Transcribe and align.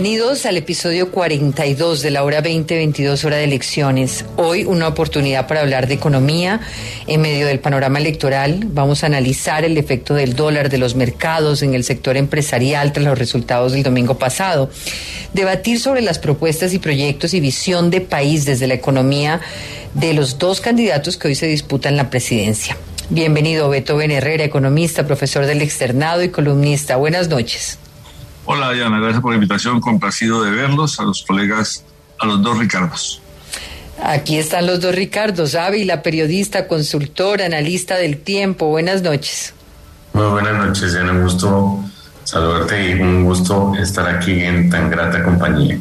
Bienvenidos 0.00 0.46
al 0.46 0.56
episodio 0.56 1.10
42 1.10 2.02
de 2.02 2.12
la 2.12 2.22
hora 2.22 2.40
2022 2.40 3.24
hora 3.24 3.38
de 3.38 3.42
elecciones. 3.42 4.24
Hoy 4.36 4.64
una 4.64 4.86
oportunidad 4.86 5.48
para 5.48 5.62
hablar 5.62 5.88
de 5.88 5.94
economía 5.94 6.60
en 7.08 7.20
medio 7.20 7.48
del 7.48 7.58
panorama 7.58 7.98
electoral. 7.98 8.60
Vamos 8.68 9.02
a 9.02 9.06
analizar 9.06 9.64
el 9.64 9.76
efecto 9.76 10.14
del 10.14 10.36
dólar 10.36 10.70
de 10.70 10.78
los 10.78 10.94
mercados 10.94 11.62
en 11.62 11.74
el 11.74 11.82
sector 11.82 12.16
empresarial 12.16 12.92
tras 12.92 13.06
los 13.06 13.18
resultados 13.18 13.72
del 13.72 13.82
domingo 13.82 14.16
pasado. 14.16 14.70
Debatir 15.32 15.80
sobre 15.80 16.00
las 16.00 16.20
propuestas 16.20 16.74
y 16.74 16.78
proyectos 16.78 17.34
y 17.34 17.40
visión 17.40 17.90
de 17.90 18.00
país 18.00 18.44
desde 18.44 18.68
la 18.68 18.74
economía 18.74 19.40
de 19.94 20.14
los 20.14 20.38
dos 20.38 20.60
candidatos 20.60 21.16
que 21.16 21.26
hoy 21.26 21.34
se 21.34 21.46
disputan 21.46 21.96
la 21.96 22.08
presidencia. 22.08 22.76
Bienvenido 23.10 23.68
Beto 23.68 23.96
Ben 23.96 24.12
Herrera, 24.12 24.44
economista, 24.44 25.08
profesor 25.08 25.44
del 25.44 25.60
externado 25.60 26.22
y 26.22 26.28
columnista. 26.28 26.94
Buenas 26.94 27.28
noches. 27.28 27.80
Hola 28.50 28.72
Diana, 28.72 28.98
gracias 28.98 29.20
por 29.20 29.32
la 29.32 29.34
invitación, 29.34 29.78
complacido 29.78 30.42
de 30.42 30.50
verlos, 30.50 30.98
a 31.00 31.02
los 31.02 31.22
colegas, 31.22 31.84
a 32.18 32.24
los 32.24 32.42
dos 32.42 32.58
Ricardos. 32.58 33.20
Aquí 34.02 34.38
están 34.38 34.66
los 34.66 34.80
dos 34.80 34.94
Ricardos, 34.94 35.54
Ávila, 35.54 36.00
periodista, 36.02 36.66
consultor, 36.66 37.42
analista 37.42 37.96
del 37.96 38.16
tiempo. 38.16 38.68
Buenas 38.68 39.02
noches. 39.02 39.52
Muy 40.14 40.24
buenas 40.28 40.66
noches, 40.66 40.94
Diana, 40.94 41.12
un 41.12 41.24
gusto 41.24 41.84
saludarte 42.24 42.88
y 42.88 42.94
un 42.94 43.26
gusto 43.26 43.74
estar 43.78 44.08
aquí 44.08 44.40
en 44.40 44.70
tan 44.70 44.88
grata 44.88 45.22
compañía. 45.22 45.78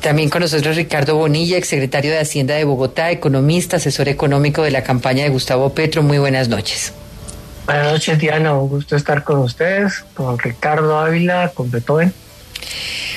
También 0.00 0.30
con 0.30 0.40
nosotros 0.40 0.76
Ricardo 0.76 1.16
Bonilla, 1.16 1.58
exsecretario 1.58 2.10
de 2.10 2.20
Hacienda 2.20 2.54
de 2.54 2.64
Bogotá, 2.64 3.10
economista, 3.10 3.76
asesor 3.76 4.08
económico 4.08 4.62
de 4.62 4.70
la 4.70 4.82
campaña 4.82 5.24
de 5.24 5.28
Gustavo 5.28 5.74
Petro. 5.74 6.02
Muy 6.02 6.16
buenas 6.16 6.48
noches. 6.48 6.94
Buenas 7.66 7.92
noches, 7.92 8.18
Diana. 8.20 8.56
Un 8.56 8.68
gusto 8.68 8.94
estar 8.94 9.24
con 9.24 9.38
ustedes, 9.40 10.04
con 10.14 10.38
Ricardo 10.38 11.00
Ávila, 11.00 11.50
con 11.52 11.68
Beethoven. 11.68 12.12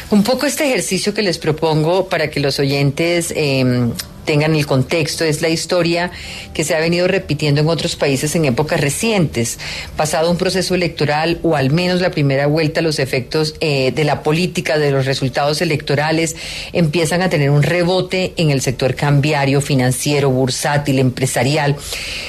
Un 0.10 0.24
poco 0.24 0.48
este 0.48 0.66
ejercicio 0.66 1.14
que 1.14 1.22
les 1.22 1.38
propongo 1.38 2.10
para 2.10 2.32
que 2.32 2.40
los 2.40 2.58
oyentes 2.58 3.32
eh, 3.36 3.92
tengan 4.30 4.56
el 4.56 4.68
contexto, 4.68 5.24
es 5.24 5.42
la 5.42 5.50
historia 5.50 6.12
que 6.54 6.64
se 6.64 6.76
ha 6.76 6.80
venido 6.80 7.08
repitiendo 7.08 7.62
en 7.62 7.68
otros 7.68 7.96
países 7.96 8.36
en 8.36 8.46
épocas 8.46 8.80
recientes. 8.80 9.58
Pasado 9.98 10.30
un 10.30 10.38
proceso 10.38 10.76
electoral 10.76 11.40
o 11.42 11.56
al 11.56 11.72
menos 11.72 12.00
la 12.00 12.12
primera 12.12 12.46
vuelta, 12.46 12.82
los 12.82 13.00
efectos 13.00 13.56
eh, 13.60 13.92
de 13.92 14.04
la 14.04 14.22
política, 14.22 14.78
de 14.78 14.92
los 14.92 15.08
resultados 15.08 15.64
electorales, 15.64 16.36
empiezan 16.74 17.24
a 17.24 17.30
tener 17.32 17.50
un 17.50 17.64
rebote 17.64 18.34
en 18.38 18.52
el 18.52 18.62
sector 18.62 18.94
cambiario, 18.94 19.62
financiero, 19.62 20.30
bursátil, 20.30 21.00
empresarial. 21.00 21.76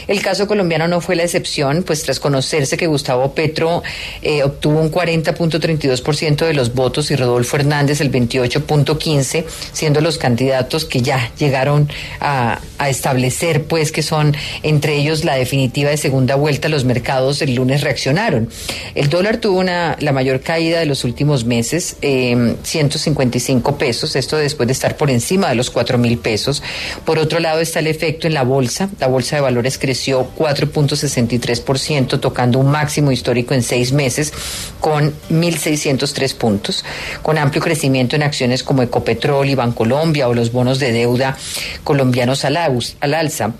El 0.08 0.22
caso 0.22 0.46
colombiano 0.46 0.88
no 0.88 1.02
fue 1.02 1.16
la 1.16 1.24
excepción, 1.24 1.82
pues 1.82 2.02
tras 2.02 2.18
conocerse 2.18 2.78
que 2.78 2.86
Gustavo 2.86 3.34
Petro 3.34 3.82
eh, 4.22 4.42
obtuvo 4.42 4.80
un 4.80 4.90
40.32% 4.90 6.46
de 6.46 6.54
los 6.54 6.74
votos 6.74 7.10
y 7.10 7.16
Rodolfo 7.16 7.58
Hernández 7.58 8.00
el 8.00 8.10
28.15%, 8.10 9.44
siendo 9.74 10.00
los 10.00 10.16
candidatos 10.16 10.86
que 10.86 11.02
ya 11.02 11.30
llegaron 11.36 11.89
a, 12.20 12.60
establecer, 12.88 13.64
pues, 13.64 13.92
que 13.92 14.02
son 14.02 14.34
entre 14.62 14.96
ellos 14.96 15.24
la 15.24 15.34
definitiva 15.34 15.90
de 15.90 15.96
segunda 15.96 16.34
vuelta, 16.34 16.68
los 16.68 16.84
mercados 16.84 17.42
el 17.42 17.54
lunes 17.54 17.82
reaccionaron. 17.82 18.48
El 18.94 19.08
dólar 19.08 19.36
tuvo 19.36 19.58
una, 19.60 19.96
la 20.00 20.12
mayor 20.12 20.40
caída 20.40 20.80
de 20.80 20.86
los 20.86 21.04
últimos 21.04 21.44
meses, 21.44 21.96
eh, 22.02 22.56
155 22.62 23.76
pesos, 23.76 24.16
esto 24.16 24.36
después 24.36 24.66
de 24.66 24.72
estar 24.72 24.96
por 24.96 25.10
encima 25.10 25.48
de 25.48 25.54
los 25.54 25.70
4 25.70 25.98
mil 25.98 26.18
pesos. 26.18 26.62
Por 27.04 27.18
otro 27.18 27.38
lado 27.38 27.60
está 27.60 27.80
el 27.80 27.86
efecto 27.86 28.26
en 28.26 28.34
la 28.34 28.42
bolsa. 28.42 28.88
La 28.98 29.06
bolsa 29.06 29.36
de 29.36 29.42
valores 29.42 29.78
creció 29.78 30.28
4.63%, 30.36 32.18
tocando 32.20 32.58
un 32.58 32.70
máximo 32.70 33.12
histórico 33.12 33.54
en 33.54 33.62
seis 33.62 33.92
meses 33.92 34.32
con 34.80 35.12
1.603 35.30 36.34
puntos, 36.34 36.84
con 37.22 37.38
amplio 37.38 37.62
crecimiento 37.62 38.16
en 38.16 38.22
acciones 38.22 38.62
como 38.62 38.82
Ecopetrol 38.82 39.48
y 39.48 39.54
Bancolombia 39.54 40.28
o 40.28 40.34
los 40.34 40.52
bonos 40.52 40.78
de 40.78 40.92
deuda 40.92 41.36
colombianos 41.84 42.44
al, 42.44 42.96
al 43.00 43.14
alza 43.14 43.52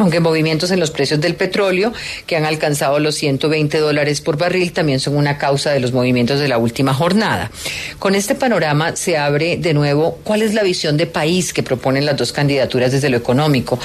aunque 0.00 0.20
movimientos 0.20 0.70
en 0.70 0.80
los 0.80 0.90
precios 0.90 1.20
del 1.20 1.34
petróleo, 1.34 1.92
que 2.26 2.36
han 2.36 2.46
alcanzado 2.46 2.98
los 2.98 3.14
120 3.16 3.78
dólares 3.78 4.20
por 4.20 4.36
barril, 4.38 4.72
también 4.72 4.98
son 4.98 5.16
una 5.16 5.38
causa 5.38 5.70
de 5.70 5.80
los 5.80 5.92
movimientos 5.92 6.40
de 6.40 6.48
la 6.48 6.58
última 6.58 6.94
jornada. 6.94 7.50
Con 7.98 8.14
este 8.14 8.34
panorama 8.34 8.96
se 8.96 9.18
abre 9.18 9.56
de 9.58 9.74
nuevo 9.74 10.18
cuál 10.24 10.42
es 10.42 10.54
la 10.54 10.62
visión 10.62 10.96
de 10.96 11.06
país 11.06 11.52
que 11.52 11.62
proponen 11.62 12.06
las 12.06 12.16
dos 12.16 12.32
candidaturas 12.32 12.92
desde 12.92 13.10
lo 13.10 13.16
económico. 13.16 13.78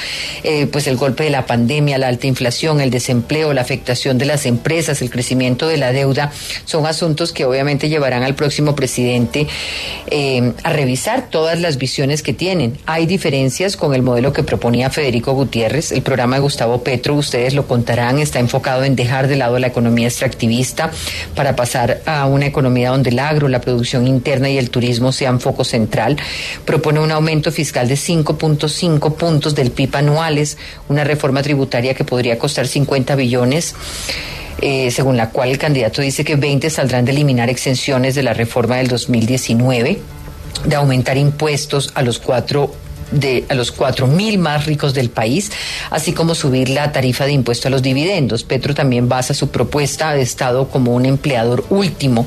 Eh, 0.43 0.67
pues 0.67 0.87
el 0.87 0.95
golpe 0.95 1.25
de 1.25 1.29
la 1.29 1.45
pandemia, 1.45 1.97
la 1.97 2.07
alta 2.07 2.27
inflación, 2.27 2.79
el 2.79 2.91
desempleo, 2.91 3.53
la 3.53 3.61
afectación 3.61 4.17
de 4.17 4.25
las 4.25 4.45
empresas, 4.45 5.01
el 5.01 5.09
crecimiento 5.09 5.67
de 5.67 5.77
la 5.77 5.91
deuda, 5.91 6.31
son 6.65 6.85
asuntos 6.85 7.33
que 7.33 7.45
obviamente 7.45 7.89
llevarán 7.89 8.23
al 8.23 8.35
próximo 8.35 8.75
presidente 8.75 9.47
eh, 10.07 10.53
a 10.63 10.71
revisar 10.71 11.29
todas 11.29 11.59
las 11.59 11.77
visiones 11.77 12.23
que 12.23 12.33
tienen. 12.33 12.77
Hay 12.85 13.05
diferencias 13.05 13.75
con 13.75 13.93
el 13.93 14.01
modelo 14.01 14.31
que 14.31 14.43
proponía 14.43 14.89
Federico 14.89 15.33
Gutiérrez 15.33 15.91
el 15.91 16.01
programa 16.05 16.38
de 16.38 16.43
Gustavo 16.43 16.81
Petro, 16.83 17.16
ustedes 17.16 17.53
lo 17.53 17.67
contarán, 17.67 18.19
está 18.19 18.39
enfocado 18.39 18.85
en 18.85 18.95
dejar 18.95 19.27
de 19.27 19.35
lado 19.35 19.59
la 19.59 19.67
economía 19.67 20.07
extractivista 20.07 20.91
para 21.35 21.57
pasar 21.57 22.01
a 22.05 22.25
una 22.27 22.45
economía 22.45 22.91
donde 22.91 23.09
el 23.09 23.19
agro, 23.19 23.49
la 23.49 23.59
producción 23.59 24.07
interna 24.07 24.49
y 24.49 24.57
el 24.57 24.69
turismo 24.69 25.11
sean 25.11 25.41
foco 25.41 25.65
central. 25.65 26.15
Propone 26.63 27.01
un 27.01 27.11
aumento 27.11 27.51
fiscal 27.51 27.89
de 27.89 27.95
5.5 27.95 29.15
puntos 29.15 29.55
del 29.55 29.71
PIB 29.71 29.97
anuales, 29.97 30.57
una 30.88 31.03
reforma 31.03 31.41
tributaria 31.41 31.94
que 31.94 32.05
podría 32.05 32.39
costar 32.39 32.67
50 32.67 33.15
billones. 33.15 33.75
Eh, 34.61 34.89
según 34.91 35.17
la 35.17 35.31
cual 35.31 35.49
el 35.49 35.57
candidato 35.57 36.01
dice 36.01 36.23
que 36.23 36.38
20 36.38 36.69
saldrán 36.69 37.03
de 37.03 37.11
eliminar 37.11 37.49
exenciones 37.49 38.15
de 38.15 38.23
la 38.23 38.33
reforma 38.33 38.77
del 38.77 38.88
2019, 38.88 39.99
de 40.63 40.75
aumentar 40.75 41.17
impuestos 41.17 41.91
a 41.94 42.01
los 42.01 42.19
cuatro 42.19 42.73
de 43.11 43.45
a 43.49 43.53
los 43.53 43.71
cuatro 43.71 44.07
mil 44.07 44.38
más 44.38 44.66
ricos 44.66 44.93
del 44.93 45.09
país, 45.09 45.51
así 45.89 46.13
como 46.13 46.35
subir 46.35 46.69
la 46.69 46.91
tarifa 46.91 47.25
de 47.25 47.33
impuesto 47.33 47.67
a 47.67 47.71
los 47.71 47.81
dividendos. 47.81 48.43
Petro 48.43 48.73
también 48.73 49.07
basa 49.09 49.33
su 49.33 49.49
propuesta 49.49 50.13
de 50.13 50.21
Estado 50.21 50.67
como 50.67 50.93
un 50.93 51.05
empleador 51.05 51.65
último, 51.69 52.25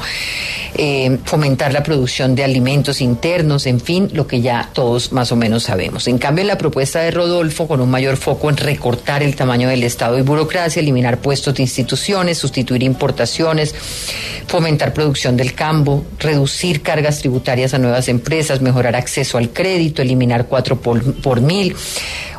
eh, 0.75 1.19
fomentar 1.25 1.73
la 1.73 1.83
producción 1.83 2.35
de 2.35 2.45
alimentos 2.45 3.01
internos, 3.01 3.67
en 3.67 3.81
fin, 3.81 4.11
lo 4.13 4.27
que 4.27 4.41
ya 4.41 4.71
todos 4.73 5.13
más 5.13 5.33
o 5.33 5.37
menos 5.37 5.65
sabemos. 5.65 6.07
En 6.09 6.19
cambio, 6.19 6.45
la 6.45 6.59
propuesta 6.59 7.01
de 7.01 7.11
Rodolfo, 7.11 7.67
con 7.67 7.81
un 7.81 7.91
mayor 7.91 8.17
foco 8.17 8.51
en 8.51 8.57
recortar 8.57 9.23
el 9.23 9.35
tamaño 9.35 9.69
del 9.69 9.83
Estado 9.83 10.19
y 10.19 10.23
burocracia, 10.23 10.81
eliminar 10.81 11.19
puestos 11.19 11.55
de 11.55 11.63
instituciones, 11.63 12.39
sustituir 12.39 12.83
importaciones, 12.83 13.75
fomentar 14.47 14.93
producción 14.93 15.37
del 15.37 15.55
campo, 15.55 16.05
reducir 16.19 16.83
cargas 16.83 17.21
tributarias 17.21 17.75
a 17.75 17.79
nuevas 17.79 18.09
empresas, 18.09 18.61
mejorar 18.61 18.97
acceso 18.97 19.39
al 19.39 19.51
crédito, 19.51 20.03
eliminar 20.03 20.47
cuatro 20.47 20.81
por, 20.81 21.41
mil, 21.41 21.75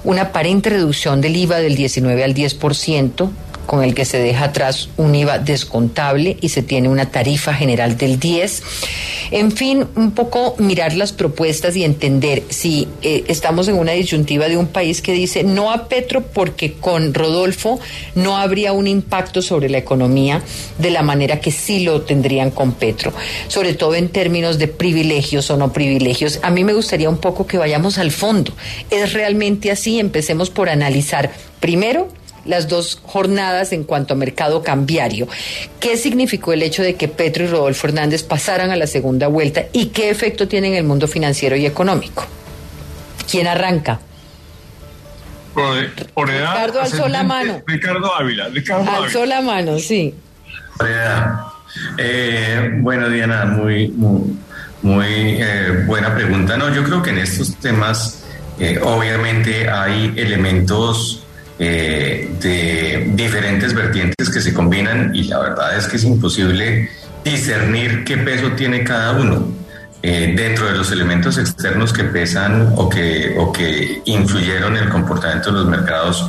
una 0.03 0.23
aparente 0.23 0.69
reducción 0.69 1.21
del 1.21 1.35
IVA 1.35 1.57
del 1.57 1.75
19 1.75 2.23
al 2.23 2.33
10%, 2.33 3.29
con 3.69 3.83
el 3.83 3.93
que 3.93 4.03
se 4.03 4.17
deja 4.17 4.45
atrás 4.45 4.89
un 4.97 5.13
IVA 5.13 5.37
descontable 5.37 6.37
y 6.41 6.49
se 6.49 6.63
tiene 6.63 6.89
una 6.89 7.11
tarifa 7.11 7.53
general 7.53 7.99
del 7.99 8.19
10. 8.19 8.63
En 9.29 9.51
fin, 9.51 9.85
un 9.95 10.09
poco 10.13 10.55
mirar 10.57 10.95
las 10.95 11.13
propuestas 11.13 11.75
y 11.75 11.83
entender 11.83 12.41
si 12.49 12.87
eh, 13.03 13.25
estamos 13.27 13.67
en 13.67 13.75
una 13.75 13.91
disyuntiva 13.91 14.49
de 14.49 14.57
un 14.57 14.65
país 14.65 15.03
que 15.03 15.13
dice 15.13 15.43
no 15.43 15.71
a 15.71 15.87
Petro 15.87 16.23
porque 16.33 16.73
con 16.73 17.13
Rodolfo 17.13 17.79
no 18.15 18.37
habría 18.37 18.73
un 18.73 18.87
impacto 18.87 19.43
sobre 19.43 19.69
la 19.69 19.77
economía 19.77 20.41
de 20.79 20.89
la 20.89 21.03
manera 21.03 21.39
que 21.39 21.51
sí 21.51 21.81
lo 21.81 22.01
tendrían 22.01 22.49
con 22.49 22.71
Petro, 22.71 23.13
sobre 23.49 23.75
todo 23.75 23.93
en 23.93 24.09
términos 24.09 24.57
de 24.57 24.67
privilegios 24.67 25.51
o 25.51 25.57
no 25.57 25.71
privilegios. 25.71 26.39
A 26.41 26.49
mí 26.49 26.63
me 26.63 26.73
gustaría 26.73 27.07
un 27.07 27.19
poco 27.19 27.45
que 27.45 27.59
vayamos 27.59 27.99
al 27.99 28.09
fondo. 28.09 28.51
¿Es 28.89 29.13
realmente 29.13 29.69
así? 29.69 29.99
Empecemos 29.99 30.49
por 30.49 30.69
analizar 30.69 31.29
primero 31.59 32.09
las 32.45 32.67
dos 32.67 32.99
jornadas 33.03 33.71
en 33.71 33.83
cuanto 33.83 34.13
a 34.13 34.17
mercado 34.17 34.63
cambiario. 34.63 35.27
¿Qué 35.79 35.97
significó 35.97 36.53
el 36.53 36.63
hecho 36.63 36.83
de 36.83 36.95
que 36.95 37.07
Petro 37.07 37.43
y 37.43 37.47
Rodolfo 37.47 37.87
Hernández 37.87 38.23
pasaran 38.23 38.71
a 38.71 38.75
la 38.75 38.87
segunda 38.87 39.27
vuelta 39.27 39.65
y 39.73 39.87
qué 39.87 40.09
efecto 40.09 40.47
tiene 40.47 40.67
en 40.67 40.73
el 40.75 40.83
mundo 40.83 41.07
financiero 41.07 41.55
y 41.55 41.65
económico? 41.65 42.25
¿Quién 43.29 43.47
arranca? 43.47 43.99
Por, 46.13 46.29
edad, 46.29 46.53
Ricardo 46.53 46.81
alzó 46.81 47.07
la 47.07 47.23
mano. 47.23 47.61
Ricardo 47.65 48.15
Ávila. 48.15 48.49
Ricardo 48.49 48.89
alzó 48.89 49.25
la 49.25 49.41
mano, 49.41 49.79
sí. 49.79 50.13
Eh, 51.97 52.69
bueno, 52.79 53.09
Diana, 53.09 53.45
muy, 53.45 53.89
muy, 53.89 54.37
muy 54.81 55.07
eh, 55.07 55.83
buena 55.85 56.15
pregunta. 56.15 56.55
No, 56.55 56.73
yo 56.73 56.83
creo 56.83 57.01
que 57.01 57.09
en 57.09 57.17
estos 57.19 57.55
temas 57.57 58.19
Eh, 58.59 58.77
obviamente 58.83 59.69
hay 59.69 60.13
elementos 60.17 61.23
eh, 61.59 62.29
de 62.39 63.11
diferentes 63.15 63.73
vertientes 63.73 64.29
que 64.29 64.39
se 64.39 64.53
combinan 64.53 65.13
y 65.13 65.23
la 65.23 65.39
verdad 65.39 65.77
es 65.77 65.87
que 65.87 65.97
es 65.97 66.05
imposible 66.05 66.89
discernir 67.23 68.05
qué 68.05 68.17
peso 68.17 68.53
tiene 68.53 68.83
cada 68.83 69.11
uno. 69.11 69.47
Eh, 70.01 70.33
dentro 70.37 70.67
de 70.67 70.77
los 70.77 70.89
elementos 70.93 71.37
externos 71.37 71.91
que 71.91 72.05
pesan 72.05 72.71
o 72.77 72.87
que, 72.89 73.35
o 73.37 73.51
que 73.51 74.01
influyeron 74.05 74.77
en 74.77 74.83
el 74.83 74.89
comportamiento 74.89 75.51
de 75.51 75.59
los 75.59 75.67
mercados, 75.67 76.25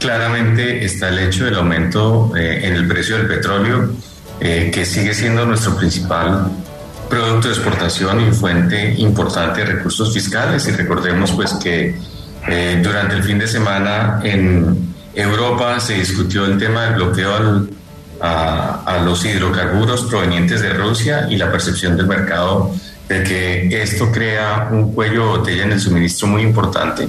claramente 0.00 0.84
está 0.84 1.10
el 1.10 1.20
hecho 1.20 1.44
del 1.44 1.54
aumento 1.54 2.32
en 2.34 2.74
el 2.74 2.88
precio 2.88 3.16
del 3.16 3.28
petróleo, 3.28 3.92
que 4.40 4.84
sigue 4.84 5.14
siendo 5.14 5.46
nuestro 5.46 5.76
principal 5.76 6.50
producto 7.08 7.48
de 7.48 7.54
exportación 7.54 8.28
y 8.28 8.32
fuente 8.32 8.94
importante 8.98 9.60
de 9.60 9.66
recursos 9.66 10.12
fiscales. 10.12 10.66
Y 10.66 10.72
recordemos 10.72 11.30
pues 11.32 11.52
que 11.54 11.94
eh, 12.48 12.80
durante 12.82 13.14
el 13.16 13.22
fin 13.22 13.38
de 13.38 13.46
semana 13.46 14.20
en 14.22 14.94
Europa 15.14 15.80
se 15.80 15.94
discutió 15.94 16.44
el 16.44 16.58
tema 16.58 16.84
del 16.84 16.94
bloqueo 16.94 17.66
a, 18.20 18.82
a, 18.84 18.98
los 19.02 19.24
hidrocarburos 19.24 20.02
provenientes 20.04 20.60
de 20.60 20.72
Rusia 20.72 21.26
y 21.30 21.36
la 21.36 21.50
percepción 21.50 21.96
del 21.96 22.06
mercado 22.06 22.74
de 23.08 23.22
que 23.22 23.82
esto 23.82 24.10
crea 24.10 24.68
un 24.70 24.92
cuello 24.92 25.22
de 25.22 25.38
botella 25.38 25.64
en 25.64 25.72
el 25.72 25.80
suministro 25.80 26.26
muy 26.28 26.42
importante. 26.42 27.08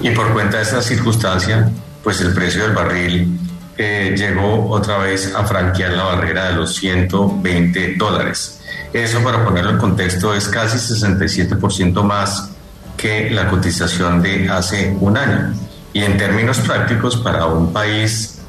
Y 0.00 0.10
por 0.10 0.32
cuenta 0.32 0.58
de 0.58 0.62
esta 0.62 0.82
circunstancia, 0.82 1.70
pues 2.02 2.20
el 2.20 2.32
precio 2.32 2.62
del 2.62 2.72
barril 2.72 3.38
eh, 3.76 4.14
llegó 4.16 4.68
otra 4.70 4.98
vez 4.98 5.34
a 5.34 5.44
franquear 5.44 5.92
la 5.92 6.04
barrera 6.04 6.48
de 6.48 6.54
los 6.54 6.74
120 6.76 7.94
dólares. 7.96 8.60
Eso, 8.92 9.22
para 9.22 9.44
ponerlo 9.44 9.70
en 9.70 9.78
contexto, 9.78 10.34
es 10.34 10.48
casi 10.48 10.78
67% 10.78 12.02
más 12.02 12.50
que 12.98 13.30
la 13.30 13.48
cotización 13.48 14.20
de 14.20 14.50
hace 14.50 14.94
un 15.00 15.16
año. 15.16 15.54
Y 15.94 16.02
en 16.02 16.18
términos 16.18 16.58
prácticos, 16.58 17.16
para 17.16 17.46
un 17.46 17.72
país 17.72 18.40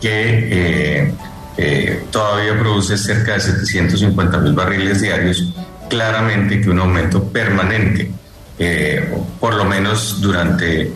que 0.00 0.48
eh, 0.52 1.14
eh, 1.56 2.04
todavía 2.10 2.56
produce 2.58 2.96
cerca 2.96 3.32
de 3.32 3.40
750 3.40 4.38
mil 4.38 4.52
barriles 4.52 5.00
diarios, 5.00 5.52
claramente 5.88 6.60
que 6.60 6.70
un 6.70 6.78
aumento 6.78 7.24
permanente, 7.24 8.10
eh, 8.58 9.12
por 9.40 9.54
lo 9.54 9.64
menos 9.64 10.20
durante 10.20 10.92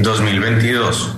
2022, 0.00 1.16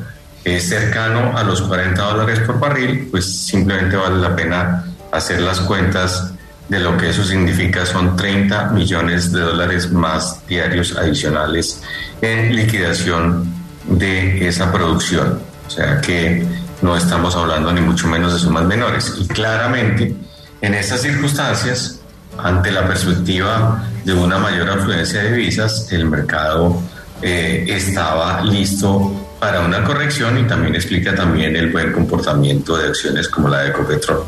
cercano 0.61 1.37
a 1.37 1.43
los 1.43 1.63
40 1.63 2.03
dólares 2.03 2.41
por 2.41 2.61
barril, 2.61 3.09
pues 3.11 3.47
simplemente 3.47 3.97
vale 3.97 4.19
la 4.19 4.37
pena 4.37 4.85
hacer 5.11 5.41
las 5.41 5.61
cuentas 5.61 6.34
de 6.69 6.81
lo 6.81 6.97
que 6.97 7.11
eso 7.11 7.25
significa 7.25 7.85
son 7.85 8.17
30 8.17 8.71
millones 8.71 9.33
de 9.33 9.41
dólares 9.41 9.91
más 9.93 10.47
diarios 10.47 10.97
adicionales 10.97 11.83
en 12.23 12.57
liquidación 12.57 13.53
de 13.87 14.49
esa 14.49 14.73
producción. 14.73 15.41
O 15.67 15.71
sea 15.71 16.01
que 16.01 16.47
no 16.83 16.97
estamos 16.97 17.35
hablando 17.37 17.73
ni 17.73 17.81
mucho 17.81 18.09
menos 18.09 18.33
de 18.33 18.39
sumas 18.39 18.65
menores. 18.65 19.15
Y 19.19 19.27
claramente, 19.29 20.15
en 20.61 20.75
estas 20.75 21.03
circunstancias, 21.03 22.01
ante 22.39 22.71
la 22.71 22.87
perspectiva 22.87 23.85
de 24.05 24.13
una 24.13 24.39
mayor 24.39 24.69
afluencia 24.69 25.23
de 25.23 25.33
divisas, 25.33 25.89
el 25.93 26.07
mercado 26.07 26.81
eh, 27.23 27.65
estaba 27.69 28.43
listo 28.43 29.29
para 29.39 29.61
una 29.61 29.85
corrección 29.85 30.39
y 30.39 30.45
también 30.45 30.75
explica 30.75 31.15
también 31.15 31.55
el 31.57 31.71
buen 31.71 31.93
comportamiento 31.93 32.77
de 32.77 32.89
acciones 32.89 33.29
como 33.29 33.49
la 33.49 33.61
de 33.61 33.69
Ecopetrol. 33.69 34.25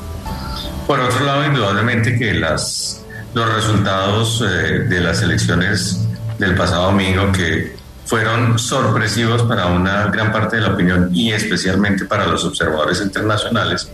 Por 0.87 1.01
otro 1.01 1.25
lado, 1.25 1.45
indudablemente 1.45 2.17
que 2.17 2.33
las, 2.35 3.05
los 3.35 3.55
resultados 3.55 4.43
eh, 4.43 4.85
de 4.89 5.01
las 5.01 5.21
elecciones 5.21 6.01
del 6.39 6.55
pasado 6.55 6.85
domingo, 6.87 7.33
que 7.33 7.77
fueron 8.05 8.57
sorpresivos 8.57 9.43
para 9.43 9.67
una 9.67 10.07
gran 10.07 10.33
parte 10.33 10.57
de 10.57 10.63
la 10.63 10.75
opinión 10.75 11.11
y 11.13 11.33
especialmente 11.33 12.05
para 12.05 12.27
los 12.27 12.45
observadores 12.45 13.01
internacionales, 13.01 13.91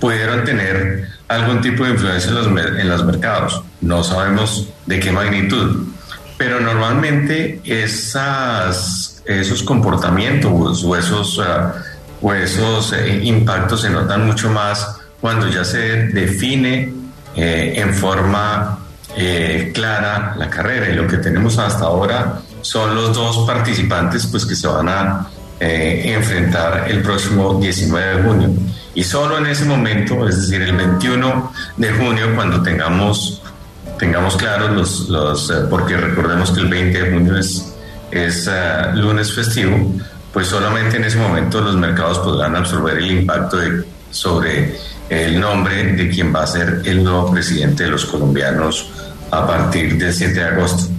pudieron 0.00 0.44
tener 0.44 1.08
algún 1.26 1.60
tipo 1.60 1.84
de 1.84 1.90
influencia 1.90 2.30
en 2.30 2.36
los, 2.36 2.46
en 2.46 2.88
los 2.88 3.04
mercados. 3.04 3.62
No 3.80 4.04
sabemos 4.04 4.68
de 4.86 5.00
qué 5.00 5.10
magnitud, 5.10 5.88
pero 6.38 6.60
normalmente 6.60 7.60
esas, 7.64 9.20
esos 9.24 9.64
comportamientos 9.64 10.84
o 10.84 10.96
esos, 10.96 11.38
uh, 11.38 11.42
o 12.22 12.32
esos 12.32 12.92
eh, 12.92 13.20
impactos 13.24 13.80
se 13.80 13.90
notan 13.90 14.26
mucho 14.26 14.48
más 14.50 15.00
cuando 15.20 15.48
ya 15.48 15.64
se 15.64 16.08
define 16.08 16.92
eh, 17.34 17.74
en 17.76 17.94
forma 17.94 18.78
eh, 19.16 19.70
clara 19.74 20.34
la 20.36 20.48
carrera. 20.48 20.88
Y 20.88 20.94
lo 20.94 21.06
que 21.06 21.18
tenemos 21.18 21.58
hasta 21.58 21.84
ahora 21.84 22.40
son 22.60 22.94
los 22.94 23.14
dos 23.14 23.46
participantes 23.46 24.26
pues 24.26 24.44
que 24.44 24.54
se 24.54 24.66
van 24.66 24.88
a 24.88 25.26
eh, 25.58 26.12
enfrentar 26.14 26.86
el 26.90 27.02
próximo 27.02 27.58
19 27.60 28.16
de 28.16 28.22
junio. 28.22 28.50
Y 28.94 29.04
solo 29.04 29.38
en 29.38 29.46
ese 29.46 29.64
momento 29.64 30.26
es 30.28 30.40
decir 30.40 30.62
el 30.62 30.74
21 30.74 31.52
de 31.76 31.92
junio 31.92 32.34
cuando 32.34 32.62
tengamos 32.62 33.42
tengamos 33.98 34.36
claros 34.36 34.72
los, 34.72 35.08
los 35.08 35.52
porque 35.70 35.96
recordemos 35.96 36.50
que 36.50 36.60
el 36.60 36.68
20 36.68 37.02
de 37.02 37.10
junio 37.10 37.38
es, 37.38 37.74
es 38.10 38.50
lunes 38.94 39.32
festivo 39.32 39.94
pues 40.36 40.48
solamente 40.48 40.98
en 40.98 41.04
ese 41.04 41.16
momento 41.16 41.62
los 41.62 41.76
mercados 41.76 42.18
podrán 42.18 42.54
absorber 42.56 42.98
el 42.98 43.10
impacto 43.10 43.56
de, 43.56 43.84
sobre 44.10 44.76
el 45.08 45.40
nombre 45.40 45.92
de 45.92 46.08
quien 46.10 46.34
va 46.34 46.42
a 46.42 46.46
ser 46.46 46.82
el 46.84 47.04
nuevo 47.04 47.30
presidente 47.32 47.84
de 47.84 47.90
los 47.90 48.04
colombianos 48.06 48.90
a 49.30 49.46
partir 49.46 49.96
del 49.98 50.12
7 50.12 50.34
de 50.34 50.44
agosto. 50.44 50.92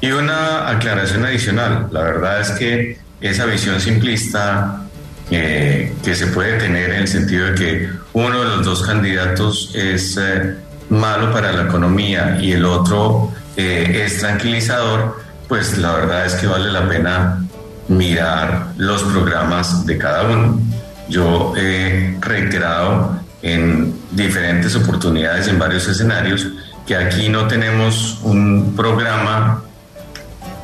Y 0.00 0.12
una 0.12 0.68
aclaración 0.68 1.24
adicional, 1.24 1.88
la 1.90 2.02
verdad 2.02 2.40
es 2.40 2.50
que 2.52 2.98
esa 3.20 3.46
visión 3.46 3.80
simplista 3.80 4.82
eh, 5.30 5.92
que 6.02 6.14
se 6.14 6.28
puede 6.28 6.58
tener 6.58 6.90
en 6.90 7.00
el 7.00 7.08
sentido 7.08 7.46
de 7.46 7.54
que 7.54 7.90
uno 8.12 8.40
de 8.40 8.56
los 8.56 8.64
dos 8.64 8.82
candidatos 8.82 9.72
es 9.74 10.16
eh, 10.16 10.54
malo 10.88 11.32
para 11.32 11.52
la 11.52 11.64
economía 11.64 12.38
y 12.40 12.52
el 12.52 12.64
otro 12.64 13.32
eh, 13.56 14.04
es 14.06 14.18
tranquilizador, 14.18 15.20
pues 15.48 15.76
la 15.78 15.92
verdad 15.92 16.26
es 16.26 16.34
que 16.34 16.46
vale 16.46 16.70
la 16.70 16.88
pena 16.88 17.44
mirar 17.88 18.68
los 18.76 19.02
programas 19.02 19.84
de 19.84 19.98
cada 19.98 20.22
uno. 20.22 20.60
Yo 21.08 21.54
he 21.56 22.16
reiterado 22.20 23.20
en 23.42 23.94
diferentes 24.10 24.74
oportunidades, 24.74 25.48
en 25.48 25.58
varios 25.58 25.86
escenarios, 25.86 26.46
que 26.86 26.96
aquí 26.96 27.28
no 27.28 27.46
tenemos 27.46 28.18
un 28.22 28.74
programa 28.74 29.62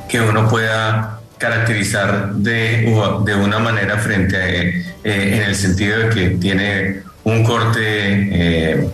que 0.09 0.21
uno 0.21 0.49
pueda 0.49 1.21
caracterizar 1.38 2.35
de, 2.35 2.82
de 3.25 3.35
una 3.35 3.59
manera 3.59 3.99
frente 3.99 4.37
a, 4.37 4.49
eh, 4.49 4.83
en 5.04 5.43
el 5.43 5.54
sentido 5.54 5.99
de 5.99 6.09
que 6.09 6.31
tiene 6.31 7.02
un 7.25 7.45
corte, 7.45 7.83
eh, 7.83 8.88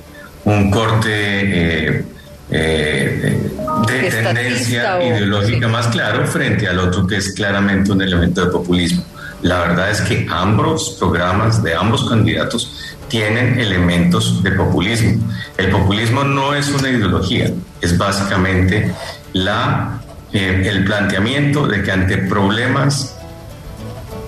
un 0.44 0.70
corte 0.70 2.04
eh, 2.50 3.40
de 3.86 4.10
tendencia 4.10 5.02
ideológica 5.02 5.68
más 5.68 5.86
claro 5.88 6.26
frente 6.26 6.66
al 6.66 6.78
otro 6.80 7.06
que 7.06 7.16
es 7.16 7.32
claramente 7.32 7.92
un 7.92 8.02
elemento 8.02 8.44
de 8.44 8.50
populismo. 8.50 9.04
La 9.42 9.60
verdad 9.60 9.90
es 9.90 10.00
que 10.02 10.26
ambos 10.28 10.96
programas 10.98 11.62
de 11.62 11.74
ambos 11.74 12.08
candidatos 12.08 12.79
tienen 13.10 13.58
elementos 13.58 14.42
de 14.42 14.52
populismo. 14.52 15.20
El 15.58 15.70
populismo 15.70 16.24
no 16.24 16.54
es 16.54 16.68
una 16.70 16.88
ideología, 16.88 17.50
es 17.82 17.98
básicamente 17.98 18.90
la, 19.34 20.00
eh, 20.32 20.62
el 20.64 20.84
planteamiento 20.84 21.66
de 21.66 21.82
que 21.82 21.92
ante 21.92 22.16
problemas 22.18 23.16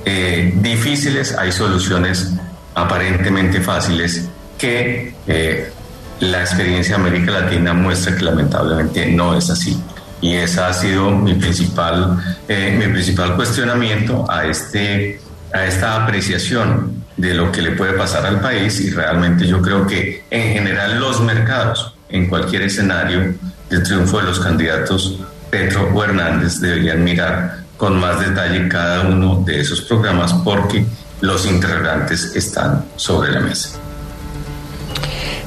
eh, 0.04 0.52
difíciles 0.56 1.34
hay 1.38 1.52
soluciones 1.52 2.32
aparentemente 2.74 3.60
fáciles 3.60 4.28
que 4.58 5.14
eh, 5.26 5.72
la 6.20 6.40
experiencia 6.40 6.96
de 6.96 7.02
América 7.02 7.32
Latina 7.32 7.72
muestra 7.72 8.16
que 8.16 8.24
lamentablemente 8.24 9.06
no 9.06 9.36
es 9.36 9.48
así. 9.48 9.80
Y 10.20 10.34
ese 10.34 10.60
ha 10.60 10.72
sido 10.72 11.10
mi 11.10 11.34
principal, 11.34 12.16
mi 12.48 12.86
principal 12.86 13.34
cuestionamiento 13.34 14.24
a, 14.30 14.46
este, 14.46 15.20
a 15.52 15.64
esta 15.64 16.04
apreciación 16.04 17.01
de 17.16 17.34
lo 17.34 17.52
que 17.52 17.62
le 17.62 17.72
puede 17.72 17.92
pasar 17.92 18.26
al 18.26 18.40
país 18.40 18.80
y 18.80 18.90
realmente 18.90 19.46
yo 19.46 19.60
creo 19.60 19.86
que 19.86 20.24
en 20.30 20.54
general 20.54 20.98
los 20.98 21.20
mercados, 21.20 21.94
en 22.08 22.28
cualquier 22.28 22.62
escenario 22.62 23.34
del 23.68 23.82
triunfo 23.82 24.18
de 24.18 24.24
los 24.24 24.40
candidatos 24.40 25.18
Petro 25.50 25.90
o 25.92 26.04
Hernández, 26.04 26.60
deberían 26.60 27.04
mirar 27.04 27.58
con 27.76 28.00
más 28.00 28.20
detalle 28.20 28.68
cada 28.68 29.02
uno 29.02 29.42
de 29.44 29.60
esos 29.60 29.82
programas 29.82 30.32
porque 30.44 30.84
los 31.20 31.46
interrogantes 31.46 32.34
están 32.34 32.86
sobre 32.96 33.32
la 33.32 33.40
mesa. 33.40 33.78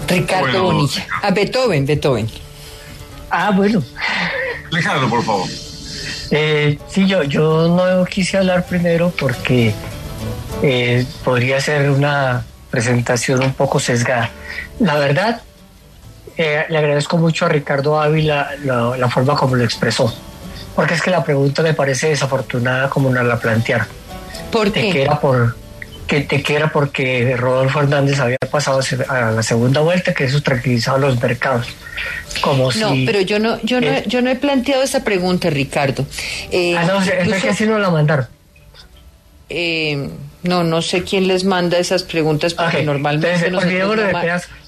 Ricardo 0.07 0.63
Bonilla. 0.63 1.07
A 1.23 1.27
ah, 1.27 1.31
Beethoven, 1.31 1.85
Beethoven. 1.85 2.29
Ah, 3.29 3.51
bueno. 3.51 3.81
Ricardo, 4.71 5.09
por 5.09 5.23
favor. 5.23 5.49
Eh, 6.31 6.77
sí, 6.87 7.07
yo, 7.07 7.23
yo 7.23 7.67
no 7.67 8.05
quise 8.05 8.37
hablar 8.37 8.65
primero 8.67 9.11
porque 9.17 9.73
eh, 10.61 11.05
podría 11.23 11.59
ser 11.59 11.89
una 11.89 12.43
presentación 12.69 13.43
un 13.43 13.53
poco 13.53 13.79
sesgada. 13.79 14.29
La 14.79 14.95
verdad, 14.95 15.41
eh, 16.37 16.65
le 16.69 16.77
agradezco 16.77 17.17
mucho 17.17 17.45
a 17.45 17.49
Ricardo 17.49 17.99
Ávila 17.99 18.49
la, 18.63 19.09
forma 19.09 19.35
como 19.35 19.55
lo 19.55 19.63
expresó. 19.63 20.13
porque 20.75 20.93
es 20.93 21.01
que 21.01 21.11
la 21.11 21.23
pregunta 21.23 21.61
me 21.61 21.73
parece 21.73 22.09
desafortunada 22.09 22.89
como 22.89 23.09
nos 23.09 23.25
la 23.25 23.39
plantearon. 23.39 23.87
¿Por 24.51 24.71
qué? 24.71 24.89
que 24.89 25.03
era 25.03 25.19
por 25.19 25.55
que 26.07 26.21
te 26.21 26.43
que 26.43 26.55
era 26.55 26.71
porque 26.71 27.35
Rodolfo 27.37 27.79
Hernández 27.79 28.19
había 28.19 28.37
pasado 28.51 28.79
a 29.07 29.31
la 29.31 29.43
segunda 29.43 29.81
vuelta, 29.81 30.13
que 30.13 30.25
eso 30.25 30.41
tranquilizaba 30.41 30.97
los 30.97 31.21
mercados. 31.21 31.67
Como 32.41 32.71
no, 32.73 32.93
pero 33.05 33.21
yo 33.21 33.39
no, 33.39 33.59
yo 33.63 33.81
no, 33.81 34.03
yo 34.03 34.21
no 34.21 34.29
he 34.29 34.35
planteado 34.35 34.83
esa 34.83 35.03
pregunta, 35.03 35.49
Ricardo. 35.49 36.05
Eh, 36.51 36.75
ah, 36.77 36.83
no, 36.85 37.01
es 37.01 37.41
que 37.41 37.49
así 37.49 37.65
no 37.65 37.79
la 37.79 37.89
mandaron. 37.89 38.27
Eh, 39.49 40.09
no, 40.43 40.63
no 40.63 40.81
sé 40.81 41.03
quién 41.03 41.27
les 41.27 41.43
manda 41.43 41.77
esas 41.77 42.03
preguntas 42.03 42.53
porque 42.53 42.83
normalmente 42.83 43.49
no, 43.49 43.59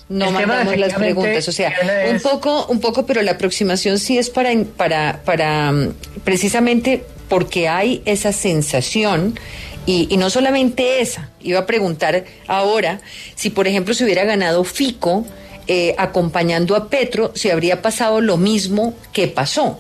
no 0.10 0.32
mandamos 0.32 0.78
las 0.78 0.94
preguntas, 0.94 1.48
o 1.48 1.52
sea, 1.52 1.74
un 2.12 2.20
poco, 2.20 2.66
un 2.68 2.80
poco, 2.80 3.06
pero 3.06 3.22
la 3.22 3.32
aproximación 3.34 4.00
sí 4.00 4.18
es 4.18 4.30
para, 4.30 4.52
para, 4.78 5.22
para 5.26 5.72
mm, 5.72 5.94
precisamente 6.24 7.04
porque 7.28 7.68
hay 7.68 8.02
esa 8.06 8.32
sensación 8.32 9.38
y, 9.86 10.08
y, 10.10 10.18
no 10.18 10.30
solamente 10.30 11.02
esa, 11.02 11.30
iba 11.42 11.60
a 11.60 11.66
preguntar 11.66 12.26
ahora 12.48 13.00
si, 13.36 13.50
por 13.50 13.68
ejemplo, 13.68 13.94
se 13.94 14.04
hubiera 14.04 14.26
ganado 14.26 14.64
Fico 14.64 15.26
eh, 15.70 15.96
acompañando 15.98 16.78
a 16.78 16.88
Petro, 16.90 17.32
si 17.36 17.50
habría 17.50 17.82
pasado 17.82 18.22
lo 18.22 18.38
mismo 18.38 18.94
que 19.12 19.28
pasó. 19.28 19.80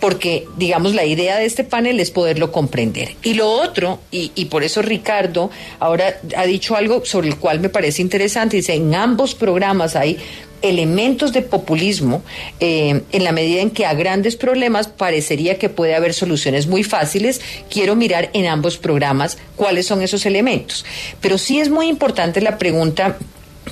Porque, 0.00 0.46
digamos, 0.56 0.94
la 0.94 1.04
idea 1.04 1.38
de 1.38 1.44
este 1.44 1.64
panel 1.64 1.98
es 1.98 2.12
poderlo 2.12 2.52
comprender. 2.52 3.16
Y 3.22 3.34
lo 3.34 3.50
otro, 3.50 3.98
y, 4.12 4.28
por 4.44 4.62
eso 4.62 4.80
Ricardo 4.80 5.50
ahora 5.80 6.20
ha 6.36 6.44
dicho 6.44 6.76
algo 6.76 7.04
sobre 7.04 7.28
el 7.28 7.36
cual 7.36 7.58
me 7.58 7.68
parece 7.68 8.00
interesante, 8.00 8.58
dice, 8.58 8.74
en 8.74 8.94
ambos 8.94 9.34
programas 9.34 9.96
hay 9.96 10.18
elementos 10.62 11.32
de 11.32 11.42
populismo 11.42 12.22
eh, 12.60 13.02
en 13.10 13.24
la 13.24 13.32
medida 13.32 13.60
en 13.60 13.70
que 13.70 13.86
a 13.86 13.94
grandes 13.94 14.36
problemas 14.36 14.86
parecería 14.88 15.58
que 15.58 15.68
puede 15.68 15.94
haber 15.94 16.14
soluciones 16.14 16.68
muy 16.68 16.84
fáciles. 16.84 17.40
Quiero 17.68 17.96
mirar 17.96 18.30
en 18.34 18.46
ambos 18.46 18.78
programas 18.78 19.36
cuáles 19.56 19.86
son 19.86 20.00
esos 20.00 20.26
elementos. 20.26 20.84
Pero 21.20 21.38
sí 21.38 21.58
es 21.58 21.70
muy 21.70 21.88
importante 21.88 22.40
la 22.40 22.56
pregunta 22.56 23.18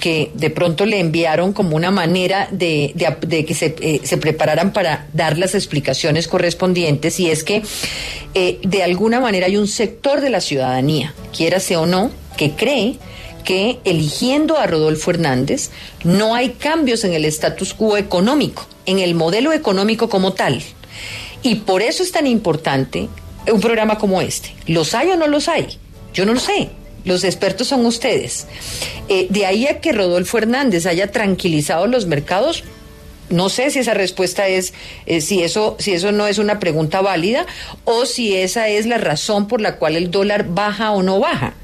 que 0.01 0.31
de 0.35 0.51
pronto 0.51 0.87
le 0.87 1.01
enviaron 1.01 1.53
como 1.53 1.77
una 1.77 1.91
manera 1.91 2.49
de, 2.51 2.95
que 3.47 3.55
se, 3.55 3.75
eh, 3.81 4.01
se, 4.03 4.17
prepararan 4.17 4.73
para 4.73 5.07
dar 5.13 5.39
las 5.39 5.55
explicaciones 5.55 6.29
correspondientes 6.29 7.21
y 7.21 7.31
es 7.31 7.45
que 7.45 7.63
eh, 8.35 8.59
de 8.63 8.83
alguna 8.83 9.21
manera 9.21 9.47
hay 9.47 9.57
un 9.57 9.69
sector 9.69 10.21
de 10.21 10.31
la 10.31 10.41
ciudadanía, 10.41 11.15
quiérase 11.37 11.77
o 11.77 11.87
no, 11.87 12.11
que 12.37 12.53
cree 12.53 12.97
que 13.45 13.81
eligiendo 13.85 14.59
a 14.59 14.67
Rodolfo 14.67 15.11
Hernández 15.11 15.71
no 16.05 16.35
hay 16.35 16.51
cambios 16.51 17.05
en 17.05 17.13
el 17.13 17.25
status 17.25 17.75
quo 17.75 17.97
económico, 17.97 18.67
en 18.87 18.99
el 18.99 19.15
modelo 19.15 19.53
económico 19.53 20.09
como 20.09 20.33
tal. 20.33 20.63
Y 21.43 21.57
por 21.57 21.83
eso 21.83 22.03
es 22.03 22.13
tan 22.13 22.27
importante 22.27 23.09
un 23.53 23.61
programa 23.61 23.99
como 23.99 24.21
este. 24.21 24.55
¿Los 24.67 24.95
hay 24.95 25.11
o 25.11 25.17
no 25.17 25.27
los 25.27 25.49
hay? 25.49 25.79
Yo 26.15 26.25
no 26.25 26.35
lo 26.35 26.41
sé. 26.41 26.71
Los 27.05 27.25
expertos 27.25 27.69
son 27.69 27.85
ustedes. 27.87 28.47
Eh, 29.09 29.27
de 29.31 29.47
ahí 29.47 29.67
a 29.67 29.81
que 29.81 29.93
Rodolfo 29.93 30.39
Hernández 30.39 30.87
haya 30.87 31.11
tranquilizado 31.11 31.87
los 31.87 32.07
mercados, 32.07 32.65
no 33.29 33.49
sé 33.49 33.71
si 33.71 33.79
esa 33.79 33.95
respuesta 33.95 34.47
es, 34.47 34.75
eh, 35.07 35.21
si, 35.21 35.43
eso, 35.43 35.77
si 35.79 35.93
eso 35.93 36.13
no 36.13 36.27
es 36.27 36.39
una 36.39 36.61
pregunta 36.61 37.01
válida 37.01 37.47
o 37.85 38.07
si 38.07 38.37
esa 38.37 38.69
es 38.69 38.87
la 38.87 38.99
razón 38.99 39.49
por 39.49 39.61
la 39.61 39.77
cual 39.77 39.97
el 39.97 40.11
dólar 40.11 40.47
baja 40.49 40.93
o 40.93 41.03
no 41.03 41.19
baja. 41.19 41.55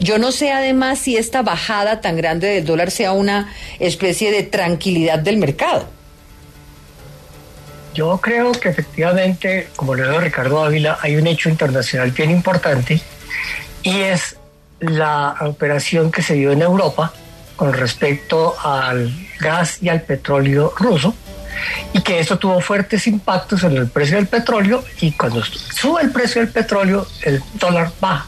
Yo 0.00 0.18
no 0.18 0.32
sé 0.32 0.50
además 0.50 0.98
si 0.98 1.16
esta 1.16 1.42
bajada 1.42 2.00
tan 2.00 2.16
grande 2.16 2.48
del 2.48 2.64
dólar 2.64 2.90
sea 2.90 3.12
una 3.12 3.54
especie 3.78 4.32
de 4.32 4.42
tranquilidad 4.42 5.18
del 5.20 5.36
mercado. 5.36 5.88
Yo 7.94 8.18
creo 8.18 8.50
que 8.50 8.70
efectivamente, 8.70 9.68
como 9.76 9.94
le 9.94 10.02
dijo 10.02 10.18
Ricardo 10.18 10.64
Ávila, 10.64 10.98
hay 11.00 11.14
un 11.14 11.28
hecho 11.28 11.48
internacional 11.48 12.10
bien 12.10 12.32
importante 12.32 13.00
y 13.84 14.00
es 14.00 14.36
la 14.90 15.36
operación 15.40 16.10
que 16.10 16.22
se 16.22 16.34
dio 16.34 16.52
en 16.52 16.62
Europa 16.62 17.12
con 17.56 17.72
respecto 17.72 18.54
al 18.62 19.12
gas 19.40 19.82
y 19.82 19.88
al 19.88 20.02
petróleo 20.02 20.72
ruso 20.76 21.14
y 21.92 22.02
que 22.02 22.18
eso 22.18 22.38
tuvo 22.38 22.60
fuertes 22.60 23.06
impactos 23.06 23.62
en 23.62 23.76
el 23.76 23.88
precio 23.88 24.16
del 24.16 24.26
petróleo 24.26 24.84
y 25.00 25.12
cuando 25.12 25.42
sube 25.44 26.02
el 26.02 26.10
precio 26.10 26.40
del 26.40 26.50
petróleo 26.50 27.06
el 27.22 27.42
dólar 27.54 27.92
baja, 28.00 28.26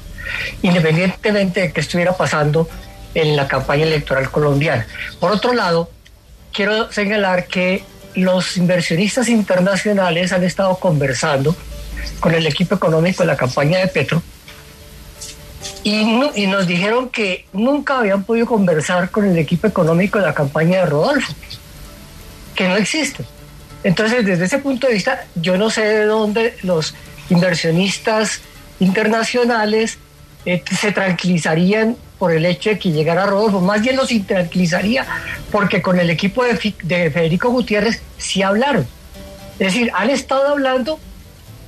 independientemente 0.62 1.60
de 1.60 1.72
que 1.72 1.80
estuviera 1.80 2.16
pasando 2.16 2.68
en 3.14 3.34
la 3.34 3.48
campaña 3.48 3.84
electoral 3.84 4.30
colombiana. 4.30 4.86
Por 5.18 5.32
otro 5.32 5.54
lado, 5.54 5.90
quiero 6.52 6.92
señalar 6.92 7.46
que 7.46 7.84
los 8.14 8.56
inversionistas 8.56 9.28
internacionales 9.28 10.32
han 10.32 10.44
estado 10.44 10.76
conversando 10.76 11.54
con 12.20 12.34
el 12.34 12.46
equipo 12.46 12.76
económico 12.76 13.22
de 13.22 13.26
la 13.26 13.36
campaña 13.36 13.78
de 13.78 13.88
Petro 13.88 14.22
y, 15.86 16.46
nos 16.48 16.66
dijeron 16.66 17.10
que 17.10 17.44
nunca 17.52 18.00
habían 18.00 18.24
podido 18.24 18.46
conversar 18.46 19.08
con 19.12 19.24
el 19.24 19.38
equipo 19.38 19.68
económico 19.68 20.18
de 20.18 20.26
la 20.26 20.34
campaña 20.34 20.80
de 20.80 20.86
Rodolfo, 20.86 21.32
que 22.56 22.66
no 22.66 22.76
existe. 22.76 23.24
Entonces, 23.84 24.26
desde 24.26 24.46
ese 24.46 24.58
punto 24.58 24.88
de 24.88 24.94
vista, 24.94 25.26
yo 25.36 25.56
no 25.56 25.70
sé 25.70 25.82
de 25.82 26.04
dónde 26.06 26.56
los 26.64 26.92
inversionistas 27.30 28.40
internacionales 28.80 29.98
eh, 30.44 30.60
se 30.76 30.90
tranquilizarían 30.90 31.96
por 32.18 32.32
el 32.32 32.46
hecho 32.46 32.70
de 32.70 32.80
que 32.80 32.90
llegara 32.90 33.26
Rodolfo. 33.26 33.60
Más 33.60 33.80
bien 33.80 33.94
los 33.94 34.08
tranquilizaría 34.26 35.06
porque 35.52 35.82
con 35.82 36.00
el 36.00 36.10
equipo 36.10 36.42
de, 36.42 36.74
de 36.82 37.10
Federico 37.12 37.50
Gutiérrez 37.50 38.02
sí 38.18 38.42
hablaron. 38.42 38.88
Es 39.60 39.72
decir, 39.72 39.92
han 39.94 40.10
estado 40.10 40.48
hablando 40.48 40.98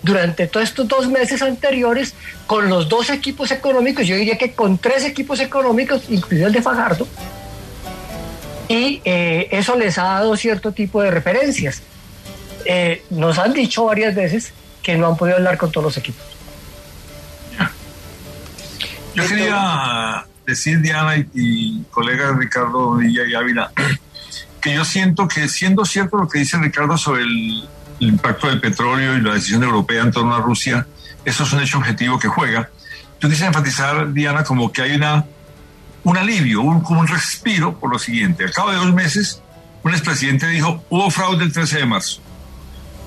durante 0.02 0.46
todos 0.46 0.68
estos 0.68 0.86
dos 0.86 1.08
meses 1.08 1.42
anteriores 1.42 2.14
con 2.46 2.68
los 2.68 2.88
dos 2.88 3.10
equipos 3.10 3.50
económicos, 3.50 4.06
yo 4.06 4.16
diría 4.16 4.38
que 4.38 4.52
con 4.52 4.78
tres 4.78 5.04
equipos 5.04 5.40
económicos, 5.40 6.02
incluido 6.08 6.46
el 6.46 6.52
de 6.52 6.62
Fajardo, 6.62 7.06
y 8.68 9.00
eh, 9.04 9.48
eso 9.50 9.76
les 9.76 9.98
ha 9.98 10.04
dado 10.04 10.36
cierto 10.36 10.72
tipo 10.72 11.02
de 11.02 11.10
referencias. 11.10 11.82
Eh, 12.64 13.02
nos 13.10 13.38
han 13.38 13.54
dicho 13.54 13.84
varias 13.84 14.14
veces 14.14 14.52
que 14.82 14.96
no 14.96 15.06
han 15.06 15.16
podido 15.16 15.36
hablar 15.36 15.56
con 15.56 15.72
todos 15.72 15.84
los 15.84 15.96
equipos. 15.96 16.24
Yo 19.14 19.26
quería 19.26 20.26
decir, 20.46 20.80
Diana 20.80 21.16
y, 21.16 21.28
y 21.34 21.82
colega 21.90 22.36
Ricardo 22.38 22.94
Villa 22.94 23.26
y 23.26 23.34
Ávila, 23.34 23.72
que 24.60 24.74
yo 24.74 24.84
siento 24.84 25.26
que 25.26 25.48
siendo 25.48 25.84
cierto 25.84 26.18
lo 26.18 26.28
que 26.28 26.38
dice 26.38 26.56
Ricardo 26.58 26.96
sobre 26.96 27.22
el 27.22 27.68
el 28.00 28.08
impacto 28.08 28.48
del 28.48 28.60
petróleo 28.60 29.16
y 29.16 29.20
la 29.20 29.34
decisión 29.34 29.62
europea 29.62 30.02
en 30.02 30.12
torno 30.12 30.34
a 30.34 30.40
Rusia, 30.40 30.86
eso 31.24 31.44
es 31.44 31.52
un 31.52 31.60
hecho 31.60 31.78
objetivo 31.78 32.18
que 32.18 32.28
juega. 32.28 32.70
Yo 33.20 33.28
quisiera 33.28 33.48
enfatizar, 33.48 34.12
Diana, 34.12 34.44
como 34.44 34.70
que 34.72 34.82
hay 34.82 34.92
una, 34.92 35.24
un 36.04 36.16
alivio, 36.16 36.62
un, 36.62 36.80
como 36.80 37.00
un 37.00 37.08
respiro 37.08 37.78
por 37.78 37.90
lo 37.90 37.98
siguiente. 37.98 38.44
Al 38.44 38.52
cabo 38.52 38.70
de 38.70 38.76
dos 38.76 38.92
meses, 38.94 39.42
un 39.82 39.92
expresidente 39.92 40.46
dijo, 40.48 40.84
hubo 40.88 41.10
fraude 41.10 41.44
el 41.44 41.52
13 41.52 41.78
de 41.78 41.86
marzo. 41.86 42.20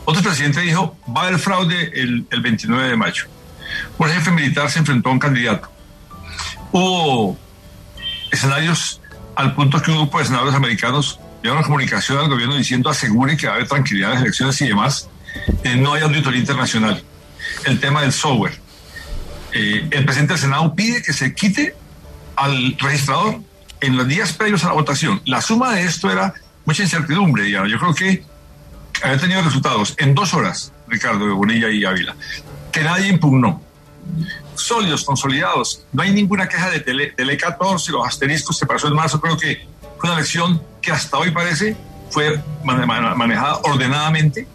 Otro 0.05 0.21
presidente 0.21 0.62
dijo, 0.62 0.98
va 1.15 1.21
a 1.24 1.27
haber 1.27 1.39
fraude 1.39 1.91
el, 1.93 2.25
el 2.29 2.41
29 2.41 2.89
de 2.89 2.95
mayo. 2.98 3.25
Un 3.98 4.10
jefe 4.10 4.31
militar 4.31 4.69
se 4.69 4.79
enfrentó 4.79 5.10
a 5.10 5.13
un 5.13 5.19
candidato. 5.19 5.69
Hubo 6.71 7.38
escenarios 8.31 9.01
al 9.36 9.53
punto 9.55 9.81
que 9.81 9.91
un 9.91 9.98
grupo 9.98 10.19
de 10.19 10.25
senadores 10.25 10.55
americanos 10.55 11.19
dio 11.41 11.53
una 11.53 11.63
comunicación 11.63 12.19
al 12.19 12.29
gobierno 12.29 12.55
diciendo 12.55 12.89
asegure 12.89 13.36
que 13.36 13.48
va 13.48 13.53
a 13.53 13.55
haber 13.55 13.67
tranquilidad 13.67 14.10
en 14.10 14.15
las 14.15 14.24
elecciones 14.24 14.62
y 14.62 14.67
demás. 14.67 15.10
Eh, 15.63 15.75
no 15.75 15.93
hay 15.93 16.03
auditoría 16.03 16.39
internacional. 16.39 17.03
El 17.65 17.79
tema 17.79 18.01
del 18.01 18.13
software. 18.13 18.60
Eh, 19.53 19.88
el 19.91 20.05
presidente 20.05 20.33
del 20.33 20.41
Senado 20.41 20.74
pide 20.75 21.01
que 21.01 21.13
se 21.13 21.33
quite 21.33 21.75
al 22.36 22.77
registrador 22.77 23.41
en 23.81 23.98
los 23.98 24.07
días 24.07 24.33
previos 24.33 24.63
a 24.63 24.67
la 24.67 24.74
votación. 24.74 25.21
La 25.25 25.41
suma 25.41 25.74
de 25.74 25.83
esto 25.83 26.10
era 26.10 26.33
mucha 26.65 26.83
incertidumbre, 26.83 27.43
digamos. 27.43 27.71
Yo 27.71 27.79
creo 27.79 27.93
que 27.93 28.24
había 29.03 29.17
tenido 29.17 29.41
resultados 29.41 29.95
en 29.98 30.13
dos 30.13 30.33
horas, 30.33 30.71
Ricardo 30.88 31.25
de 31.25 31.33
Bonilla 31.33 31.69
y 31.69 31.83
Ávila, 31.83 32.15
que 32.71 32.83
nadie 32.83 33.07
impugnó. 33.07 33.62
Sólidos, 34.55 35.03
consolidados. 35.03 35.86
No 35.91 36.03
hay 36.03 36.12
ninguna 36.13 36.48
queja 36.48 36.69
de 36.69 36.79
Tele, 36.81 37.07
Tele 37.12 37.36
14, 37.36 37.91
los 37.91 38.05
asteriscos 38.05 38.57
se 38.57 38.65
pasó 38.65 38.88
en 38.88 38.95
marzo. 38.95 39.19
Creo 39.19 39.38
que 39.38 39.67
fue 40.00 40.10
una 40.10 40.19
elección 40.19 40.62
que 40.81 40.91
hasta 40.91 41.17
hoy 41.17 41.31
parece 41.31 41.75
fue 42.09 42.41
manejada 42.63 43.59
ordenadamente, 43.63 44.47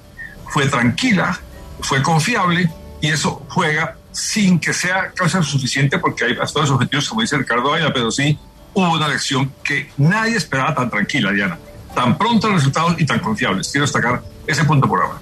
fue 0.49 0.67
tranquila, 0.67 1.39
fue 1.81 2.03
confiable 2.03 2.71
y 3.01 3.09
eso 3.09 3.47
juega 3.49 3.97
sin 4.13 4.59
que 4.59 4.73
sea 4.73 5.13
causa 5.13 5.43
suficiente 5.43 5.99
porque 5.99 6.25
hay 6.25 6.37
hasta 6.41 6.61
los 6.61 6.71
objetivos, 6.71 7.09
como 7.09 7.21
dice 7.21 7.37
Ricardo 7.37 7.73
Ayala, 7.73 7.93
pero 7.93 8.11
sí 8.11 8.39
hubo 8.75 8.93
una 8.93 9.07
elección 9.07 9.53
que 9.63 9.91
nadie 9.97 10.37
esperaba 10.37 10.75
tan 10.75 10.91
tranquila, 10.91 11.33
Diana. 11.33 11.59
Tan 11.95 12.19
pronto 12.19 12.49
los 12.49 12.59
resultados 12.59 12.95
y 12.99 13.07
tan 13.07 13.21
confiables. 13.21 13.71
Quiero 13.71 13.87
destacar 13.87 14.23
ese 14.47 14.65
punto 14.65 14.87
por 14.87 15.03
ahora. 15.03 15.21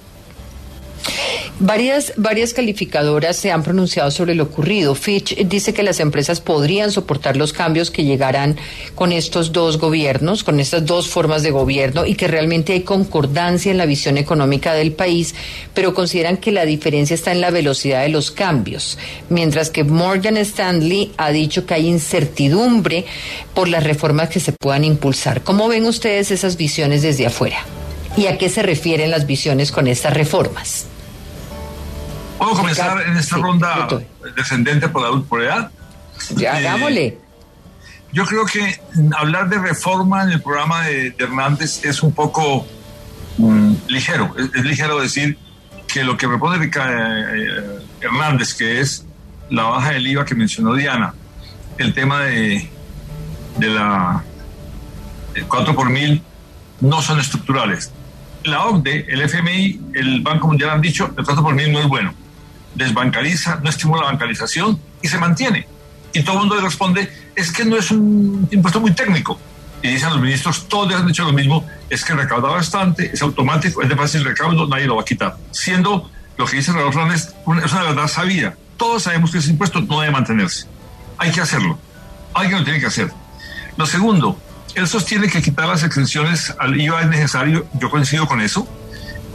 Varias, 1.61 2.13
varias 2.17 2.53
calificadoras 2.53 3.37
se 3.37 3.53
han 3.53 3.63
pronunciado 3.63 4.11
sobre 4.11 4.35
lo 4.35 4.43
ocurrido. 4.45 4.97
Fitch 4.97 5.37
dice 5.47 5.73
que 5.73 5.85
las 5.85 6.01
empresas 6.01 6.41
podrían 6.41 6.91
soportar 6.91 7.37
los 7.37 7.53
cambios 7.53 7.93
que 7.93 8.05
llegarán 8.05 8.57
con 8.97 9.13
estos 9.13 9.53
dos 9.53 9.79
gobiernos, 9.79 10.43
con 10.43 10.59
estas 10.59 10.85
dos 10.85 11.09
formas 11.09 11.45
de 11.45 11.53
gobierno 11.53 12.07
y 12.07 12.17
que 12.17 12.27
realmente 12.27 12.73
hay 12.73 12.81
concordancia 12.81 13.71
en 13.71 13.79
la 13.79 13.87
visión 13.87 14.19
económica 14.19 14.75
del 14.75 14.93
país, 14.93 15.37
pero 15.75 15.95
consideran 15.95 16.39
que 16.39 16.51
la 16.51 16.67
diferencia 16.67 17.15
está 17.15 17.31
en 17.31 17.41
la 17.41 17.51
velocidad 17.51 18.03
de 18.03 18.09
los 18.09 18.33
cambios, 18.33 18.99
mientras 19.29 19.71
que 19.71 19.85
Morgan 19.85 20.37
Stanley 20.39 21.13
ha 21.17 21.31
dicho 21.31 21.67
que 21.67 21.75
hay 21.75 21.87
incertidumbre 21.87 23.05
por 23.55 23.69
las 23.69 23.85
reformas 23.85 24.29
que 24.29 24.41
se 24.41 24.53
puedan 24.53 24.85
impulsar. 24.85 25.43
¿Cómo 25.43 25.69
ven 25.69 25.87
ustedes 25.87 26.33
esas 26.33 26.57
visiones 26.57 27.03
desde 27.03 27.27
afuera? 27.27 27.59
¿Y 28.17 28.27
a 28.27 28.39
qué 28.39 28.49
se 28.49 28.63
refieren 28.63 29.11
las 29.11 29.27
visiones 29.27 29.71
con 29.71 29.87
estas 29.87 30.15
reformas? 30.15 30.87
¿Puedo 32.45 32.57
comenzar 32.57 33.01
en 33.09 33.17
esta 33.17 33.37
ronda 33.39 33.89
descendente 34.37 34.87
por, 34.89 35.25
por 35.25 35.43
edad? 35.43 35.71
Ya, 36.37 36.61
eh, 36.61 36.69
hagámosle. 36.69 37.19
Yo 38.13 38.27
creo 38.27 38.45
que 38.45 38.79
hablar 39.17 39.49
de 39.49 39.59
reforma 39.59 40.25
en 40.25 40.33
el 40.33 40.43
programa 40.43 40.83
de, 40.83 41.15
Hernández 41.19 41.83
es 41.85 42.03
un 42.03 42.13
poco 42.13 42.67
mm, 43.39 43.73
ligero. 43.89 44.35
Es, 44.37 44.63
ligero 44.63 45.01
decir 45.01 45.39
que 45.89 46.05
lo 46.05 46.19
que 46.19 46.29
propone 46.29 46.67
eh, 46.67 47.79
Hernández, 48.03 48.53
que 48.53 48.81
es 48.81 49.07
la 49.49 49.63
baja 49.65 49.93
del 49.93 50.07
IVA 50.07 50.27
que 50.27 50.35
mencionó 50.35 50.75
Diana, 50.75 51.15
el 51.79 51.95
tema 51.95 52.25
de, 52.25 52.69
de 53.57 53.69
la 53.69 54.23
4 55.49 55.75
por 55.75 55.89
mil, 55.89 56.23
no 56.83 57.01
son 57.01 57.19
estructurales. 57.21 57.91
La 58.43 58.67
OCDE, 58.67 59.07
el 59.09 59.23
FMI, 59.23 59.81
el 59.95 60.21
Banco 60.21 60.49
Mundial 60.49 60.69
han 60.69 60.83
dicho 60.83 61.07
el 61.17 61.25
4 61.25 61.43
por 61.43 61.55
mil 61.55 61.73
no 61.73 61.81
es 61.81 61.89
bueno 61.89 62.24
desbancariza, 62.75 63.61
no 63.63 63.71
estimula 63.71 64.03
la 64.03 64.09
bancarización 64.09 64.81
y 65.03 65.09
se 65.09 65.19
mantiene. 65.19 65.67
Y 66.13 66.23
todo 66.23 66.35
el 66.35 66.41
mundo 66.41 66.57
le 66.57 66.63
responde, 66.63 67.11
es 67.35 67.51
que 67.53 67.65
no 67.65 67.77
es 67.77 67.91
un 67.91 68.49
impuesto 68.51 68.81
muy 68.81 68.93
técnico. 68.93 69.39
Y 69.83 69.89
dicen 69.89 70.11
los 70.11 70.21
ministros, 70.21 70.67
todos 70.69 70.95
han 70.95 71.07
dicho 71.07 71.25
lo 71.25 71.33
mismo, 71.33 71.67
es 71.91 72.05
que 72.05 72.15
recauda 72.15 72.49
bastante, 72.49 73.11
es 73.13 73.21
automático, 73.21 73.83
es 73.83 73.89
de 73.89 73.97
fácil 73.97 74.25
recaudo, 74.25 74.67
nadie 74.67 74.87
lo 74.87 74.97
va 74.97 75.03
a 75.03 75.05
quitar. 75.05 75.37
Siendo 75.51 76.11
lo 76.39 76.47
que 76.47 76.57
dice 76.57 76.73
Raúl 76.73 76.93
Fernández, 76.93 77.35
es 77.65 77.73
una 77.73 77.83
verdad 77.83 78.09
sabida. 78.09 78.55
Todos 78.77 79.03
sabemos 79.03 79.31
que 79.31 79.39
ese 79.39 79.51
impuesto 79.51 79.81
no 79.81 80.01
debe 80.01 80.13
mantenerse. 80.13 80.67
Hay 81.19 81.31
que 81.33 81.41
hacerlo. 81.41 81.79
Alguien 82.33 82.61
lo 82.61 82.65
tiene 82.65 82.81
que 82.81 82.87
hacer. 82.87 83.13
Lo 83.77 83.87
segundo, 83.87 84.39
él 84.75 84.89
sostiene 84.89 85.29
que 85.29 85.43
quitar 85.43 85.69
las 85.69 85.83
exenciones 85.83 86.55
al 86.59 86.81
IVA 86.81 87.03
es 87.03 87.09
necesario, 87.09 87.67
yo 87.75 87.91
coincido 87.91 88.27
con 88.27 88.41
eso, 88.41 88.67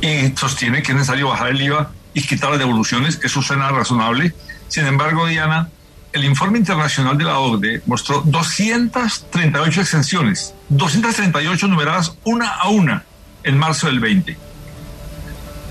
y 0.01 0.35
sostiene 0.35 0.81
que 0.81 0.93
es 0.93 0.97
necesario 0.97 1.27
bajar 1.29 1.49
el 1.49 1.61
IVA 1.61 1.91
y 2.13 2.21
quitar 2.21 2.49
las 2.51 2.59
devoluciones, 2.59 3.19
eso 3.23 3.41
suena 3.41 3.69
razonable. 3.69 4.33
Sin 4.67 4.85
embargo, 4.85 5.27
Diana, 5.27 5.69
el 6.11 6.25
informe 6.25 6.57
internacional 6.57 7.17
de 7.17 7.23
la 7.23 7.39
OCDE 7.39 7.81
mostró 7.85 8.21
238 8.25 9.81
exenciones, 9.81 10.53
238 10.69 11.67
numeradas 11.67 12.15
una 12.23 12.49
a 12.49 12.69
una 12.69 13.03
en 13.43 13.57
marzo 13.57 13.87
del 13.87 13.99
20. 13.99 14.37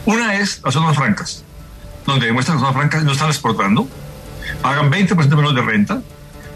Una 0.07 0.35
es 0.37 0.61
las 0.65 0.75
zonas 0.75 0.97
francas, 0.97 1.45
donde 2.07 2.27
demuestran 2.27 2.57
que 2.57 2.63
las 2.63 2.73
zonas 2.73 2.81
francas 2.81 3.05
no 3.05 3.13
están 3.13 3.29
exportando, 3.29 3.89
pagan 4.63 4.91
20% 4.91 5.29
menos 5.37 5.55
de 5.55 5.63
renta, 5.63 6.03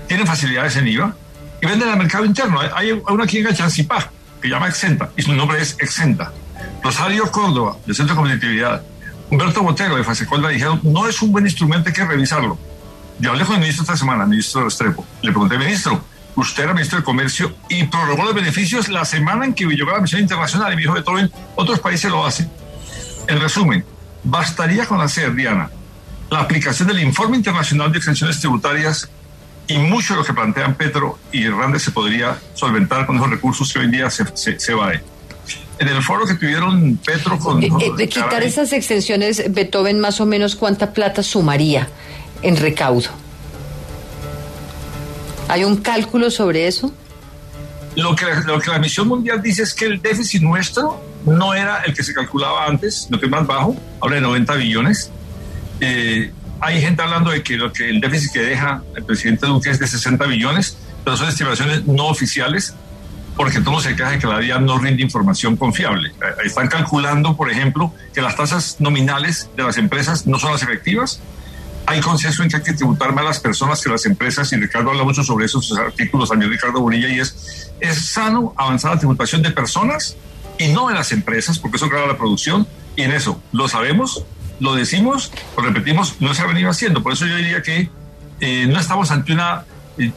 tienen 0.06 0.26
facilidades 0.26 0.76
en 0.76 0.88
IVA 0.88 1.14
y 1.60 1.66
venden 1.66 1.88
al 1.88 1.98
mercado 1.98 2.24
interno. 2.24 2.60
Hay 2.74 2.92
una 2.92 3.24
aquí 3.24 3.38
en 3.38 3.44
Gachancipá 3.44 4.10
que 4.40 4.48
llama 4.48 4.68
Exenta 4.68 5.10
y 5.16 5.22
su 5.22 5.32
nombre 5.32 5.60
es 5.60 5.76
Exenta. 5.78 6.32
Rosario 6.82 7.30
Córdoba, 7.30 7.76
del 7.86 7.94
Centro 7.94 8.14
de 8.14 8.20
Competitividad, 8.20 8.82
Humberto 9.32 9.62
Botero 9.62 9.96
de 9.96 10.04
Fasecolda 10.04 10.50
dijeron, 10.50 10.78
no 10.82 11.08
es 11.08 11.22
un 11.22 11.32
buen 11.32 11.46
instrumento, 11.46 11.88
hay 11.88 11.94
que 11.94 12.04
revisarlo. 12.04 12.58
Yo 13.18 13.30
hablé 13.30 13.46
con 13.46 13.54
el 13.54 13.62
ministro 13.62 13.84
esta 13.84 13.96
semana, 13.96 14.24
el 14.24 14.28
ministro 14.28 14.62
Restrepo. 14.62 15.06
Le 15.22 15.30
pregunté, 15.30 15.56
ministro, 15.56 16.04
usted 16.36 16.64
era 16.64 16.74
ministro 16.74 16.98
de 16.98 17.04
Comercio 17.04 17.56
y 17.70 17.84
prorrogó 17.84 18.24
los 18.24 18.34
beneficios 18.34 18.90
la 18.90 19.06
semana 19.06 19.46
en 19.46 19.54
que 19.54 19.64
llegó 19.64 19.90
la 19.90 20.00
misión 20.00 20.20
internacional 20.20 20.70
y 20.70 20.76
me 20.76 20.82
dijo, 20.82 20.92
Beethoven, 20.92 21.32
otros 21.54 21.80
países 21.80 22.10
lo 22.10 22.26
hacen. 22.26 22.50
En 23.26 23.40
resumen, 23.40 23.86
bastaría 24.22 24.84
con 24.84 25.00
hacer, 25.00 25.34
Diana, 25.34 25.70
la 26.28 26.40
aplicación 26.40 26.88
del 26.88 27.00
informe 27.00 27.38
internacional 27.38 27.90
de 27.90 27.96
exenciones 27.96 28.38
tributarias 28.38 29.08
y 29.66 29.78
mucho 29.78 30.12
de 30.12 30.20
lo 30.20 30.26
que 30.26 30.34
plantean 30.34 30.74
Petro 30.74 31.18
y 31.32 31.44
Hernández 31.44 31.84
se 31.84 31.90
podría 31.90 32.38
solventar 32.52 33.06
con 33.06 33.16
esos 33.16 33.30
recursos 33.30 33.72
que 33.72 33.78
hoy 33.78 33.86
en 33.86 33.92
día 33.92 34.10
se, 34.10 34.26
se, 34.36 34.60
se 34.60 34.74
va 34.74 34.92
en 35.82 35.88
el 35.88 36.02
foro 36.02 36.26
que 36.26 36.34
tuvieron 36.34 36.96
Petro 37.04 37.38
con... 37.38 37.62
Eh, 37.62 37.68
eh, 37.80 37.90
de 37.96 38.08
quitar 38.08 38.42
esas 38.42 38.72
extensiones, 38.72 39.52
Beethoven, 39.52 39.98
más 39.98 40.20
o 40.20 40.26
menos 40.26 40.54
cuánta 40.54 40.92
plata 40.92 41.22
sumaría 41.22 41.88
en 42.42 42.56
recaudo. 42.56 43.10
¿Hay 45.48 45.64
un 45.64 45.76
cálculo 45.78 46.30
sobre 46.30 46.68
eso? 46.68 46.92
Lo 47.96 48.14
que, 48.14 48.26
lo 48.46 48.60
que 48.60 48.70
la 48.70 48.78
misión 48.78 49.08
mundial 49.08 49.42
dice 49.42 49.64
es 49.64 49.74
que 49.74 49.86
el 49.86 50.00
déficit 50.00 50.40
nuestro 50.40 51.04
no 51.26 51.52
era 51.52 51.82
el 51.82 51.94
que 51.94 52.02
se 52.02 52.14
calculaba 52.14 52.66
antes, 52.66 53.08
lo 53.10 53.18
que 53.18 53.26
es 53.26 53.30
más 53.30 53.46
bajo, 53.46 53.76
habla 54.00 54.16
de 54.16 54.22
90 54.22 54.54
billones. 54.54 55.10
Eh, 55.80 56.32
hay 56.60 56.80
gente 56.80 57.02
hablando 57.02 57.30
de 57.30 57.42
que, 57.42 57.56
lo 57.56 57.72
que 57.72 57.90
el 57.90 58.00
déficit 58.00 58.32
que 58.32 58.40
deja 58.40 58.82
el 58.94 59.04
presidente 59.04 59.46
Duque 59.46 59.70
es 59.70 59.80
de 59.80 59.86
60 59.88 60.24
billones, 60.26 60.76
pero 61.04 61.16
son 61.16 61.28
estimaciones 61.28 61.84
no 61.86 62.06
oficiales 62.06 62.74
porque 63.36 63.60
todo 63.60 63.80
se 63.80 63.96
queja 63.96 64.18
que 64.18 64.26
la 64.26 64.38
DIAN 64.38 64.66
no 64.66 64.78
rinde 64.78 65.02
información 65.02 65.56
confiable. 65.56 66.10
Eh, 66.10 66.12
están 66.44 66.68
calculando, 66.68 67.36
por 67.36 67.50
ejemplo, 67.50 67.92
que 68.12 68.20
las 68.20 68.36
tasas 68.36 68.76
nominales 68.78 69.48
de 69.56 69.62
las 69.62 69.78
empresas 69.78 70.26
no 70.26 70.38
son 70.38 70.52
las 70.52 70.62
efectivas. 70.62 71.20
Hay 71.86 72.00
consenso 72.00 72.42
en 72.42 72.50
que 72.50 72.56
hay 72.56 72.62
que 72.62 72.74
tributar 72.74 73.12
más 73.12 73.24
a 73.24 73.28
las 73.28 73.40
personas 73.40 73.82
que 73.82 73.90
las 73.90 74.06
empresas, 74.06 74.52
y 74.52 74.56
Ricardo 74.56 74.90
habla 74.90 75.02
mucho 75.02 75.24
sobre 75.24 75.46
esos 75.46 75.76
artículos, 75.76 76.28
también 76.28 76.50
Ricardo 76.50 76.80
Bonilla, 76.80 77.08
y 77.08 77.18
es, 77.18 77.72
es 77.80 78.06
sano 78.06 78.54
avanzar 78.56 78.92
la 78.92 78.98
tributación 78.98 79.42
de 79.42 79.50
personas 79.50 80.16
y 80.58 80.68
no 80.68 80.88
de 80.88 80.94
las 80.94 81.10
empresas, 81.10 81.58
porque 81.58 81.78
eso 81.78 81.88
grava 81.88 82.06
la 82.06 82.16
producción, 82.16 82.68
y 82.94 83.02
en 83.02 83.12
eso 83.12 83.42
lo 83.50 83.66
sabemos, 83.66 84.24
lo 84.60 84.74
decimos, 84.74 85.32
lo 85.56 85.64
repetimos, 85.64 86.16
no 86.20 86.34
se 86.34 86.42
ha 86.42 86.46
venido 86.46 86.70
haciendo. 86.70 87.02
Por 87.02 87.14
eso 87.14 87.26
yo 87.26 87.36
diría 87.36 87.62
que 87.62 87.90
eh, 88.38 88.66
no 88.68 88.78
estamos 88.78 89.10
ante 89.10 89.32
un 89.32 89.40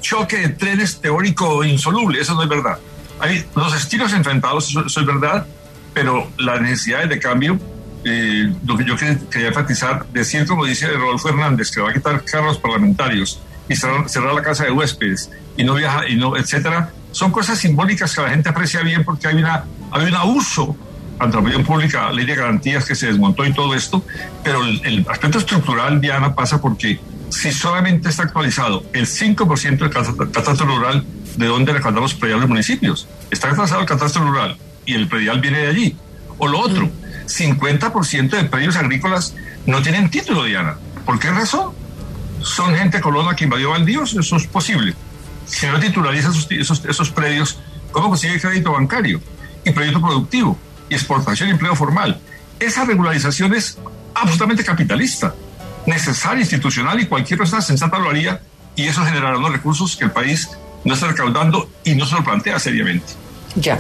choque 0.02 0.38
de 0.38 0.50
trenes 0.50 1.02
teórico 1.02 1.64
insoluble, 1.64 2.22
eso 2.22 2.36
no 2.36 2.44
es 2.44 2.50
verdad 2.50 2.78
hay 3.20 3.46
los 3.56 3.76
estilos 3.76 4.14
enfrentados, 4.14 4.70
eso, 4.70 5.00
es 5.00 5.06
verdad, 5.06 5.46
pero 5.94 6.30
las 6.38 6.62
necesidades 6.62 7.10
de 7.10 7.20
cambio, 7.20 7.60
eh, 8.04 8.54
lo 8.66 8.78
que 8.78 8.86
yo 8.86 8.96
quería, 8.98 9.48
enfatizar, 9.48 10.06
decir 10.08 10.46
como 10.46 10.66
dice 10.66 10.88
Rodolfo 10.88 11.30
Hernández, 11.30 11.72
que 11.72 11.82
va 11.82 11.90
a 11.90 11.94
quitar 11.94 12.24
carros 12.24 12.58
parlamentarios 12.58 13.42
y 13.68 13.76
cerrar, 13.76 14.34
la 14.34 14.42
casa 14.42 14.66
de 14.66 14.72
huéspedes 14.72 15.30
y 15.58 15.64
no 15.64 15.74
viaja, 15.74 16.08
y 16.08 16.16
no, 16.16 16.38
etcétera, 16.38 16.92
son 17.12 17.32
cosas 17.32 17.58
simbólicas 17.58 18.14
que 18.14 18.22
la 18.22 18.30
gente 18.30 18.50
aprecia 18.50 18.82
bien 18.82 19.04
porque 19.04 19.28
hay, 19.28 19.36
una, 19.36 19.64
hay 19.92 20.06
un 20.06 20.16
abuso 20.16 20.76
ante 21.18 21.36
la 21.36 21.42
opinión 21.42 21.64
pública, 21.64 22.12
ley 22.12 22.26
de 22.26 22.36
garantías 22.36 22.86
que 22.86 22.96
se 22.96 23.08
desmontó 23.08 23.46
y 23.46 23.54
todo 23.54 23.74
esto, 23.74 24.04
pero 24.44 24.64
el, 24.64 25.06
aspecto 25.10 25.40
estructural, 25.40 26.02
Diana, 26.02 26.36
pasa 26.36 26.62
porque 26.62 27.00
si 27.30 27.52
solamente 27.52 28.10
está 28.10 28.24
actualizado 28.24 28.84
el 28.94 29.06
5% 29.08 29.78
del 29.78 29.90
catastro 29.90 30.66
rural, 30.68 31.06
de 31.38 31.48
dónde 31.48 31.74
recaudamos 31.74 32.12
los 32.12 32.20
prediales 32.20 32.48
municipios. 32.48 33.08
Está 33.32 33.50
atrasado 33.50 33.82
el 33.82 33.88
catastro 33.88 34.24
rural 34.24 34.58
y 34.86 34.94
el 34.94 35.08
predial 35.08 35.40
viene 35.42 35.60
de 35.60 35.68
allí. 35.68 35.98
O 36.38 36.48
lo 36.48 36.60
otro, 36.60 36.90
50% 37.28 38.30
de 38.30 38.44
predios 38.46 38.76
agrícolas 38.76 39.36
no 39.66 39.82
tienen 39.82 40.10
título, 40.10 40.44
Diana. 40.44 40.78
¿Por 41.06 41.20
qué 41.20 41.32
razón? 41.32 41.74
Son 42.42 42.76
gente 42.76 43.02
colona 43.02 43.36
que 43.36 43.46
invadió 43.46 43.72
baldíos, 43.72 44.16
eso 44.16 44.36
es 44.36 44.48
posible. 44.48 44.94
Si 45.46 45.66
no 45.68 45.80
titulariza 45.80 46.30
esos, 46.30 46.86
esos, 46.86 47.12
predios, 47.12 47.60
¿cómo 47.92 48.10
consigue 48.10 48.40
crédito 48.40 48.72
bancario 48.72 49.22
y 49.64 49.72
proyecto 49.72 50.02
productivo 50.02 50.58
y 50.90 50.96
exportación 50.96 51.50
y 51.50 51.52
empleo 51.54 51.76
formal? 51.76 52.20
Esa 52.60 52.86
regularización 52.86 53.54
es 53.54 53.78
absolutamente 54.14 54.64
capitalista, 54.64 55.36
necesaria, 55.86 56.42
institucional 56.42 57.00
y 57.00 57.06
cualquier 57.06 57.40
persona 57.40 57.62
sensata 57.62 58.00
lo 58.00 58.10
haría 58.10 58.42
y 58.76 58.84
eso 58.84 59.04
generará 59.06 59.38
los 59.38 59.52
recursos 59.52 59.96
que 59.96 60.06
el 60.06 60.12
país 60.12 60.50
no 60.86 60.94
está 60.94 61.08
recaudando 61.08 61.70
y 61.84 61.96
no 61.96 62.06
se 62.06 62.16
lo 62.16 62.24
plantea 62.24 62.58
seriamente. 62.60 63.14
Ya. 63.56 63.80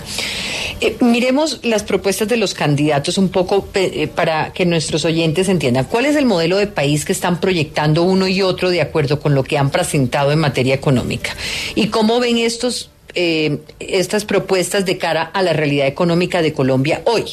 Eh, 0.82 0.98
miremos 1.02 1.60
las 1.63 1.84
propuestas 1.84 2.28
de 2.28 2.38
los 2.38 2.54
candidatos 2.54 3.18
un 3.18 3.30
poco 3.30 3.68
eh, 3.74 4.08
para 4.08 4.52
que 4.52 4.65
nuestros 4.65 5.06
oyentes 5.06 5.48
entiendan 5.48 5.86
cuál 5.86 6.06
es 6.06 6.15
el 6.15 6.26
modelo 6.26 6.58
de 6.58 6.68
país 6.68 7.06
que 7.06 7.13
están 7.13 7.39
proyectando 7.39 8.04
uno 8.04 8.28
y 8.28 8.41
otro 8.41 8.70
de 8.70 8.82
acuerdo 8.82 9.20
con 9.20 9.36
lo 9.36 9.44
que 9.44 9.58
han 9.58 9.70
presentado 9.70 10.32
en 10.32 10.39
materia 10.39 10.76
económica 10.76 11.32
y 11.76 11.88
cómo 11.88 12.20
ven 12.20 12.38
estos 12.38 12.89
eh, 13.15 13.60
estas 13.80 14.25
propuestas 14.25 14.86
de 14.86 14.97
cara 14.97 15.23
a 15.23 15.41
la 15.41 15.54
realidad 15.54 15.88
económica 15.88 16.41
de 16.41 16.51
Colombia 16.54 17.01
hoy, 17.06 17.23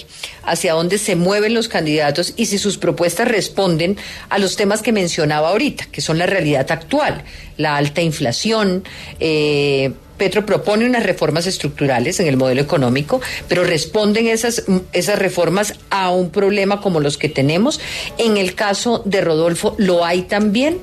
hacia 0.44 0.74
dónde 0.74 0.96
se 0.96 1.16
mueven 1.16 1.54
los 1.54 1.68
candidatos 1.68 2.34
y 2.36 2.46
si 2.46 2.58
sus 2.58 2.78
propuestas 2.78 3.26
responden 3.26 3.96
a 4.28 4.38
los 4.38 4.56
temas 4.56 4.80
que 4.80 4.92
mencionaba 4.92 5.48
ahorita, 5.48 5.86
que 5.90 6.00
son 6.00 6.18
la 6.18 6.26
realidad 6.26 6.70
actual, 6.70 7.24
la 7.56 7.76
alta 7.76 8.00
inflación, 8.00 8.84
eh, 9.18 9.92
Petro 10.18 10.46
propone 10.46 10.86
unas 10.86 11.02
reformas 11.02 11.48
estructurales 11.48 12.20
en 12.20 12.28
el 12.28 12.36
modelo 12.36 12.60
económico, 12.60 13.20
pero 13.48 13.64
responden 13.64 14.28
esas, 14.28 14.62
esas 14.92 15.18
reformas 15.18 15.74
a 15.90 16.10
un 16.10 16.30
problema 16.30 16.80
como 16.80 17.00
los 17.00 17.18
que 17.18 17.28
tenemos. 17.28 17.80
En 18.18 18.36
el 18.36 18.54
caso 18.54 19.02
de 19.04 19.20
Rodolfo, 19.20 19.74
¿lo 19.78 20.04
hay 20.04 20.22
también? 20.22 20.78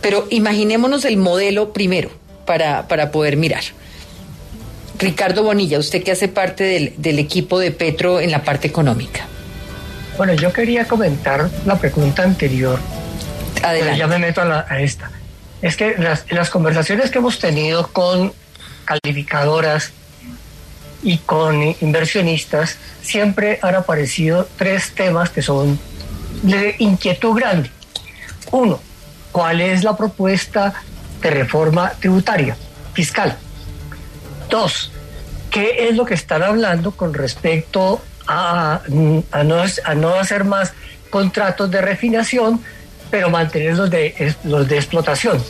Pero 0.00 0.28
imaginémonos 0.30 1.04
el 1.04 1.16
modelo 1.16 1.72
primero 1.72 2.19
para, 2.50 2.88
para 2.88 3.12
poder 3.12 3.36
mirar. 3.36 3.62
Ricardo 4.98 5.44
Bonilla, 5.44 5.78
usted 5.78 6.02
que 6.02 6.10
hace 6.10 6.26
parte 6.26 6.64
del, 6.64 6.94
del 6.96 7.20
equipo 7.20 7.60
de 7.60 7.70
Petro 7.70 8.18
en 8.18 8.32
la 8.32 8.42
parte 8.42 8.66
económica. 8.66 9.24
Bueno, 10.16 10.32
yo 10.32 10.52
quería 10.52 10.88
comentar 10.88 11.48
la 11.64 11.78
pregunta 11.78 12.24
anterior. 12.24 12.80
Adelante. 13.62 14.00
ya 14.00 14.08
me 14.08 14.18
meto 14.18 14.40
a, 14.40 14.66
a 14.68 14.80
esta. 14.80 15.12
Es 15.62 15.76
que 15.76 15.94
las, 15.96 16.24
las 16.32 16.50
conversaciones 16.50 17.12
que 17.12 17.18
hemos 17.18 17.38
tenido 17.38 17.86
con 17.86 18.32
calificadoras 18.84 19.92
y 21.04 21.18
con 21.18 21.76
inversionistas 21.80 22.78
siempre 23.00 23.60
han 23.62 23.76
aparecido 23.76 24.48
tres 24.58 24.90
temas 24.96 25.30
que 25.30 25.42
son 25.42 25.78
de 26.42 26.74
inquietud 26.80 27.32
grande. 27.38 27.70
Uno, 28.50 28.80
¿cuál 29.30 29.60
es 29.60 29.84
la 29.84 29.96
propuesta 29.96 30.74
de 31.20 31.30
reforma 31.30 31.92
tributaria 32.00 32.56
fiscal? 32.92 33.36
Dos, 34.48 34.90
¿qué 35.50 35.88
es 35.88 35.96
lo 35.96 36.04
que 36.04 36.14
están 36.14 36.42
hablando 36.42 36.92
con 36.92 37.14
respecto 37.14 38.02
a, 38.26 38.80
no, 38.88 39.64
a 39.84 39.94
no 39.94 40.14
hacer 40.14 40.44
más 40.44 40.72
contratos 41.08 41.70
de 41.70 41.80
refinación, 41.80 42.60
pero 43.10 43.30
mantener 43.30 43.76
los 43.76 43.90
de, 43.90 44.34
los 44.44 44.68
de 44.68 44.76
explotación? 44.76 45.42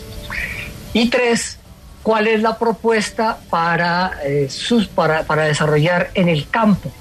Y 0.93 1.09
tres, 1.09 1.59
¿cuál 2.03 2.27
es 2.27 2.43
la 2.43 2.59
propuesta 2.59 3.39
para, 3.49 4.13
eh, 4.25 4.49
sus, 4.51 4.89
para, 4.89 5.23
para 5.23 5.45
desarrollar 5.45 6.11
en 6.15 6.29
el 6.29 6.49
campo? 6.49 6.93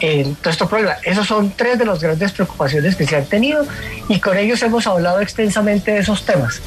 en 0.00 0.34
todo 0.36 0.50
este 0.50 0.66
problema. 0.66 0.96
Esos 1.02 1.26
son 1.26 1.52
tres 1.56 1.78
de 1.78 1.84
las 1.84 2.00
grandes 2.00 2.32
preocupaciones 2.32 2.96
que 2.96 3.06
se 3.06 3.16
han 3.16 3.24
tenido 3.26 3.64
y 4.08 4.20
con 4.20 4.36
ellos 4.36 4.60
hemos 4.62 4.86
hablado 4.86 5.20
extensamente 5.20 5.92
de 5.92 6.00
esos 6.00 6.24
temas. 6.24 6.60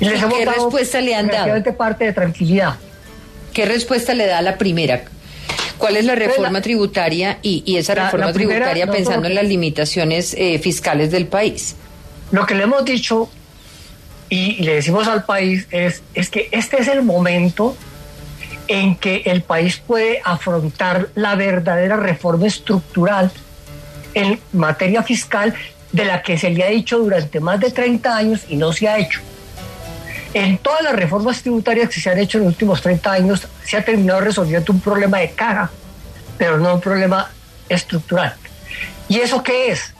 Y 0.00 0.04
les 0.04 0.22
hemos 0.22 0.38
¿Qué 0.38 0.44
respuesta 0.44 1.00
le 1.00 1.14
han 1.14 1.28
dado? 1.28 1.76
parte 1.76 2.04
de 2.04 2.12
tranquilidad. 2.12 2.76
¿Qué 3.52 3.64
respuesta 3.64 4.14
le 4.14 4.26
da 4.26 4.38
a 4.38 4.42
la 4.42 4.58
primera? 4.58 5.04
¿Cuál 5.78 5.96
es 5.96 6.04
la 6.04 6.14
pues 6.14 6.26
reforma 6.26 6.60
tributaria 6.60 7.38
y, 7.42 7.62
y, 7.66 7.76
esa 7.76 7.94
reforma 7.94 8.32
tributaria 8.32 8.90
pensando 8.90 9.26
en 9.28 9.34
las 9.34 9.44
limitaciones 9.44 10.34
eh, 10.34 10.58
fiscales 10.58 11.10
del 11.10 11.26
país? 11.26 11.76
Lo 12.30 12.46
que 12.46 12.54
le 12.54 12.64
hemos 12.64 12.84
dicho 12.84 13.30
y 14.28 14.62
le 14.62 14.74
decimos 14.74 15.06
al 15.06 15.24
país 15.24 15.66
es, 15.70 16.02
es 16.14 16.30
que 16.30 16.48
este 16.50 16.80
es 16.80 16.88
el 16.88 17.02
momento 17.02 17.76
en 18.68 18.96
que 18.96 19.22
el 19.26 19.42
país 19.42 19.76
puede 19.76 20.20
afrontar 20.24 21.10
la 21.14 21.34
verdadera 21.36 21.96
reforma 21.96 22.46
estructural 22.46 23.30
en 24.14 24.40
materia 24.52 25.02
fiscal 25.02 25.54
de 25.92 26.04
la 26.04 26.22
que 26.22 26.36
se 26.36 26.50
le 26.50 26.64
ha 26.64 26.68
dicho 26.68 26.98
durante 26.98 27.38
más 27.38 27.60
de 27.60 27.70
30 27.70 28.16
años 28.16 28.40
y 28.48 28.56
no 28.56 28.72
se 28.72 28.88
ha 28.88 28.98
hecho. 28.98 29.20
En 30.34 30.58
todas 30.58 30.82
las 30.82 30.94
reformas 30.94 31.40
tributarias 31.42 31.88
que 31.88 32.00
se 32.00 32.10
han 32.10 32.18
hecho 32.18 32.38
en 32.38 32.44
los 32.44 32.52
últimos 32.52 32.82
30 32.82 33.12
años 33.12 33.46
se 33.64 33.76
ha 33.76 33.84
terminado 33.84 34.20
resolviendo 34.20 34.72
un 34.72 34.80
problema 34.80 35.18
de 35.18 35.30
caja, 35.30 35.70
pero 36.36 36.58
no 36.58 36.74
un 36.74 36.80
problema 36.80 37.30
estructural. 37.68 38.34
¿Y 39.08 39.18
eso 39.20 39.42
qué 39.42 39.70
es? 39.70 39.94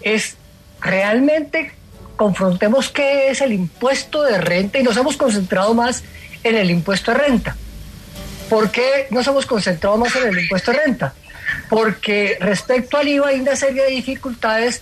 Es 0.00 0.36
realmente 0.80 1.72
confrontemos 2.16 2.88
qué 2.88 3.30
es 3.30 3.40
el 3.40 3.52
impuesto 3.52 4.22
de 4.22 4.38
renta 4.38 4.78
y 4.78 4.82
nos 4.82 4.96
hemos 4.96 5.16
concentrado 5.16 5.74
más 5.74 6.02
en 6.42 6.56
el 6.56 6.70
impuesto 6.70 7.12
de 7.12 7.18
renta. 7.18 7.56
¿Por 8.50 8.70
qué 8.70 9.06
nos 9.10 9.26
hemos 9.26 9.46
concentrado 9.46 9.96
más 9.96 10.14
en 10.16 10.28
el 10.28 10.38
impuesto 10.40 10.72
de 10.72 10.78
renta? 10.78 11.14
Porque 11.68 12.36
respecto 12.40 12.96
al 12.96 13.08
IVA 13.08 13.28
hay 13.28 13.40
una 13.40 13.56
serie 13.56 13.84
de 13.84 13.90
dificultades 13.90 14.80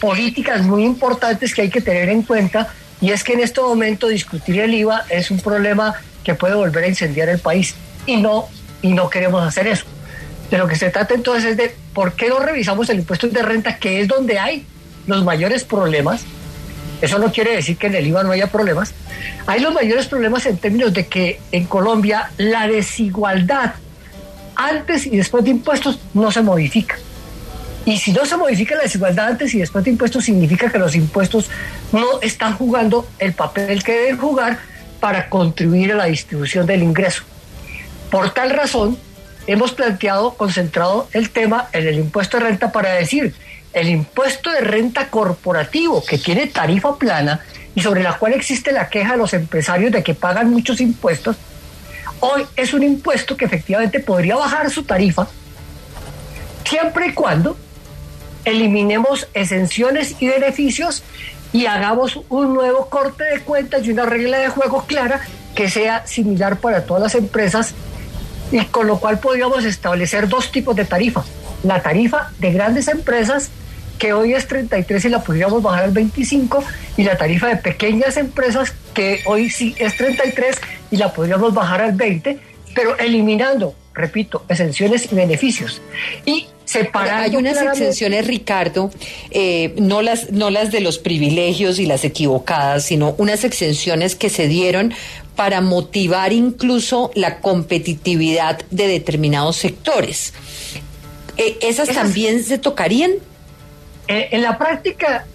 políticas 0.00 0.62
muy 0.62 0.84
importantes 0.84 1.54
que 1.54 1.62
hay 1.62 1.70
que 1.70 1.80
tener 1.80 2.08
en 2.08 2.22
cuenta 2.22 2.72
y 3.00 3.10
es 3.10 3.24
que 3.24 3.34
en 3.34 3.40
este 3.40 3.60
momento 3.60 4.08
discutir 4.08 4.60
el 4.60 4.74
IVA 4.74 5.04
es 5.08 5.30
un 5.30 5.40
problema 5.40 5.94
que 6.24 6.34
puede 6.34 6.54
volver 6.54 6.84
a 6.84 6.88
incendiar 6.88 7.28
el 7.28 7.38
país 7.38 7.74
y 8.06 8.16
no, 8.16 8.48
y 8.82 8.92
no 8.92 9.08
queremos 9.08 9.46
hacer 9.46 9.66
eso. 9.66 9.84
De 10.50 10.58
lo 10.58 10.66
que 10.66 10.76
se 10.76 10.90
trata 10.90 11.14
entonces 11.14 11.52
es 11.52 11.56
de 11.56 11.74
por 11.92 12.14
qué 12.14 12.28
no 12.28 12.38
revisamos 12.38 12.88
el 12.88 12.98
impuesto 12.98 13.28
de 13.28 13.42
renta, 13.42 13.76
que 13.76 14.00
es 14.00 14.08
donde 14.08 14.38
hay 14.38 14.66
los 15.06 15.24
mayores 15.24 15.64
problemas. 15.64 16.22
Eso 17.00 17.18
no 17.18 17.30
quiere 17.30 17.54
decir 17.54 17.76
que 17.76 17.86
en 17.86 17.94
el 17.94 18.06
IVA 18.08 18.24
no 18.24 18.32
haya 18.32 18.48
problemas. 18.48 18.92
Hay 19.46 19.60
los 19.60 19.72
mayores 19.72 20.06
problemas 20.06 20.46
en 20.46 20.56
términos 20.56 20.92
de 20.92 21.06
que 21.06 21.40
en 21.52 21.66
Colombia 21.66 22.30
la 22.38 22.66
desigualdad 22.66 23.74
antes 24.56 25.06
y 25.06 25.16
después 25.16 25.44
de 25.44 25.50
impuestos 25.50 26.00
no 26.14 26.32
se 26.32 26.42
modifica. 26.42 26.96
Y 27.84 27.98
si 27.98 28.12
no 28.12 28.26
se 28.26 28.36
modifica 28.36 28.74
la 28.74 28.82
desigualdad 28.82 29.28
antes 29.28 29.54
y 29.54 29.58
después 29.60 29.84
de 29.84 29.90
impuestos, 29.90 30.24
significa 30.24 30.70
que 30.70 30.78
los 30.78 30.94
impuestos 30.94 31.48
no 31.92 32.20
están 32.20 32.54
jugando 32.54 33.08
el 33.18 33.32
papel 33.32 33.82
que 33.82 33.92
deben 33.92 34.18
jugar 34.18 34.58
para 35.00 35.28
contribuir 35.28 35.92
a 35.92 35.96
la 35.96 36.04
distribución 36.06 36.66
del 36.66 36.82
ingreso. 36.82 37.22
Por 38.10 38.30
tal 38.34 38.50
razón, 38.50 38.98
hemos 39.46 39.72
planteado, 39.72 40.34
concentrado 40.34 41.08
el 41.12 41.30
tema 41.30 41.68
en 41.72 41.86
el 41.86 41.98
impuesto 41.98 42.38
de 42.38 42.44
renta 42.44 42.72
para 42.72 42.92
decir, 42.92 43.34
el 43.72 43.88
impuesto 43.88 44.50
de 44.50 44.60
renta 44.60 45.08
corporativo, 45.08 46.04
que 46.04 46.18
tiene 46.18 46.46
tarifa 46.46 46.96
plana 46.96 47.40
y 47.74 47.80
sobre 47.80 48.02
la 48.02 48.18
cual 48.18 48.32
existe 48.32 48.72
la 48.72 48.88
queja 48.88 49.12
de 49.12 49.18
los 49.18 49.34
empresarios 49.34 49.92
de 49.92 50.02
que 50.02 50.14
pagan 50.14 50.50
muchos 50.50 50.80
impuestos, 50.80 51.36
hoy 52.20 52.44
es 52.56 52.74
un 52.74 52.82
impuesto 52.82 53.36
que 53.36 53.44
efectivamente 53.44 54.00
podría 54.00 54.36
bajar 54.36 54.68
su 54.70 54.82
tarifa 54.82 55.28
siempre 56.64 57.08
y 57.08 57.14
cuando 57.14 57.56
eliminemos 58.48 59.28
exenciones 59.34 60.16
y 60.20 60.28
beneficios 60.28 61.02
y 61.52 61.66
hagamos 61.66 62.20
un 62.28 62.54
nuevo 62.54 62.88
corte 62.88 63.24
de 63.24 63.40
cuentas 63.40 63.84
y 63.84 63.90
una 63.92 64.06
regla 64.06 64.38
de 64.38 64.48
juego 64.48 64.84
clara 64.86 65.20
que 65.54 65.68
sea 65.68 66.06
similar 66.06 66.58
para 66.58 66.84
todas 66.84 67.02
las 67.02 67.14
empresas 67.14 67.74
y 68.50 68.64
con 68.66 68.86
lo 68.86 68.98
cual 68.98 69.18
podríamos 69.18 69.64
establecer 69.64 70.28
dos 70.28 70.50
tipos 70.50 70.74
de 70.76 70.84
tarifa. 70.84 71.24
La 71.62 71.82
tarifa 71.82 72.30
de 72.38 72.52
grandes 72.52 72.88
empresas, 72.88 73.50
que 73.98 74.12
hoy 74.12 74.32
es 74.32 74.46
33 74.46 75.04
y 75.04 75.08
la 75.08 75.22
podríamos 75.22 75.62
bajar 75.62 75.84
al 75.84 75.90
25, 75.90 76.64
y 76.96 77.02
la 77.02 77.16
tarifa 77.16 77.48
de 77.48 77.56
pequeñas 77.56 78.16
empresas, 78.16 78.72
que 78.94 79.20
hoy 79.26 79.50
sí 79.50 79.74
es 79.78 79.96
33 79.96 80.56
y 80.90 80.96
la 80.96 81.12
podríamos 81.12 81.52
bajar 81.52 81.82
al 81.82 81.92
20, 81.92 82.38
pero 82.74 82.96
eliminando, 82.96 83.74
repito, 83.92 84.44
exenciones 84.48 85.10
y 85.10 85.14
beneficios. 85.14 85.82
Y 86.24 86.46
hay 86.94 87.36
unas 87.36 87.60
exenciones, 87.62 88.26
Ricardo, 88.26 88.90
eh, 89.30 89.74
no, 89.78 90.02
las, 90.02 90.30
no 90.32 90.50
las 90.50 90.70
de 90.70 90.80
los 90.80 90.98
privilegios 90.98 91.78
y 91.78 91.86
las 91.86 92.04
equivocadas, 92.04 92.84
sino 92.84 93.14
unas 93.18 93.44
exenciones 93.44 94.14
que 94.14 94.28
se 94.28 94.48
dieron 94.48 94.92
para 95.36 95.60
motivar 95.60 96.32
incluso 96.32 97.10
la 97.14 97.40
competitividad 97.40 98.60
de 98.70 98.88
determinados 98.88 99.56
sectores. 99.56 100.34
Eh, 101.36 101.58
¿Esas, 101.62 101.88
también 101.88 102.42
se 102.42 102.58
tocarían? 102.58 103.12
Eh, 104.08 104.28
en 104.32 104.42
la 104.42 104.58
práctica, 104.58 105.26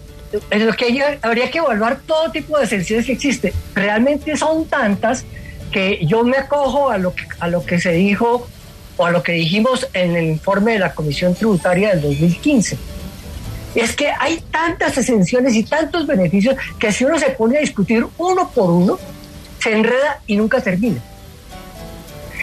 en 0.51 0.65
lo 0.65 0.73
que 0.73 1.17
habría 1.21 1.49
que 1.49 1.59
evaluar 1.59 2.01
todo 2.05 2.31
tipo 2.31 2.57
de 2.57 2.65
exenciones 2.65 3.05
que 3.05 3.13
existen. 3.13 3.53
Realmente 3.75 4.35
son 4.35 4.65
tantas 4.65 5.25
que 5.71 5.99
yo 6.05 6.23
me 6.23 6.37
acojo 6.37 6.89
a 6.89 6.97
lo 6.97 7.15
que, 7.15 7.23
a 7.39 7.47
lo 7.47 7.65
que 7.65 7.79
se 7.79 7.93
dijo 7.93 8.47
o 8.97 9.05
a 9.05 9.11
lo 9.11 9.23
que 9.23 9.33
dijimos 9.33 9.87
en 9.93 10.15
el 10.15 10.25
informe 10.25 10.73
de 10.73 10.79
la 10.79 10.93
Comisión 10.93 11.35
Tributaria 11.35 11.89
del 11.89 12.01
2015. 12.01 12.77
Es 13.75 13.95
que 13.95 14.11
hay 14.19 14.43
tantas 14.51 14.97
exenciones 14.97 15.55
y 15.55 15.63
tantos 15.63 16.05
beneficios 16.05 16.55
que 16.77 16.91
si 16.91 17.05
uno 17.05 17.17
se 17.17 17.31
pone 17.31 17.57
a 17.57 17.61
discutir 17.61 18.05
uno 18.17 18.49
por 18.51 18.69
uno, 18.69 18.99
se 19.59 19.73
enreda 19.73 20.21
y 20.27 20.35
nunca 20.35 20.61
termina. 20.61 21.01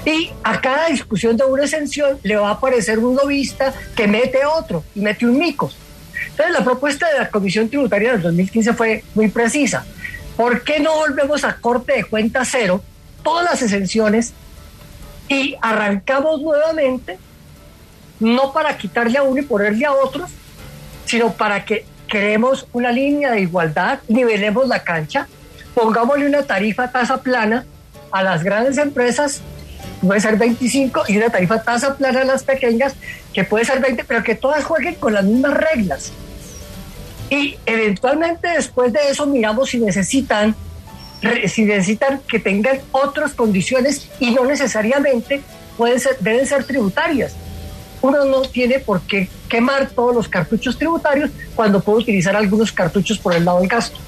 Y 0.04 0.32
a 0.42 0.60
cada 0.60 0.88
discusión 0.88 1.36
de 1.36 1.44
una 1.44 1.64
exención 1.64 2.18
le 2.22 2.36
va 2.36 2.48
a 2.48 2.52
aparecer 2.52 2.98
un 2.98 3.14
lobista 3.14 3.74
que 3.94 4.08
mete 4.08 4.44
otro 4.44 4.82
y 4.94 5.00
mete 5.00 5.26
un 5.26 5.38
mico. 5.38 5.70
Entonces 6.30 6.52
la 6.52 6.64
propuesta 6.64 7.08
de 7.10 7.18
la 7.18 7.28
Comisión 7.28 7.68
Tributaria 7.68 8.12
del 8.12 8.22
2015 8.22 8.72
fue 8.72 9.04
muy 9.14 9.28
precisa. 9.28 9.84
¿Por 10.36 10.64
qué 10.64 10.80
no 10.80 10.94
volvemos 10.94 11.44
a 11.44 11.56
corte 11.56 11.92
de 11.92 12.04
cuenta 12.04 12.44
cero 12.44 12.82
todas 13.22 13.44
las 13.44 13.62
exenciones 13.62 14.32
y 15.30 15.56
arrancamos 15.62 16.42
nuevamente, 16.42 17.16
no 18.18 18.52
para 18.52 18.76
quitarle 18.76 19.16
a 19.16 19.22
uno 19.22 19.40
y 19.40 19.44
ponerle 19.44 19.86
a 19.86 19.92
otros, 19.92 20.28
sino 21.06 21.32
para 21.32 21.64
que 21.64 21.86
creemos 22.08 22.66
una 22.72 22.90
línea 22.90 23.30
de 23.30 23.42
igualdad, 23.42 24.00
nivelemos 24.08 24.66
la 24.66 24.82
cancha, 24.82 25.28
pongámosle 25.72 26.26
una 26.26 26.42
tarifa 26.42 26.90
tasa 26.90 27.22
plana 27.22 27.64
a 28.10 28.24
las 28.24 28.42
grandes 28.42 28.76
empresas, 28.76 29.40
puede 30.02 30.20
ser 30.20 30.36
25, 30.36 31.04
y 31.06 31.18
una 31.18 31.30
tarifa 31.30 31.62
tasa 31.62 31.96
plana 31.96 32.22
a 32.22 32.24
las 32.24 32.42
pequeñas, 32.42 32.94
que 33.32 33.44
puede 33.44 33.64
ser 33.64 33.78
20, 33.78 34.02
pero 34.04 34.24
que 34.24 34.34
todas 34.34 34.64
jueguen 34.64 34.96
con 34.96 35.14
las 35.14 35.24
mismas 35.24 35.54
reglas. 35.54 36.12
Y 37.30 37.56
eventualmente 37.66 38.48
después 38.48 38.92
de 38.92 38.98
eso 39.08 39.26
miramos 39.26 39.70
si 39.70 39.78
necesitan 39.78 40.56
si 41.48 41.64
necesitan 41.64 42.20
que 42.26 42.38
tengan 42.38 42.80
otras 42.92 43.34
condiciones 43.34 44.08
y 44.18 44.30
no 44.30 44.44
necesariamente 44.44 45.42
pueden 45.76 46.00
ser, 46.00 46.16
deben 46.20 46.46
ser 46.46 46.64
tributarias. 46.64 47.34
Uno 48.02 48.24
no 48.24 48.42
tiene 48.42 48.78
por 48.78 49.02
qué 49.02 49.28
quemar 49.48 49.90
todos 49.90 50.14
los 50.14 50.28
cartuchos 50.28 50.78
tributarios 50.78 51.30
cuando 51.54 51.80
puede 51.80 51.98
utilizar 51.98 52.34
algunos 52.34 52.72
cartuchos 52.72 53.18
por 53.18 53.34
el 53.34 53.44
lado 53.44 53.60
del 53.60 53.68
gasto. 53.68 53.98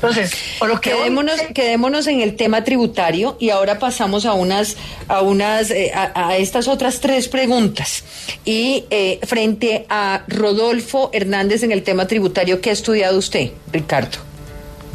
Entonces, 0.00 0.32
por 0.58 0.68
lo 0.68 0.80
que 0.80 0.92
quedémonos, 0.92 1.38
quedémonos 1.54 2.06
en 2.06 2.22
el 2.22 2.34
tema 2.34 2.64
tributario 2.64 3.36
y 3.38 3.50
ahora 3.50 3.78
pasamos 3.78 4.24
a 4.24 4.32
unas, 4.32 4.78
a 5.08 5.20
unas, 5.20 5.70
eh, 5.70 5.92
a, 5.94 6.38
estas 6.38 6.68
otras 6.68 7.00
tres 7.00 7.28
preguntas. 7.28 8.02
Y 8.46 8.86
eh, 8.88 9.20
frente 9.24 9.84
a 9.90 10.24
Rodolfo 10.26 11.10
Hernández 11.12 11.64
en 11.64 11.72
el 11.72 11.82
tema 11.82 12.06
tributario, 12.06 12.62
¿qué 12.62 12.70
ha 12.70 12.72
estudiado 12.72 13.18
usted, 13.18 13.50
Ricardo? 13.70 14.16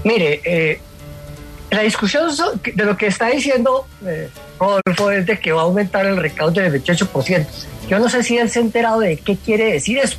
Mire, 0.04 0.42
eh, 0.44 0.80
la 1.72 1.82
discusión 1.82 2.30
de 2.64 2.86
lo 2.86 2.98
que 2.98 3.08
está 3.08 3.28
diciendo 3.28 3.88
Rodolfo 4.60 5.12
es 5.12 5.26
de 5.26 5.40
que 5.40 5.52
va 5.52 5.62
a 5.62 5.64
aumentar 5.64 6.06
el 6.06 6.18
recaudo 6.18 6.62
del 6.62 6.84
28%. 6.84 7.46
Yo 7.90 8.00
no 8.00 8.10
sé 8.10 8.24
si 8.24 8.38
él 8.38 8.50
se 8.50 8.60
ha 8.60 8.62
enterado 8.62 9.00
de 9.00 9.18
qué 9.18 9.36
quiere 9.38 9.74
decir 9.74 9.98
eso. 9.98 10.18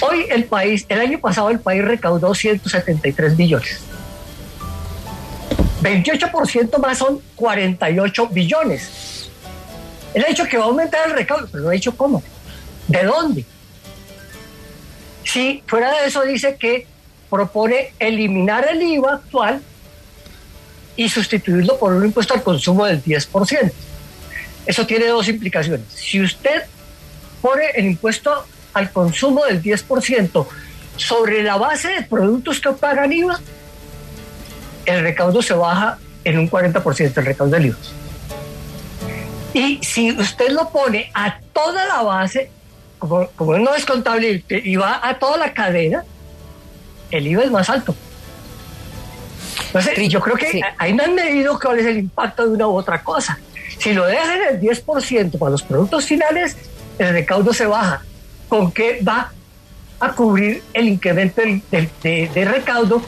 Hoy 0.00 0.26
el 0.30 0.44
país, 0.44 0.86
el 0.88 1.00
año 1.00 1.18
pasado 1.18 1.50
el 1.50 1.60
país 1.60 1.84
recaudó 1.84 2.34
173 2.34 3.36
billones. 3.36 3.80
28% 5.82 6.78
más 6.78 6.98
son 6.98 7.20
48 7.34 8.26
billones. 8.28 9.30
Él 10.14 10.24
ha 10.24 10.28
dicho 10.28 10.44
que 10.46 10.56
va 10.56 10.64
a 10.64 10.68
aumentar 10.68 11.08
el 11.08 11.14
recaudo, 11.14 11.48
pero 11.50 11.64
no 11.64 11.70
ha 11.70 11.72
dicho 11.72 11.96
cómo. 11.96 12.22
¿De 12.86 13.02
dónde? 13.02 13.44
Si 15.24 15.62
fuera 15.66 15.90
de 16.00 16.06
eso 16.06 16.22
dice 16.22 16.56
que 16.56 16.86
propone 17.30 17.92
eliminar 17.98 18.68
el 18.68 18.82
IVA 18.82 19.14
actual 19.14 19.62
y 20.96 21.08
sustituirlo 21.08 21.78
por 21.78 21.92
un 21.92 22.04
impuesto 22.04 22.34
al 22.34 22.42
consumo 22.42 22.84
del 22.84 23.02
10%. 23.02 23.72
Eso 24.66 24.86
tiene 24.86 25.06
dos 25.06 25.28
implicaciones. 25.28 25.86
Si 25.88 26.20
usted 26.20 26.64
pone 27.40 27.66
el 27.74 27.86
impuesto 27.86 28.44
al 28.74 28.90
consumo 28.90 29.44
del 29.44 29.62
10% 29.62 30.46
sobre 30.96 31.42
la 31.42 31.56
base 31.56 31.88
de 31.88 32.02
productos 32.02 32.60
que 32.60 32.70
pagan 32.72 33.12
IVA, 33.12 33.40
el 34.86 35.02
recaudo 35.02 35.40
se 35.40 35.54
baja 35.54 35.98
en 36.24 36.38
un 36.38 36.50
40% 36.50 37.16
el 37.16 37.24
recaudo 37.24 37.52
del 37.52 37.66
IVA. 37.66 37.76
Y 39.54 39.78
si 39.82 40.10
usted 40.12 40.50
lo 40.50 40.68
pone 40.70 41.10
a 41.14 41.38
toda 41.52 41.86
la 41.86 42.02
base, 42.02 42.50
como, 42.98 43.28
como 43.36 43.56
no 43.58 43.74
es 43.74 43.86
contable 43.86 44.44
y 44.48 44.76
va 44.76 45.00
a 45.02 45.18
toda 45.18 45.38
la 45.38 45.54
cadena, 45.54 46.04
el 47.10 47.26
IVA 47.26 47.44
es 47.44 47.50
más 47.50 47.70
alto. 47.70 47.94
Entonces, 49.66 50.08
yo 50.08 50.20
creo 50.20 50.36
que 50.36 50.62
ahí 50.78 50.94
no 50.94 51.04
han 51.04 51.14
medido 51.14 51.58
cuál 51.58 51.78
es 51.78 51.86
el 51.86 51.98
impacto 51.98 52.44
de 52.46 52.54
una 52.54 52.68
u 52.68 52.76
otra 52.76 53.02
cosa. 53.02 53.38
Si 53.78 53.92
lo 53.92 54.06
dejan 54.06 54.40
el 54.50 54.60
10% 54.60 55.38
para 55.38 55.50
los 55.50 55.62
productos 55.62 56.06
finales, 56.06 56.56
el 56.98 57.10
recaudo 57.10 57.52
se 57.52 57.66
baja 57.66 58.02
con 58.48 58.72
qué 58.72 59.00
va 59.06 59.30
a 60.00 60.12
cubrir 60.12 60.62
el 60.72 60.88
incremento 60.88 61.42
de, 61.42 62.44
recaudo 62.44 63.02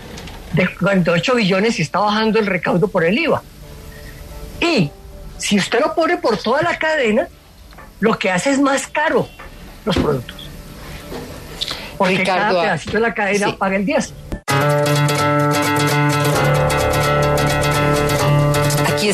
de 0.52 0.68
48 0.76 1.34
billones 1.34 1.78
y 1.78 1.82
está 1.82 2.00
bajando 2.00 2.38
el 2.38 2.46
recaudo 2.46 2.88
por 2.88 3.04
el 3.04 3.18
IVA. 3.18 3.42
Y 4.60 4.90
si 5.38 5.58
usted 5.58 5.80
lo 5.80 5.94
pone 5.94 6.18
por 6.18 6.36
toda 6.36 6.62
la 6.62 6.78
cadena, 6.78 7.28
lo 8.00 8.18
que 8.18 8.30
hace 8.30 8.50
es 8.50 8.60
más 8.60 8.86
caro 8.86 9.28
los 9.84 9.96
productos. 9.96 10.39
Porque 12.00 12.22
cada 12.24 12.48
pedacito 12.62 12.92
de 12.92 13.00
la 13.00 13.12
cadena 13.12 13.54
paga 13.58 13.76
el 13.76 13.84
10. 13.84 14.14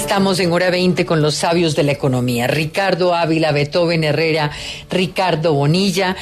Estamos 0.07 0.39
en 0.39 0.53
hora 0.53 0.71
20 0.71 1.05
con 1.05 1.21
los 1.21 1.35
sabios 1.35 1.75
de 1.75 1.83
la 1.83 1.91
economía. 1.91 2.47
Ricardo 2.47 3.13
Ávila, 3.13 3.51
Beethoven 3.51 4.05
Herrera, 4.05 4.53
Ricardo 4.89 5.53
Bonilla. 5.53 6.15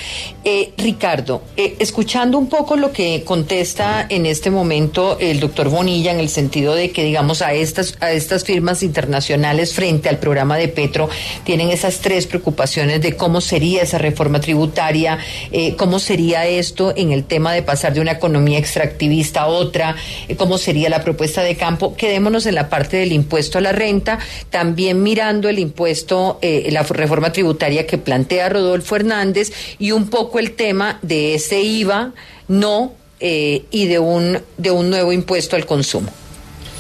Eh, 0.43 0.73
Ricardo, 0.79 1.43
eh, 1.55 1.77
escuchando 1.79 2.39
un 2.39 2.49
poco 2.49 2.77
lo 2.77 2.93
que 2.93 3.25
contesta 3.25 4.07
en 4.09 4.25
este 4.25 4.51
momento 4.51 5.19
el 5.21 5.39
doctor 5.39 5.69
Bonilla 5.69 6.13
en 6.13 6.21
el 6.21 6.31
sentido 6.31 6.75
de 6.75 6.93
que, 6.93 7.05
digamos, 7.05 7.43
a 7.43 7.53
estas, 7.53 7.97
a 8.01 8.11
estas 8.11 8.45
firmas 8.45 8.83
internacionales 8.83 9.75
frente 9.75 10.09
al 10.09 10.19
programa 10.19 10.57
de 10.57 10.69
Petro 10.69 11.11
tienen 11.45 11.69
esas 11.69 11.99
tres 11.99 12.27
preocupaciones 12.27 13.03
de 13.03 13.17
cómo 13.17 13.43
sería 13.43 13.83
esa 13.83 13.99
reforma 13.99 14.41
tributaria, 14.41 15.19
eh, 15.53 15.77
cómo 15.77 15.99
sería 15.99 16.47
esto 16.47 16.95
en 16.97 17.13
el 17.13 17.25
tema 17.25 17.53
de 17.53 17.63
pasar 17.63 17.93
de 17.93 18.01
una 18.01 18.13
economía 18.13 18.59
extractivista 18.59 19.43
a 19.43 19.47
otra, 19.47 19.95
cómo 20.39 20.57
sería 20.57 20.89
la 20.89 21.05
propuesta 21.05 21.43
de 21.43 21.55
campo. 21.57 21.95
Quedémonos 21.97 22.47
en 22.47 22.55
la 22.55 22.71
parte 22.71 22.97
del 22.97 23.13
impuesto 23.13 23.59
a 23.59 23.61
la 23.61 23.74
renta, 23.75 24.19
también 24.51 25.03
mirando 25.03 25.49
el 25.49 25.59
impuesto, 25.59 26.39
eh, 26.43 26.69
la 26.71 26.83
reforma 26.83 27.33
tributaria 27.33 27.87
que 27.87 27.99
plantea 27.99 28.49
Rodolfo 28.49 28.97
Hernández 28.97 29.53
y 29.79 29.93
un 29.93 30.09
poco 30.09 30.39
el 30.39 30.53
tema 30.53 30.99
de 31.03 31.35
ese 31.35 31.61
IVA 31.61 32.13
no 32.49 32.93
eh, 33.21 33.65
y 33.71 33.87
de 33.87 33.99
un, 33.99 34.39
de 34.57 34.71
un 34.71 34.91
nuevo 34.91 35.13
impuesto 35.13 35.57
al 35.57 35.67
consumo. 35.67 36.11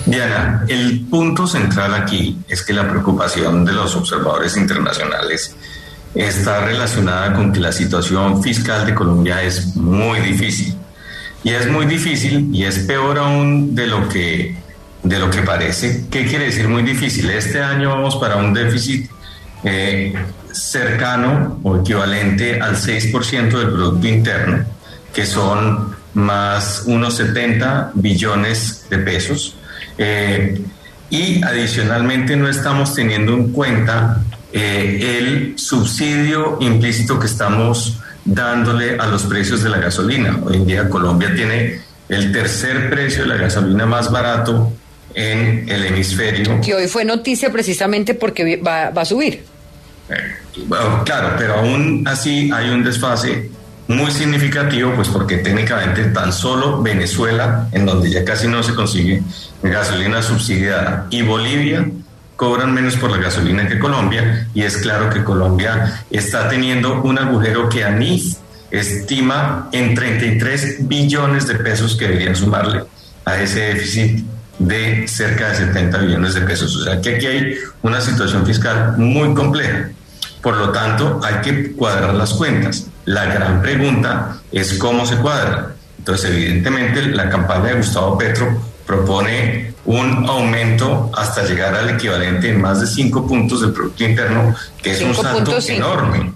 Diana, 0.06 0.66
el 0.68 1.06
punto 1.06 1.46
central 1.46 1.94
aquí 1.94 2.36
es 2.48 2.62
que 2.62 2.74
la 2.74 2.88
preocupación 2.88 3.64
de 3.64 3.72
los 3.72 3.96
observadores 3.96 4.56
internacionales 4.56 5.56
está 6.14 6.64
relacionada 6.64 7.32
con 7.32 7.52
que 7.52 7.60
la 7.60 7.72
situación 7.72 8.42
fiscal 8.42 8.84
de 8.86 8.94
Colombia 8.94 9.42
es 9.42 9.74
muy 9.76 10.20
difícil. 10.20 10.74
Y 11.42 11.50
es 11.50 11.70
muy 11.70 11.86
difícil 11.86 12.54
y 12.54 12.64
es 12.64 12.78
peor 12.80 13.18
aún 13.18 13.74
de 13.74 13.86
lo 13.86 14.08
que 14.08 14.56
de 15.04 15.18
lo 15.18 15.30
que 15.30 15.42
parece. 15.42 16.06
¿Qué 16.10 16.24
quiere 16.26 16.46
decir 16.46 16.66
muy 16.66 16.82
difícil? 16.82 17.30
Este 17.30 17.62
año 17.62 17.90
vamos 17.90 18.16
para 18.16 18.36
un 18.36 18.52
déficit 18.52 19.08
eh, 19.62 20.14
cercano 20.50 21.60
o 21.62 21.76
equivalente 21.76 22.60
al 22.60 22.76
6% 22.76 23.58
del 23.58 23.68
Producto 23.68 24.08
Interno, 24.08 24.64
que 25.12 25.26
son 25.26 25.94
más 26.14 26.84
unos 26.86 27.16
70 27.16 27.92
billones 27.94 28.86
de 28.88 28.98
pesos. 28.98 29.56
Eh, 29.98 30.60
y 31.10 31.44
adicionalmente 31.44 32.34
no 32.34 32.48
estamos 32.48 32.94
teniendo 32.94 33.34
en 33.34 33.52
cuenta 33.52 34.22
eh, 34.52 35.18
el 35.18 35.58
subsidio 35.58 36.56
implícito 36.60 37.18
que 37.18 37.26
estamos 37.26 38.00
dándole 38.24 38.96
a 38.98 39.06
los 39.06 39.24
precios 39.24 39.62
de 39.62 39.68
la 39.68 39.78
gasolina. 39.78 40.38
Hoy 40.42 40.56
en 40.56 40.66
día 40.66 40.88
Colombia 40.88 41.34
tiene 41.34 41.82
el 42.08 42.32
tercer 42.32 42.88
precio 42.88 43.22
de 43.22 43.28
la 43.28 43.36
gasolina 43.36 43.84
más 43.84 44.10
barato 44.10 44.72
en 45.14 45.68
el 45.68 45.86
hemisferio. 45.86 46.60
Que 46.60 46.74
hoy 46.74 46.88
fue 46.88 47.04
noticia 47.04 47.50
precisamente 47.50 48.14
porque 48.14 48.56
va, 48.56 48.88
a 48.88 49.04
subir. 49.04 49.44
Eh, 50.08 50.14
claro, 51.04 51.34
pero 51.38 51.54
aún 51.54 52.04
así 52.06 52.50
hay 52.52 52.70
un 52.70 52.82
desfase 52.82 53.50
muy 53.86 54.10
significativo, 54.10 54.92
pues 54.94 55.08
porque 55.08 55.38
técnicamente 55.38 56.04
tan 56.04 56.32
solo 56.32 56.82
Venezuela, 56.82 57.68
en 57.72 57.86
donde 57.86 58.10
ya 58.10 58.24
casi 58.24 58.48
no 58.48 58.62
se 58.62 58.74
consigue 58.74 59.22
gasolina 59.62 60.22
subsidiada, 60.22 61.06
y 61.10 61.22
Bolivia 61.22 61.86
cobran 62.36 62.74
menos 62.74 62.96
por 62.96 63.10
la 63.10 63.18
gasolina 63.18 63.68
que 63.68 63.78
Colombia, 63.78 64.48
y 64.54 64.62
es 64.62 64.78
claro 64.78 65.10
que 65.10 65.22
Colombia 65.22 66.02
está 66.10 66.48
teniendo 66.48 67.02
un 67.02 67.18
agujero 67.18 67.68
que 67.68 67.84
ANIF 67.84 68.36
estima 68.70 69.68
en 69.72 69.94
33 69.94 70.88
billones 70.88 71.46
de 71.46 71.54
pesos 71.56 71.96
que 71.96 72.06
deberían 72.08 72.34
sumarle 72.34 72.82
a 73.24 73.40
ese 73.40 73.60
déficit 73.60 74.24
de 74.58 75.08
cerca 75.08 75.48
de 75.50 75.56
70 75.56 75.98
billones 75.98 76.34
de 76.34 76.42
pesos. 76.42 76.76
O 76.76 76.84
sea 76.84 77.00
que 77.00 77.16
aquí 77.16 77.26
hay 77.26 77.54
una 77.82 78.00
situación 78.00 78.46
fiscal 78.46 78.96
muy 78.96 79.34
compleja. 79.34 79.90
Por 80.42 80.56
lo 80.56 80.70
tanto, 80.70 81.20
hay 81.22 81.40
que 81.40 81.72
cuadrar 81.72 82.14
las 82.14 82.34
cuentas. 82.34 82.86
La 83.06 83.24
gran 83.26 83.62
pregunta 83.62 84.36
es 84.52 84.74
cómo 84.74 85.06
se 85.06 85.16
cuadra. 85.16 85.74
Entonces, 85.98 86.30
evidentemente, 86.30 87.06
la 87.06 87.30
campaña 87.30 87.70
de 87.70 87.74
Gustavo 87.76 88.18
Petro 88.18 88.60
propone 88.86 89.72
un 89.86 90.28
aumento 90.28 91.10
hasta 91.14 91.44
llegar 91.44 91.74
al 91.74 91.90
equivalente 91.90 92.50
en 92.50 92.60
más 92.60 92.80
de 92.80 92.86
5 92.86 93.26
puntos 93.26 93.62
del 93.62 93.72
Producto 93.72 94.04
Interno, 94.04 94.54
que 94.82 94.92
es 94.92 95.02
un 95.02 95.14
salto 95.14 95.56
enorme. 95.68 96.32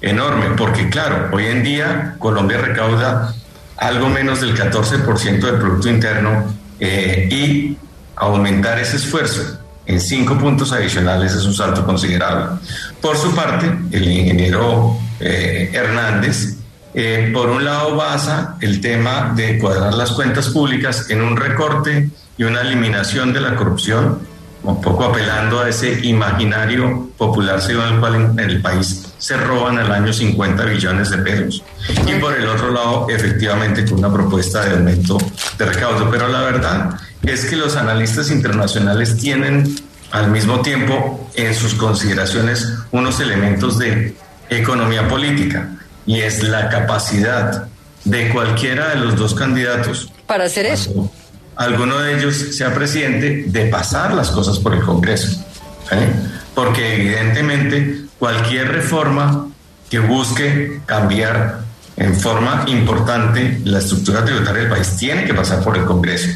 Enorme, 0.00 0.46
porque 0.56 0.88
claro, 0.88 1.28
hoy 1.32 1.46
en 1.46 1.62
día 1.62 2.14
Colombia 2.18 2.58
recauda 2.58 3.34
algo 3.76 4.08
menos 4.08 4.40
del 4.40 4.56
14% 4.56 5.40
del 5.40 5.56
Producto 5.56 5.88
Interno 5.88 6.59
eh, 6.80 7.28
y 7.30 7.76
aumentar 8.16 8.78
ese 8.78 8.96
esfuerzo 8.96 9.58
en 9.86 10.00
cinco 10.00 10.38
puntos 10.38 10.72
adicionales 10.72 11.34
es 11.34 11.44
un 11.44 11.54
salto 11.54 11.84
considerable. 11.84 12.58
Por 13.00 13.16
su 13.16 13.34
parte, 13.34 13.70
el 13.92 14.10
ingeniero 14.10 14.96
eh, 15.18 15.70
Hernández, 15.72 16.56
eh, 16.94 17.30
por 17.32 17.50
un 17.50 17.64
lado, 17.64 17.96
basa 17.96 18.56
el 18.60 18.80
tema 18.80 19.32
de 19.34 19.58
cuadrar 19.58 19.94
las 19.94 20.12
cuentas 20.12 20.48
públicas 20.48 21.10
en 21.10 21.22
un 21.22 21.36
recorte 21.36 22.10
y 22.36 22.44
una 22.44 22.62
eliminación 22.62 23.32
de 23.32 23.40
la 23.40 23.54
corrupción 23.54 24.18
un 24.62 24.80
poco 24.80 25.04
apelando 25.04 25.60
a 25.60 25.68
ese 25.68 26.06
imaginario 26.06 27.10
popular 27.16 27.60
según 27.60 28.38
en, 28.38 28.38
el 28.38 28.60
país 28.60 29.09
se 29.20 29.36
roban 29.36 29.78
al 29.78 29.92
año 29.92 30.12
50 30.12 30.64
billones 30.64 31.10
de 31.10 31.18
pesos. 31.18 31.62
Y 32.06 32.18
por 32.18 32.36
el 32.36 32.48
otro 32.48 32.72
lado, 32.72 33.06
efectivamente, 33.08 33.84
con 33.84 33.98
una 33.98 34.12
propuesta 34.12 34.64
de 34.64 34.72
aumento 34.72 35.18
de 35.56 35.66
recaudo. 35.66 36.10
Pero 36.10 36.26
la 36.26 36.40
verdad 36.40 36.90
es 37.22 37.44
que 37.44 37.54
los 37.54 37.76
analistas 37.76 38.32
internacionales 38.32 39.16
tienen 39.16 39.72
al 40.10 40.32
mismo 40.32 40.60
tiempo 40.62 41.30
en 41.34 41.54
sus 41.54 41.74
consideraciones 41.74 42.74
unos 42.90 43.20
elementos 43.20 43.78
de 43.78 44.16
economía 44.48 45.06
política 45.06 45.68
y 46.04 46.18
es 46.20 46.42
la 46.42 46.68
capacidad 46.68 47.68
de 48.04 48.30
cualquiera 48.30 48.88
de 48.88 48.96
los 48.96 49.14
dos 49.14 49.34
candidatos 49.34 50.10
para 50.26 50.44
hacer 50.44 50.66
eso 50.66 51.12
alguno 51.60 51.98
de 51.98 52.16
ellos 52.16 52.36
sea 52.56 52.74
presidente, 52.74 53.44
de 53.46 53.66
pasar 53.66 54.14
las 54.14 54.30
cosas 54.30 54.58
por 54.58 54.72
el 54.72 54.80
Congreso. 54.80 55.44
¿eh? 55.92 56.10
Porque 56.54 56.94
evidentemente 56.94 58.06
cualquier 58.20 58.68
reforma 58.68 59.48
que 59.88 59.98
busque 59.98 60.80
cambiar 60.86 61.60
en 61.96 62.14
forma 62.14 62.64
importante 62.68 63.60
la 63.64 63.78
estructura 63.78 64.24
tributaria 64.24 64.60
del 64.60 64.70
país 64.70 64.96
tiene 64.96 65.24
que 65.24 65.34
pasar 65.34 65.64
por 65.64 65.76
el 65.76 65.84
Congreso. 65.84 66.28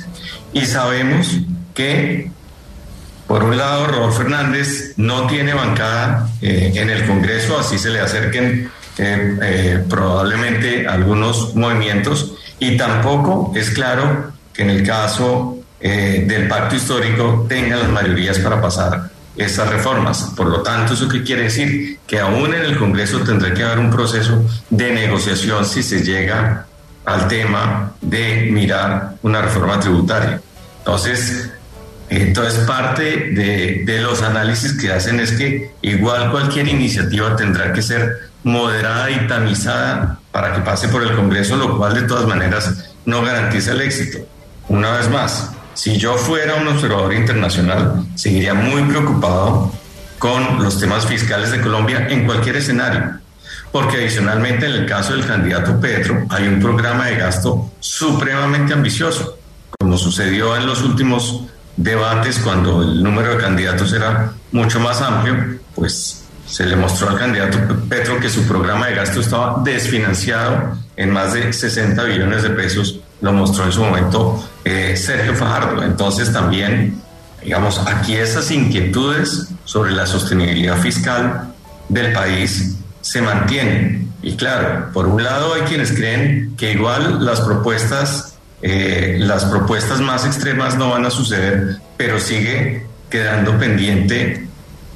Y 0.52 0.62
sabemos 0.62 1.28
que, 1.74 2.30
por 3.26 3.44
un 3.44 3.56
lado, 3.56 3.86
Rodolfo 3.86 4.18
Fernández 4.18 4.94
no 4.96 5.26
tiene 5.26 5.52
bancada 5.52 6.28
eh, 6.40 6.72
en 6.74 6.90
el 6.90 7.06
Congreso, 7.06 7.58
así 7.58 7.78
se 7.78 7.90
le 7.90 8.00
acerquen 8.00 8.70
eh, 8.96 9.84
probablemente 9.88 10.88
algunos 10.88 11.54
movimientos, 11.54 12.34
y 12.58 12.76
tampoco 12.76 13.52
es 13.54 13.70
claro 13.70 14.32
que 14.52 14.62
en 14.62 14.70
el 14.70 14.86
caso 14.86 15.58
eh, 15.80 16.24
del 16.26 16.48
pacto 16.48 16.76
histórico 16.76 17.44
tengan 17.48 17.80
las 17.80 17.90
mayorías 17.90 18.38
para 18.38 18.60
pasar 18.60 19.13
estas 19.36 19.68
reformas. 19.68 20.32
Por 20.36 20.46
lo 20.46 20.62
tanto, 20.62 20.94
¿eso 20.94 21.08
qué 21.08 21.22
quiere 21.22 21.44
decir? 21.44 21.98
Que 22.06 22.20
aún 22.20 22.54
en 22.54 22.64
el 22.64 22.78
Congreso 22.78 23.20
tendrá 23.20 23.52
que 23.52 23.62
haber 23.64 23.78
un 23.78 23.90
proceso 23.90 24.44
de 24.70 24.92
negociación 24.92 25.64
si 25.64 25.82
se 25.82 26.02
llega 26.02 26.66
al 27.04 27.28
tema 27.28 27.92
de 28.00 28.48
mirar 28.50 29.16
una 29.22 29.42
reforma 29.42 29.78
tributaria. 29.80 30.40
Entonces, 30.78 31.50
entonces 32.08 32.64
parte 32.64 33.30
de, 33.32 33.82
de, 33.84 34.00
los 34.00 34.22
análisis 34.22 34.74
que 34.74 34.92
hacen 34.92 35.20
es 35.20 35.32
que 35.32 35.72
igual 35.82 36.30
cualquier 36.30 36.68
iniciativa 36.68 37.34
tendrá 37.36 37.72
que 37.72 37.82
ser 37.82 38.30
moderada 38.42 39.10
y 39.10 39.26
tamizada 39.26 40.18
para 40.30 40.54
que 40.54 40.60
pase 40.60 40.88
por 40.88 41.02
el 41.02 41.14
Congreso, 41.16 41.56
lo 41.56 41.78
cual 41.78 41.94
de 41.94 42.02
todas 42.02 42.26
maneras 42.26 42.94
no 43.04 43.22
garantiza 43.22 43.72
el 43.72 43.80
éxito. 43.80 44.18
Una 44.68 44.92
vez 44.92 45.10
más, 45.10 45.50
si 45.74 45.96
yo 45.96 46.16
fuera 46.16 46.54
un 46.54 46.68
observador 46.68 47.12
internacional, 47.14 48.04
seguiría 48.14 48.54
muy 48.54 48.82
preocupado 48.82 49.72
con 50.18 50.62
los 50.62 50.78
temas 50.78 51.06
fiscales 51.06 51.50
de 51.50 51.60
Colombia 51.60 52.06
en 52.08 52.24
cualquier 52.24 52.56
escenario, 52.56 53.18
porque 53.72 53.96
adicionalmente 53.98 54.66
en 54.66 54.72
el 54.72 54.86
caso 54.86 55.14
del 55.14 55.26
candidato 55.26 55.78
Petro 55.80 56.24
hay 56.30 56.46
un 56.46 56.60
programa 56.60 57.06
de 57.06 57.16
gasto 57.16 57.72
supremamente 57.80 58.72
ambicioso, 58.72 59.38
como 59.78 59.98
sucedió 59.98 60.56
en 60.56 60.66
los 60.66 60.82
últimos 60.82 61.42
debates 61.76 62.38
cuando 62.38 62.82
el 62.82 63.02
número 63.02 63.32
de 63.32 63.38
candidatos 63.38 63.92
era 63.92 64.32
mucho 64.52 64.78
más 64.80 65.02
amplio, 65.02 65.58
pues 65.74 66.24
se 66.46 66.66
le 66.66 66.76
mostró 66.76 67.10
al 67.10 67.18
candidato 67.18 67.58
Petro 67.88 68.20
que 68.20 68.28
su 68.28 68.44
programa 68.44 68.86
de 68.86 68.94
gasto 68.94 69.20
estaba 69.20 69.60
desfinanciado 69.64 70.76
en 70.96 71.10
más 71.10 71.34
de 71.34 71.52
60 71.52 72.02
billones 72.04 72.44
de 72.44 72.50
pesos 72.50 73.00
lo 73.24 73.32
mostró 73.32 73.64
en 73.64 73.72
su 73.72 73.82
momento 73.82 74.46
eh, 74.64 74.94
Sergio 74.98 75.34
Fajardo. 75.34 75.82
Entonces 75.82 76.30
también, 76.30 77.00
digamos, 77.42 77.78
aquí 77.78 78.14
esas 78.14 78.50
inquietudes 78.50 79.48
sobre 79.64 79.92
la 79.92 80.06
sostenibilidad 80.06 80.76
fiscal 80.76 81.54
del 81.88 82.12
país 82.12 82.76
se 83.00 83.22
mantienen. 83.22 84.12
Y 84.20 84.36
claro, 84.36 84.90
por 84.92 85.06
un 85.06 85.24
lado 85.24 85.54
hay 85.54 85.62
quienes 85.62 85.92
creen 85.92 86.54
que 86.58 86.72
igual 86.72 87.24
las 87.24 87.40
propuestas, 87.40 88.36
eh, 88.60 89.16
las 89.18 89.46
propuestas 89.46 90.02
más 90.02 90.26
extremas 90.26 90.76
no 90.76 90.90
van 90.90 91.06
a 91.06 91.10
suceder, 91.10 91.78
pero 91.96 92.20
sigue 92.20 92.86
quedando 93.08 93.58
pendiente 93.58 94.46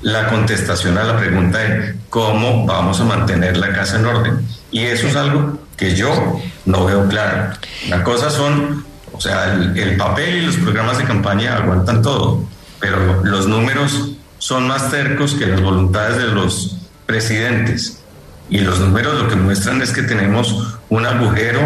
la 0.02 0.28
contestación 0.28 0.98
a 0.98 1.04
la 1.04 1.16
pregunta 1.16 1.58
de 1.60 1.94
cómo 2.10 2.66
vamos 2.66 3.00
a 3.00 3.04
mantener 3.04 3.56
la 3.56 3.72
casa 3.72 3.98
en 3.98 4.04
orden. 4.04 4.46
Y 4.70 4.80
eso 4.80 5.06
es 5.06 5.16
algo 5.16 5.58
que 5.78 5.94
yo 5.94 6.40
no 6.66 6.84
veo 6.84 7.08
claro. 7.08 7.52
La 7.88 8.02
cosa 8.04 8.30
son, 8.30 8.84
o 9.12 9.20
sea, 9.20 9.54
el, 9.54 9.96
papel 9.96 10.42
y 10.42 10.46
los 10.46 10.56
programas 10.56 10.98
de 10.98 11.04
campaña 11.04 11.56
aguantan 11.56 12.02
todo, 12.02 12.44
pero 12.80 13.24
los 13.24 13.46
números 13.46 14.10
son 14.38 14.66
más 14.66 14.90
cercos 14.90 15.34
que 15.34 15.46
las 15.46 15.62
voluntades 15.62 16.18
de 16.18 16.26
los 16.26 16.76
presidentes. 17.06 18.02
Y 18.50 18.58
los 18.58 18.80
números 18.80 19.22
lo 19.22 19.28
que 19.28 19.36
muestran 19.36 19.80
es 19.80 19.92
que 19.92 20.02
tenemos 20.02 20.78
un 20.88 21.06
agujero 21.06 21.60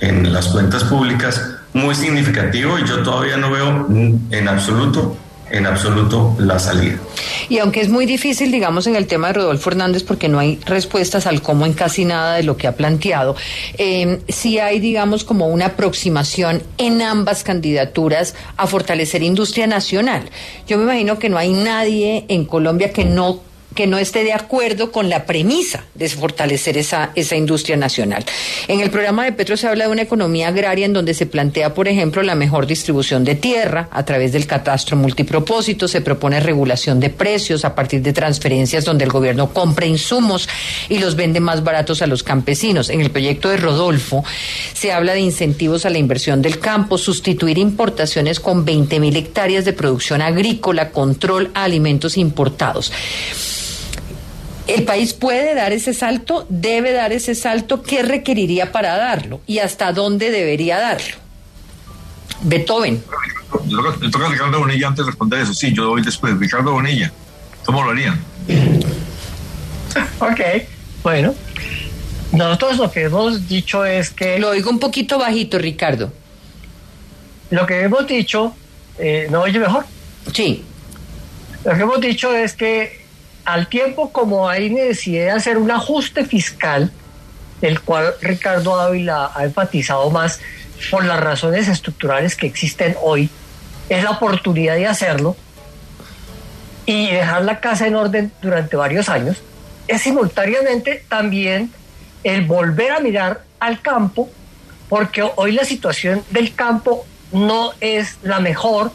en 0.00 0.32
las 0.32 0.48
cuentas 0.48 0.84
públicas 0.84 1.40
muy 1.72 1.94
significativo 1.94 2.78
y 2.78 2.86
yo 2.86 3.02
todavía 3.02 3.36
no 3.36 3.50
veo 3.50 3.86
en 4.30 4.48
absoluto 4.48 5.16
en 5.50 5.66
absoluto 5.66 6.34
la 6.38 6.58
salida. 6.58 6.98
Y 7.48 7.58
aunque 7.58 7.80
es 7.80 7.88
muy 7.88 8.06
difícil, 8.06 8.50
digamos, 8.50 8.86
en 8.86 8.96
el 8.96 9.06
tema 9.06 9.28
de 9.28 9.34
Rodolfo 9.34 9.70
Hernández, 9.70 10.02
porque 10.02 10.28
no 10.28 10.38
hay 10.38 10.58
respuestas 10.66 11.26
al 11.26 11.42
cómo 11.42 11.66
en 11.66 11.72
casi 11.72 12.04
nada 12.04 12.34
de 12.34 12.42
lo 12.42 12.56
que 12.56 12.66
ha 12.66 12.76
planteado, 12.76 13.36
eh, 13.78 14.20
sí 14.28 14.58
hay, 14.58 14.80
digamos, 14.80 15.24
como 15.24 15.48
una 15.48 15.66
aproximación 15.66 16.62
en 16.78 17.02
ambas 17.02 17.44
candidaturas 17.44 18.34
a 18.56 18.66
fortalecer 18.66 19.22
industria 19.22 19.66
nacional. 19.66 20.30
Yo 20.66 20.78
me 20.78 20.84
imagino 20.84 21.18
que 21.18 21.28
no 21.28 21.38
hay 21.38 21.52
nadie 21.52 22.24
en 22.28 22.44
Colombia 22.44 22.92
que 22.92 23.04
no 23.04 23.45
que 23.76 23.86
no 23.86 23.98
esté 23.98 24.24
de 24.24 24.32
acuerdo 24.32 24.90
con 24.90 25.08
la 25.08 25.24
premisa 25.24 25.84
de 25.94 26.08
fortalecer 26.08 26.76
esa, 26.76 27.10
esa 27.14 27.36
industria 27.36 27.76
nacional. 27.76 28.24
En 28.66 28.80
el 28.80 28.90
programa 28.90 29.24
de 29.24 29.32
Petro 29.32 29.56
se 29.56 29.68
habla 29.68 29.84
de 29.84 29.92
una 29.92 30.02
economía 30.02 30.48
agraria 30.48 30.86
en 30.86 30.92
donde 30.92 31.14
se 31.14 31.26
plantea, 31.26 31.74
por 31.74 31.86
ejemplo, 31.86 32.22
la 32.24 32.34
mejor 32.34 32.66
distribución 32.66 33.22
de 33.22 33.36
tierra 33.36 33.88
a 33.92 34.04
través 34.04 34.32
del 34.32 34.46
catastro 34.46 34.96
multipropósito, 34.96 35.86
se 35.86 36.00
propone 36.00 36.40
regulación 36.40 36.98
de 36.98 37.10
precios 37.10 37.64
a 37.64 37.74
partir 37.74 38.02
de 38.02 38.12
transferencias 38.12 38.84
donde 38.84 39.04
el 39.04 39.10
gobierno 39.10 39.52
compra 39.52 39.86
insumos 39.86 40.48
y 40.88 40.98
los 40.98 41.14
vende 41.14 41.40
más 41.40 41.62
baratos 41.62 42.02
a 42.02 42.06
los 42.06 42.22
campesinos. 42.22 42.88
En 42.88 43.00
el 43.00 43.10
proyecto 43.10 43.50
de 43.50 43.58
Rodolfo 43.58 44.24
se 44.72 44.90
habla 44.90 45.12
de 45.12 45.20
incentivos 45.20 45.84
a 45.84 45.90
la 45.90 45.98
inversión 45.98 46.40
del 46.40 46.58
campo, 46.58 46.96
sustituir 46.96 47.58
importaciones 47.58 48.40
con 48.40 48.64
20 48.64 48.98
mil 49.00 49.14
hectáreas 49.16 49.64
de 49.66 49.74
producción 49.74 50.22
agrícola, 50.22 50.90
control 50.90 51.50
a 51.54 51.64
alimentos 51.64 52.16
importados. 52.16 52.90
¿El 54.66 54.82
país 54.82 55.14
puede 55.14 55.54
dar 55.54 55.72
ese 55.72 55.94
salto? 55.94 56.46
¿Debe 56.48 56.92
dar 56.92 57.12
ese 57.12 57.34
salto? 57.34 57.82
¿Qué 57.82 58.02
requeriría 58.02 58.72
para 58.72 58.96
darlo? 58.96 59.40
¿Y 59.46 59.58
hasta 59.60 59.92
dónde 59.92 60.30
debería 60.30 60.78
darlo? 60.78 61.16
Beethoven. 62.42 63.02
Le 64.00 64.10
toca 64.10 64.26
a 64.26 64.30
Ricardo 64.30 64.58
Bonilla 64.58 64.88
antes 64.88 65.04
de 65.04 65.10
responder 65.10 65.40
eso. 65.40 65.54
Sí, 65.54 65.72
yo 65.72 65.90
voy 65.90 66.02
después. 66.02 66.36
Ricardo 66.38 66.72
Bonilla, 66.72 67.12
¿cómo 67.64 67.82
lo 67.82 67.90
harían? 67.90 68.20
ok, 70.18 70.40
bueno. 71.02 71.34
Nosotros 72.32 72.78
lo 72.78 72.90
que 72.90 73.04
hemos 73.04 73.48
dicho 73.48 73.84
es 73.84 74.10
que... 74.10 74.38
Lo 74.38 74.50
oigo 74.50 74.68
un 74.68 74.80
poquito 74.80 75.18
bajito, 75.18 75.58
Ricardo. 75.58 76.12
Lo 77.50 77.66
que 77.66 77.82
hemos 77.82 78.06
dicho, 78.06 78.54
eh, 78.98 79.28
¿no 79.30 79.42
oye 79.42 79.60
mejor? 79.60 79.86
Sí. 80.34 80.64
Lo 81.64 81.74
que 81.74 81.82
hemos 81.82 82.00
dicho 82.00 82.34
es 82.34 82.54
que 82.54 83.05
al 83.46 83.68
tiempo 83.68 84.10
como 84.10 84.48
hay 84.48 84.68
necesidad 84.68 85.24
de 85.24 85.30
hacer 85.30 85.56
un 85.56 85.70
ajuste 85.70 86.24
fiscal, 86.24 86.90
el 87.62 87.80
cual 87.80 88.12
Ricardo 88.20 88.78
Ávila 88.78 89.30
ha 89.34 89.44
enfatizado 89.44 90.10
más 90.10 90.40
por 90.90 91.04
las 91.04 91.20
razones 91.20 91.68
estructurales 91.68 92.34
que 92.34 92.46
existen 92.46 92.96
hoy, 93.00 93.30
es 93.88 94.02
la 94.02 94.10
oportunidad 94.10 94.74
de 94.74 94.86
hacerlo 94.86 95.36
y 96.84 97.10
dejar 97.10 97.44
la 97.44 97.60
casa 97.60 97.86
en 97.86 97.94
orden 97.94 98.32
durante 98.42 98.76
varios 98.76 99.08
años, 99.08 99.38
es 99.86 100.02
simultáneamente 100.02 101.04
también 101.08 101.72
el 102.24 102.44
volver 102.44 102.90
a 102.90 103.00
mirar 103.00 103.44
al 103.60 103.80
campo, 103.80 104.28
porque 104.88 105.24
hoy 105.36 105.52
la 105.52 105.64
situación 105.64 106.24
del 106.30 106.52
campo 106.54 107.06
no 107.30 107.72
es 107.80 108.18
la 108.22 108.40
mejor 108.40 108.90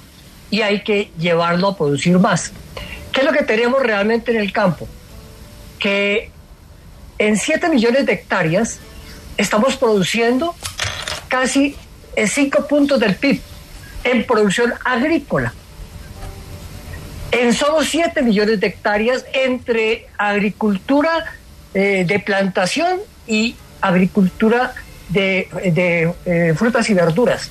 y 0.50 0.62
hay 0.62 0.84
que 0.84 1.10
llevarlo 1.18 1.70
a 1.70 1.78
producir 1.78 2.20
más. 2.20 2.52
¿Qué 3.12 3.22
es 3.22 3.26
lo 3.26 3.34
que 3.34 3.44
tenemos 3.44 3.82
realmente 3.82 4.32
en 4.32 4.38
el 4.38 4.54
campo? 4.54 4.88
Que 5.80 6.32
en 7.18 7.38
7 7.38 7.70
millones 7.70 8.06
de 8.06 8.14
hectáreas 8.14 8.80
estamos 9.38 9.76
produciendo 9.76 10.56
casi 11.28 11.76
5 12.16 12.68
puntos 12.68 13.00
del 13.00 13.16
PIB 13.16 13.42
en 14.04 14.26
producción 14.26 14.74
agrícola. 14.84 15.54
En 17.32 17.54
solo 17.54 17.84
7 17.84 18.22
millones 18.22 18.60
de 18.60 18.68
hectáreas 18.68 19.26
entre 19.34 20.08
agricultura 20.18 21.26
eh, 21.74 22.04
de 22.06 22.20
plantación 22.20 23.00
y 23.28 23.56
agricultura 23.80 24.74
de, 25.10 25.48
eh, 26.26 26.54
frutas 26.58 26.90
y 26.90 26.94
verduras, 26.94 27.50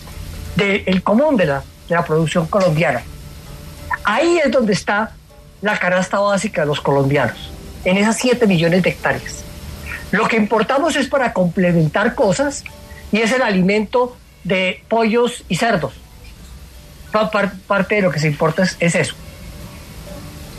del 0.57 1.03
común 1.03 1.37
de 1.37 1.47
la, 1.47 1.63
de 1.89 1.95
la 1.95 2.05
producción 2.05 2.47
colombiana. 2.47 3.03
Ahí 4.05 4.39
es 4.45 4.51
donde 4.51 4.73
está 4.73 5.15
la 5.63 5.79
canasta 5.79 6.19
básica 6.19 6.63
de 6.63 6.67
los 6.67 6.81
colombianos, 6.81 7.51
en 7.85 7.97
esas 7.97 8.17
7 8.19 8.47
millones 8.47 8.83
de 8.83 8.91
hectáreas. 8.91 9.45
Lo 10.11 10.27
que 10.27 10.37
importamos 10.37 10.97
es 10.97 11.07
para 11.07 11.33
complementar 11.33 12.15
cosas 12.15 12.65
y 13.13 13.19
es 13.19 13.33
el 13.33 13.43
alimento 13.43 14.17
de 14.45 14.83
pollos 14.89 15.45
y 15.49 15.57
cerdos. 15.57 15.95
Parte 17.13 17.97
de 17.97 18.03
lo 18.03 18.11
que 18.11 18.21
se 18.21 18.29
importa 18.29 18.63
es, 18.63 18.95
eso. 18.95 19.15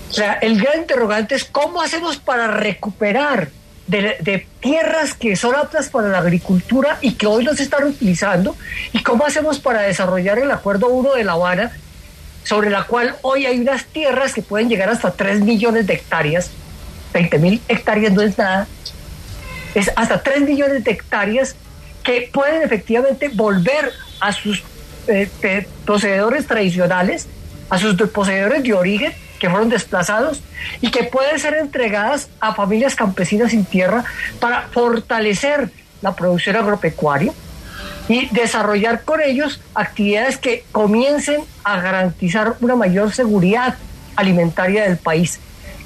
O 0.09 0.13
sea, 0.13 0.33
el 0.33 0.59
gran 0.61 0.81
interrogante 0.81 1.35
es 1.35 1.45
cómo 1.45 1.81
hacemos 1.81 2.17
para 2.17 2.47
recuperar 2.47 3.49
de, 3.87 4.47
tierras 4.59 5.13
que 5.13 5.35
son 5.35 5.55
aptas 5.55 5.89
para 5.89 6.09
la 6.09 6.19
agricultura 6.19 6.97
y 7.01 7.13
que 7.13 7.27
hoy 7.27 7.43
no 7.43 7.53
se 7.53 7.63
están 7.63 7.83
utilizando 7.85 8.55
y 8.93 9.01
cómo 9.03 9.25
hacemos 9.25 9.59
para 9.59 9.81
desarrollar 9.81 10.39
el 10.39 10.51
Acuerdo 10.51 10.87
1 10.87 11.13
de 11.13 11.23
La 11.23 11.33
Habana, 11.33 11.71
sobre 12.43 12.69
la 12.69 12.83
cual 12.83 13.15
hoy 13.21 13.45
hay 13.45 13.59
unas 13.59 13.85
tierras 13.85 14.33
que 14.33 14.41
pueden 14.41 14.69
llegar 14.69 14.89
hasta 14.89 15.11
3 15.11 15.41
millones 15.41 15.87
de 15.87 15.93
hectáreas. 15.93 16.51
20 17.13 17.39
mil 17.39 17.61
hectáreas 17.67 18.13
no 18.13 18.21
es 18.21 18.37
nada. 18.37 18.67
Es 19.75 19.91
hasta 19.95 20.21
3 20.21 20.41
millones 20.41 20.83
de 20.83 20.91
hectáreas 20.91 21.55
que 22.03 22.29
pueden 22.33 22.61
efectivamente 22.63 23.29
volver 23.29 23.91
a 24.19 24.31
sus 24.31 24.63
eh, 25.07 25.29
poseedores 25.85 26.47
tradicionales, 26.47 27.27
a 27.69 27.77
sus 27.77 27.95
poseedores 28.09 28.63
de 28.63 28.73
origen 28.73 29.13
que 29.39 29.49
fueron 29.49 29.69
desplazados 29.69 30.41
y 30.81 30.91
que 30.91 31.03
pueden 31.03 31.39
ser 31.39 31.55
entregadas 31.55 32.29
a 32.39 32.53
familias 32.53 32.95
campesinas 32.95 33.51
sin 33.51 33.65
tierra 33.65 34.03
para 34.39 34.67
fortalecer 34.69 35.71
la 36.01 36.15
producción 36.15 36.55
agropecuaria 36.55 37.33
y 38.07 38.27
desarrollar 38.27 39.03
con 39.03 39.21
ellos 39.21 39.61
actividades 39.73 40.37
que 40.37 40.65
comiencen 40.71 41.41
a 41.63 41.79
garantizar 41.79 42.55
una 42.61 42.75
mayor 42.75 43.13
seguridad 43.13 43.75
alimentaria 44.15 44.83
del 44.83 44.97
país. 44.97 45.39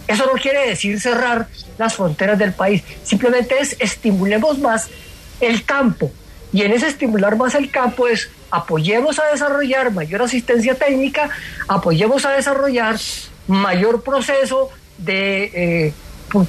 Eso 0.07 0.25
no 0.25 0.33
quiere 0.33 0.67
decir 0.67 0.99
cerrar 0.99 1.47
las 1.77 1.95
fronteras 1.95 2.37
del 2.37 2.53
país, 2.53 2.83
simplemente 3.03 3.55
es 3.59 3.75
estimulemos 3.79 4.59
más 4.59 4.89
el 5.41 5.63
campo. 5.65 6.11
Y 6.53 6.61
en 6.61 6.71
ese 6.71 6.87
estimular 6.87 7.35
más 7.35 7.55
el 7.55 7.69
campo 7.69 8.07
es 8.07 8.29
apoyemos 8.49 9.19
a 9.19 9.25
desarrollar 9.25 9.91
mayor 9.91 10.21
asistencia 10.21 10.75
técnica, 10.75 11.29
apoyemos 11.67 12.25
a 12.25 12.31
desarrollar 12.31 12.97
mayor 13.47 14.03
proceso 14.03 14.69
de, 14.97 15.43
eh, 15.53 15.93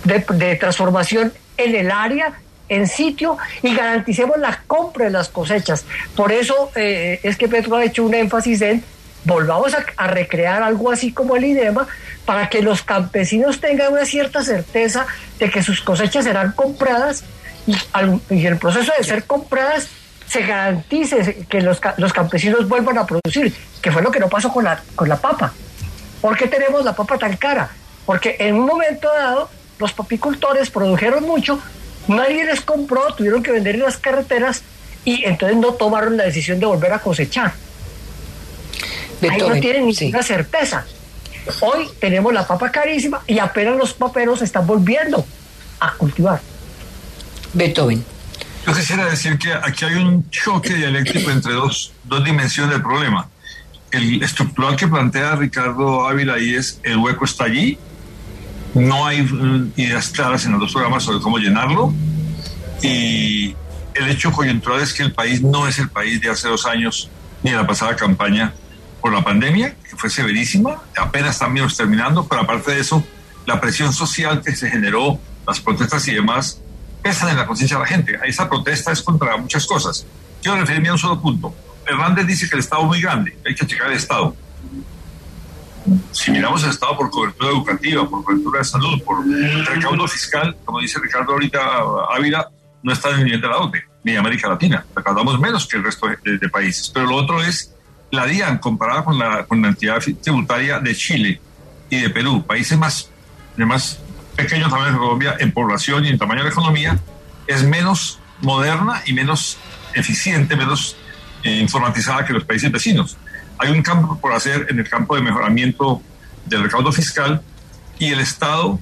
de, 0.05 0.57
transformación 0.57 1.33
en 1.57 1.75
el 1.75 1.91
área, 1.91 2.41
en 2.69 2.87
sitio, 2.87 3.39
y 3.63 3.75
garanticemos 3.75 4.39
la 4.39 4.61
compra 4.67 5.07
de 5.07 5.11
las 5.11 5.29
cosechas. 5.29 5.85
Por 6.15 6.33
eso 6.33 6.71
eh, 6.75 7.21
es 7.23 7.37
que 7.37 7.49
Petro 7.49 7.77
ha 7.77 7.85
hecho 7.85 8.05
un 8.05 8.15
énfasis 8.15 8.63
en 8.63 8.85
volvamos 9.27 9.73
a, 9.75 10.07
recrear 10.07 10.63
algo 10.63 10.91
así 10.91 11.13
como 11.13 11.37
el 11.37 11.45
IDEMA 11.45 11.87
para 12.25 12.49
que 12.49 12.63
los 12.63 12.83
campesinos 12.83 13.61
tengan 13.61 13.93
una 13.93 14.07
cierta 14.07 14.43
certeza 14.43 15.07
de 15.39 15.51
que 15.51 15.63
sus 15.63 15.83
cosechas 15.83 16.25
serán 16.25 16.53
compradas 16.53 17.25
y, 17.67 17.77
en 18.01 18.47
el 18.47 18.57
proceso 18.57 18.93
de 18.97 19.05
ser 19.05 19.25
compradas 19.25 19.89
se 20.29 20.43
garantice 20.43 21.47
que 21.49 21.61
los, 21.61 21.81
los, 21.99 22.13
campesinos 22.13 22.69
vuelvan 22.69 22.99
a 22.99 23.07
producir, 23.07 23.55
que 23.81 23.93
fue 23.93 24.03
lo 24.03 24.11
que 24.11 24.19
no 24.19 24.29
pasó 24.29 24.53
con 24.53 24.65
la, 24.65 24.81
con 24.97 25.09
la 25.09 25.17
papa. 25.17 25.53
¿Por 26.21 26.37
qué 26.37 26.49
tenemos 26.49 26.85
la 26.85 26.95
papa 26.95 27.17
tan 27.17 27.37
cara? 27.37 27.71
Porque 28.05 28.37
en 28.41 28.57
un 28.57 28.67
momento 28.67 29.09
dado 29.09 29.49
los 29.79 29.93
papicultores 29.93 30.71
produjeron 30.71 31.25
mucho, 31.25 31.61
nadie 32.09 32.45
les 32.45 32.61
compró, 32.61 33.15
tuvieron 33.15 33.43
que 33.43 33.53
vender 33.53 33.77
en 33.77 33.83
las 33.83 33.97
carreteras 33.97 34.63
y 35.05 35.25
entonces 35.25 35.57
no 35.57 35.75
tomaron 35.75 36.17
la 36.17 36.25
decisión 36.25 36.59
de 36.61 36.67
volver 36.67 36.93
a 36.93 36.99
cosechar. 36.99 37.53
Ahí 39.23 39.39
no 39.39 39.55
tienen 39.61 39.87
ninguna 39.87 40.23
certeza. 40.23 40.85
Hoy 41.61 41.89
tenemos 42.01 42.33
la 42.33 42.47
papa 42.47 42.71
carísima 42.71 43.23
y 43.27 43.39
apenas 43.39 43.77
los 43.77 43.93
paperos 43.95 44.43
están 44.43 44.67
volviendo 44.67 45.25
a 45.81 45.93
cultivar. 45.93 46.41
Beethoven. 47.53 48.05
Yo 48.67 48.75
quisiera 48.75 49.07
decir 49.07 49.39
que 49.39 49.53
aquí 49.53 49.85
hay 49.85 49.95
un 49.95 50.29
choque 50.31 50.75
dialéctico 50.75 51.31
entre 51.31 51.53
dos, 51.53 51.93
dos 52.05 52.25
dimensiones 52.25 52.73
del 52.73 52.83
problema. 52.83 53.29
El 53.93 54.21
estructural 54.23 54.75
que 54.75 54.89
plantea 54.89 55.37
Ricardo 55.37 56.09
Ávila 56.09 56.35
ahí 56.35 56.55
es 56.57 56.81
el 56.83 56.97
hueco 56.97 57.25
está 57.25 57.45
allí, 57.45 57.79
no 58.77 59.07
hay 59.07 59.23
mm, 59.23 59.73
ideas 59.77 60.09
claras 60.11 60.45
en 60.45 60.53
los 60.53 60.61
dos 60.61 60.73
programas 60.73 61.03
sobre 61.03 61.21
cómo 61.21 61.39
llenarlo 61.39 61.93
y 62.83 63.55
el 63.95 64.09
hecho 64.11 64.31
coyuntural 64.31 64.83
es 64.83 64.93
que 64.93 65.03
el 65.03 65.13
país 65.13 65.43
no 65.43 65.67
es 65.67 65.79
el 65.79 65.89
país 65.89 66.21
de 66.21 66.29
hace 66.29 66.49
dos 66.49 66.67
años 66.67 67.11
ni 67.43 67.51
de 67.51 67.57
la 67.57 67.67
pasada 67.67 67.97
campaña 67.97 68.53
por 69.01 69.13
la 69.13 69.23
pandemia, 69.23 69.77
que 69.89 69.97
fue 69.97 70.11
severísima, 70.11 70.83
apenas 70.97 71.39
también 71.39 71.67
terminando, 71.75 72.27
pero 72.27 72.43
aparte 72.43 72.73
de 72.73 72.81
eso, 72.81 73.05
la 73.47 73.61
presión 73.61 73.93
social 73.93 74.43
que 74.43 74.55
se 74.55 74.69
generó, 74.69 75.19
las 75.47 75.61
protestas 75.61 76.07
y 76.09 76.15
demás, 76.15 76.61
pesan 77.03 77.31
en 77.31 77.37
la 77.37 77.47
conciencia 77.47 77.77
de 77.79 77.85
la 77.85 77.89
gente. 77.89 78.19
Esa 78.25 78.49
protesta 78.49 78.93
es 78.93 79.01
contra 79.01 79.37
muchas 79.37 79.65
cosas. 79.65 80.07
Quiero 80.43 80.59
referirme 80.59 80.89
a 80.89 80.93
un 80.93 80.99
solo 80.99 81.21
punto. 81.21 81.55
Hernández 81.87 82.27
dice 82.27 82.49
que 82.49 82.57
el 82.57 82.61
Estado 82.61 82.83
es 82.83 82.89
muy 82.89 83.01
grande, 83.01 83.37
hay 83.47 83.55
que 83.55 83.67
checar 83.67 83.89
el 83.91 83.97
Estado. 83.97 84.35
Si 86.13 86.31
miramos 86.31 86.65
el 86.65 86.71
Estado 86.71 86.97
por 86.97 87.11
cobertura 87.11 87.51
educativa, 87.51 88.09
por 88.09 88.25
cobertura 88.25 88.59
de 88.59 88.65
salud, 88.65 89.01
por 89.03 89.25
recaudo 89.27 90.07
fiscal, 90.09 90.57
como 90.65 90.81
dice 90.81 90.99
Ricardo 91.01 91.33
ahorita 91.33 91.61
Ávila, 92.15 92.49
no 92.83 92.93
está 92.93 93.11
en 93.11 93.21
el 93.21 93.25
nivel 93.25 93.41
de 93.41 93.49
la 93.49 93.59
OTE, 93.59 93.85
ni 94.05 94.17
América 94.17 94.49
Latina. 94.49 94.85
Recaudamos 94.95 95.39
menos 95.41 95.67
que 95.67 95.77
el 95.77 95.85
resto 95.85 96.09
de, 96.23 96.49
países. 96.49 96.91
Pero 96.93 97.07
lo 97.07 97.17
otro 97.17 97.43
es 97.43 97.75
la 98.11 98.27
DIAN 98.27 98.59
comparada 98.59 99.05
con 99.05 99.19
la, 99.19 99.47
entidad 99.51 100.03
tributaria 100.23 100.79
de 100.79 100.95
Chile 100.95 101.41
y 101.91 102.01
de 102.01 102.11
Perú, 102.11 102.45
países 102.47 102.79
más, 102.79 103.11
más 103.57 103.99
pequeño 104.37 104.69
tamaño 104.69 104.93
de 104.93 104.99
Colombia 104.99 105.37
en 105.39 105.53
población 105.53 106.05
y 106.05 106.09
en 106.09 106.19
tamaño 106.19 106.41
de 106.41 106.45
la 106.45 106.53
economía, 106.53 106.99
es 107.47 107.65
menos 107.65 108.19
moderna 108.41 109.03
y 109.07 109.13
menos 109.13 109.59
eficiente, 109.95 110.57
menos 110.57 110.97
eh, 111.43 111.59
informatizada 111.61 112.25
que 112.25 112.33
los 112.33 112.45
países 112.45 112.71
vecinos. 112.71 113.17
Hay 113.59 113.71
un 113.71 113.83
campo 113.83 114.19
por 114.21 114.33
hacer 114.33 114.67
en 114.69 114.79
el 114.79 114.89
campo 114.89 115.17
de 115.17 115.23
mejoramiento 115.23 116.03
del 116.45 116.63
recaudo 116.63 116.93
fiscal 116.93 117.43
y 117.99 118.07
el 118.07 118.21
Estado 118.21 118.79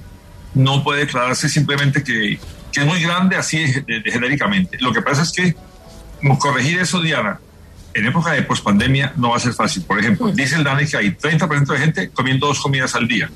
no 0.53 0.83
puede 0.83 1.01
declararse 1.01 1.49
simplemente 1.49 2.03
que, 2.03 2.39
que 2.71 2.79
es 2.81 2.85
muy 2.85 3.01
grande 3.01 3.35
así 3.35 3.65
genéricamente. 4.05 4.77
Lo 4.79 4.91
que 4.93 5.01
pasa 5.01 5.23
es 5.23 5.31
que 5.31 5.55
corregir 6.39 6.79
eso, 6.79 7.01
Diana, 7.01 7.39
en 7.93 8.05
época 8.05 8.31
de 8.31 8.41
pospandemia 8.41 9.13
no 9.15 9.29
va 9.29 9.37
a 9.37 9.39
ser 9.39 9.53
fácil. 9.53 9.83
Por 9.83 9.99
ejemplo, 9.99 10.27
dice 10.31 10.55
el 10.55 10.63
DANE 10.63 10.87
que 10.87 10.97
hay 10.97 11.11
30% 11.11 11.65
de 11.65 11.77
gente 11.77 12.09
comiendo 12.09 12.47
dos 12.47 12.59
comidas 12.59 12.95
al 12.95 13.07
día. 13.07 13.29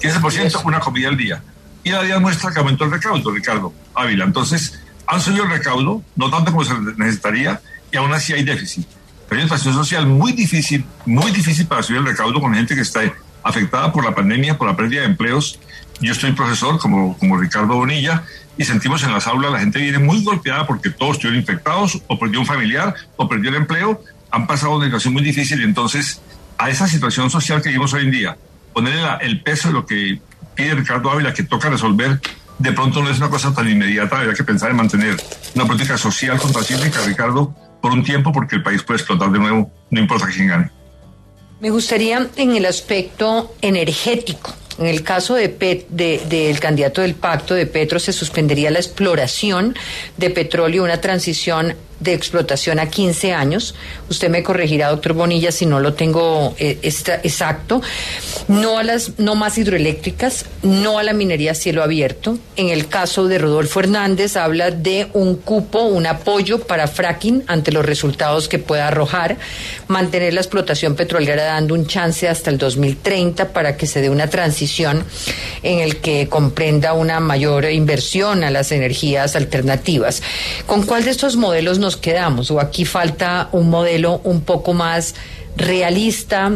15% 0.00 0.64
una 0.64 0.80
comida 0.80 1.08
al 1.08 1.16
día. 1.16 1.42
Y 1.82 1.90
la 1.90 2.02
DIAN 2.02 2.22
muestra 2.22 2.50
que 2.50 2.58
aumentó 2.58 2.84
el 2.84 2.90
recaudo, 2.90 3.30
Ricardo 3.30 3.72
Ávila. 3.94 4.24
Entonces, 4.24 4.80
han 5.06 5.20
subido 5.20 5.44
el 5.44 5.50
recaudo, 5.50 6.02
no 6.16 6.30
tanto 6.30 6.50
como 6.50 6.64
se 6.64 6.74
necesitaría, 6.96 7.60
y 7.92 7.96
aún 7.96 8.12
así 8.12 8.32
hay 8.32 8.42
déficit. 8.42 8.86
Hay 9.34 9.40
una 9.40 9.56
situación 9.56 9.74
social 9.74 10.06
muy 10.06 10.32
difícil, 10.32 10.84
muy 11.06 11.32
difícil 11.32 11.66
para 11.66 11.82
subir 11.82 11.98
el 11.98 12.06
recaudo 12.06 12.40
con 12.40 12.54
gente 12.54 12.74
que 12.74 12.82
está 12.82 13.00
afectada 13.42 13.92
por 13.92 14.04
la 14.04 14.14
pandemia, 14.14 14.56
por 14.56 14.68
la 14.68 14.76
pérdida 14.76 15.00
de 15.00 15.08
empleos. 15.08 15.58
Yo 16.00 16.12
estoy 16.12 16.32
profesor, 16.32 16.78
como, 16.78 17.18
como 17.18 17.36
Ricardo 17.36 17.74
Bonilla, 17.74 18.22
y 18.56 18.64
sentimos 18.64 19.02
en 19.02 19.12
las 19.12 19.26
aulas 19.26 19.50
la 19.50 19.58
gente 19.58 19.80
viene 19.80 19.98
muy 19.98 20.22
golpeada 20.22 20.66
porque 20.66 20.90
todos 20.90 21.16
estuvieron 21.16 21.40
infectados, 21.40 22.00
o 22.06 22.18
perdió 22.18 22.38
un 22.38 22.46
familiar, 22.46 22.94
o 23.16 23.28
perdió 23.28 23.50
el 23.50 23.56
empleo, 23.56 24.00
han 24.30 24.46
pasado 24.46 24.76
una 24.76 24.84
situación 24.84 25.14
muy 25.14 25.22
difícil, 25.22 25.60
y 25.60 25.64
entonces 25.64 26.20
a 26.56 26.70
esa 26.70 26.86
situación 26.86 27.28
social 27.28 27.60
que 27.60 27.70
vivimos 27.70 27.92
hoy 27.92 28.04
en 28.04 28.10
día, 28.12 28.36
ponerle 28.72 29.02
el 29.22 29.42
peso 29.42 29.68
de 29.68 29.74
lo 29.74 29.84
que 29.84 30.20
pide 30.54 30.74
Ricardo 30.76 31.10
Ávila, 31.10 31.34
que 31.34 31.42
toca 31.42 31.68
resolver, 31.68 32.20
de 32.58 32.72
pronto 32.72 33.02
no 33.02 33.10
es 33.10 33.18
una 33.18 33.30
cosa 33.30 33.52
tan 33.52 33.68
inmediata, 33.68 34.18
habría 34.18 34.34
que 34.34 34.44
pensar 34.44 34.70
en 34.70 34.76
mantener 34.76 35.16
una 35.54 35.66
política 35.66 35.98
social 35.98 36.38
contracíclica, 36.38 37.00
Ricardo, 37.04 37.54
por 37.84 37.92
un 37.92 38.02
tiempo, 38.02 38.32
porque 38.32 38.56
el 38.56 38.62
país 38.62 38.82
puede 38.82 38.96
explotar 38.96 39.30
de 39.30 39.38
nuevo, 39.38 39.70
no 39.90 40.00
importa 40.00 40.26
quién 40.34 40.48
gane. 40.48 40.70
Me 41.60 41.68
gustaría 41.68 42.30
en 42.34 42.56
el 42.56 42.64
aspecto 42.64 43.54
energético. 43.60 44.54
En 44.78 44.86
el 44.86 45.02
caso 45.02 45.34
de, 45.34 45.84
del 45.90 46.60
candidato 46.60 47.02
del 47.02 47.14
pacto 47.14 47.52
de 47.52 47.66
Petro 47.66 47.98
se 47.98 48.14
suspendería 48.14 48.70
la 48.70 48.78
exploración 48.78 49.76
de 50.16 50.30
petróleo, 50.30 50.82
una 50.82 51.02
transición 51.02 51.76
de 52.00 52.12
explotación 52.12 52.78
a 52.78 52.88
15 52.88 53.32
años. 53.32 53.74
Usted 54.10 54.28
me 54.28 54.42
corregirá, 54.42 54.90
doctor 54.90 55.12
Bonilla, 55.12 55.52
si 55.52 55.66
no 55.66 55.80
lo 55.80 55.94
tengo 55.94 56.54
eh, 56.58 56.78
exacto. 56.82 57.82
No 58.48 58.78
a 58.78 58.84
las, 58.84 59.18
no 59.18 59.34
más 59.34 59.58
hidroeléctricas, 59.58 60.46
no 60.62 60.98
a 60.98 61.02
la 61.02 61.12
minería 61.12 61.52
a 61.52 61.54
cielo 61.54 61.82
abierto. 61.82 62.38
En 62.56 62.68
el 62.68 62.88
caso 62.88 63.26
de 63.26 63.38
Rodolfo 63.38 63.80
Hernández 63.80 64.36
habla 64.36 64.70
de 64.70 65.08
un 65.12 65.36
cupo, 65.36 65.82
un 65.82 66.06
apoyo 66.06 66.60
para 66.60 66.86
fracking 66.86 67.44
ante 67.46 67.72
los 67.72 67.84
resultados 67.84 68.48
que 68.48 68.58
pueda 68.58 68.88
arrojar, 68.88 69.36
mantener 69.88 70.34
la 70.34 70.40
explotación 70.40 70.94
petrolera 70.94 71.44
dando 71.44 71.74
un 71.74 71.86
chance 71.86 72.28
hasta 72.28 72.50
el 72.50 72.58
2030 72.58 73.52
para 73.52 73.76
que 73.76 73.86
se 73.86 74.00
dé 74.00 74.10
una 74.10 74.28
transición 74.28 75.04
en 75.62 75.80
el 75.80 75.96
que 75.96 76.28
comprenda 76.28 76.92
una 76.92 77.20
mayor 77.20 77.64
inversión 77.70 78.44
a 78.44 78.50
las 78.50 78.72
energías 78.72 79.36
alternativas. 79.36 80.22
¿Con 80.66 80.82
cuál 80.84 81.04
de 81.04 81.10
estos 81.10 81.36
modelos 81.36 81.78
nos 81.84 81.96
quedamos? 81.96 82.50
¿O 82.50 82.60
aquí 82.60 82.84
falta 82.84 83.48
un 83.52 83.68
modelo 83.68 84.20
un 84.24 84.40
poco 84.40 84.72
más 84.72 85.14
realista 85.56 86.52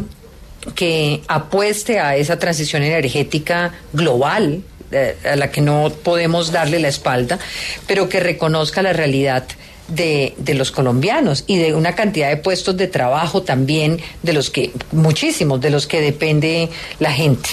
que 0.75 1.23
apueste 1.29 2.01
a 2.01 2.17
esa 2.17 2.39
transición 2.39 2.83
energética 2.83 3.73
global, 3.93 4.63
eh, 4.91 5.17
a 5.31 5.37
la 5.37 5.51
que 5.51 5.61
no 5.61 5.93
podemos 6.03 6.51
darle 6.51 6.79
la 6.81 6.89
espalda, 6.89 7.39
pero 7.87 8.09
que 8.09 8.21
reconozca 8.21 8.83
la 8.83 8.93
realidad 8.93 9.45
de, 9.89 10.35
de, 10.39 10.55
los 10.55 10.71
colombianos 10.71 11.45
y 11.47 11.59
de 11.59 11.75
una 11.75 11.95
cantidad 11.95 12.29
de 12.29 12.37
puestos 12.39 12.77
de 12.77 12.89
trabajo 12.89 13.43
también, 13.43 14.01
de 14.23 14.33
los 14.33 14.51
que, 14.51 14.73
muchísimos, 14.93 15.61
de 15.61 15.71
los 15.71 15.87
que 15.87 16.01
depende 16.01 16.71
la 16.99 17.13
gente. 17.13 17.51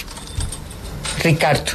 Ricardo. 1.22 1.72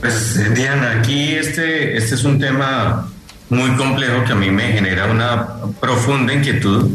Pues 0.00 0.54
Diana, 0.54 0.98
aquí 1.00 1.34
este, 1.34 1.96
este 1.96 2.14
es 2.14 2.24
un 2.24 2.38
tema 2.38 3.10
muy 3.48 3.70
complejo 3.76 4.24
que 4.24 4.32
a 4.32 4.36
mí 4.36 4.50
me 4.50 4.72
genera 4.72 5.06
una 5.06 5.46
profunda 5.80 6.32
inquietud, 6.32 6.90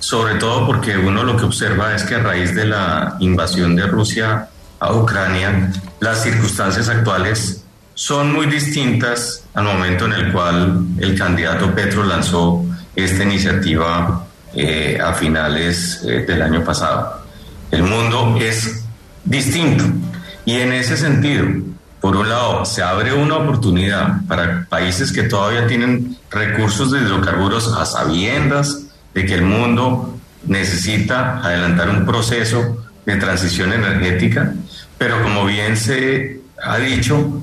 sobre 0.00 0.34
todo 0.34 0.66
porque 0.66 0.96
uno 0.96 1.22
lo 1.22 1.36
que 1.36 1.44
observa 1.44 1.94
es 1.94 2.02
que 2.02 2.16
a 2.16 2.18
raíz 2.18 2.54
de 2.54 2.66
la 2.66 3.16
invasión 3.20 3.76
de 3.76 3.86
Rusia 3.86 4.48
a 4.80 4.92
Ucrania, 4.92 5.70
las 6.00 6.22
circunstancias 6.24 6.88
actuales 6.88 7.62
son 7.94 8.32
muy 8.32 8.46
distintas 8.46 9.44
al 9.54 9.64
momento 9.64 10.06
en 10.06 10.12
el 10.12 10.32
cual 10.32 10.86
el 10.98 11.16
candidato 11.16 11.72
Petro 11.74 12.02
lanzó 12.02 12.64
esta 12.96 13.22
iniciativa 13.22 14.26
eh, 14.54 14.98
a 15.02 15.12
finales 15.14 16.02
eh, 16.04 16.24
del 16.26 16.42
año 16.42 16.64
pasado. 16.64 17.22
El 17.70 17.84
mundo 17.84 18.36
es 18.40 18.84
distinto 19.24 19.84
y 20.44 20.54
en 20.54 20.72
ese 20.72 20.96
sentido, 20.96 21.46
por 22.02 22.16
un 22.16 22.28
lado, 22.28 22.64
se 22.64 22.82
abre 22.82 23.14
una 23.14 23.36
oportunidad 23.36 24.26
para 24.26 24.66
países 24.68 25.12
que 25.12 25.22
todavía 25.22 25.68
tienen 25.68 26.18
recursos 26.32 26.90
de 26.90 26.98
hidrocarburos 27.00 27.72
a 27.78 27.86
sabiendas 27.86 28.86
de 29.14 29.24
que 29.24 29.34
el 29.34 29.42
mundo 29.42 30.18
necesita 30.44 31.38
adelantar 31.38 31.88
un 31.90 32.04
proceso 32.04 32.84
de 33.06 33.16
transición 33.18 33.72
energética, 33.72 34.52
pero 34.98 35.22
como 35.22 35.46
bien 35.46 35.76
se 35.76 36.40
ha 36.60 36.78
dicho, 36.78 37.40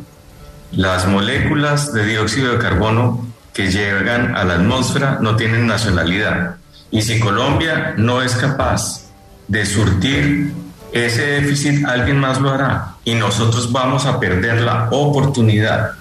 las 0.74 1.07
moléculas 1.07 1.93
de 1.93 2.05
dióxido 2.05 2.51
de 2.51 2.60
carbono 2.60 3.26
que 3.53 3.72
llegan 3.72 4.36
a 4.36 4.43
la 4.43 4.55
atmósfera 4.55 5.20
no 5.22 5.38
tienen 5.38 5.68
nacionalidad. 5.68 6.57
Y 6.91 7.01
si 7.03 7.18
Colombia 7.22 7.93
no 7.95 8.22
es 8.22 8.36
capaz 8.36 9.05
de 9.47 9.66
surtir 9.66 10.51
ese 10.93 11.21
déficit, 11.21 11.85
alguien 11.85 12.19
más 12.19 12.39
lo 12.39 12.51
hará. 12.51 12.95
Y 13.05 13.15
nosotros 13.15 13.71
vamos 13.71 14.05
a 14.05 14.19
perder 14.19 14.61
la 14.61 14.89
oportunidad 14.91 15.91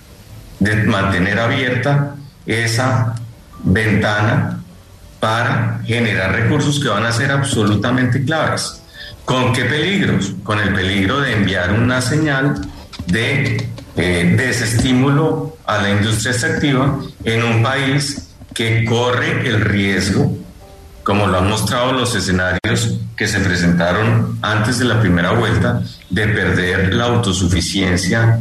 de 0.59 0.75
mantener 0.85 1.39
abierta 1.39 2.15
esa 2.47 3.15
ventana 3.63 4.61
para 5.21 5.81
generar 5.85 6.33
recursos 6.33 6.81
que 6.81 6.89
van 6.89 7.05
a 7.05 7.13
ser 7.13 7.31
absolutamente 7.31 8.25
claves. 8.25 8.83
¿Con 9.25 9.53
qué 9.53 9.65
peligros? 9.65 10.33
Con 10.43 10.59
el 10.59 10.73
peligro 10.73 11.21
de 11.21 11.33
enviar 11.35 11.73
una 11.73 12.01
señal 12.01 12.55
de 13.07 13.69
eh, 13.97 14.35
desestímulo 14.37 15.59
a 15.67 15.79
la 15.83 15.91
industria 15.91 16.33
extractiva 16.33 16.99
en 17.25 17.43
un 17.43 17.63
país 17.63 18.29
que 18.55 18.85
corre 18.85 19.47
el 19.47 19.61
riesgo, 19.61 20.38
como 21.09 21.27
lo 21.27 21.39
han 21.39 21.49
mostrado 21.49 21.95
los 21.95 22.15
escenarios 22.15 22.99
que 23.17 23.27
se 23.27 23.41
presentaron 23.41 24.39
antes 24.43 24.79
de 24.79 24.85
la 24.85 25.01
primera 25.01 25.31
vuelta, 25.31 25.81
de 26.11 26.29
perder 26.29 26.93
la 26.93 27.05
autosuficiencia 27.05 28.41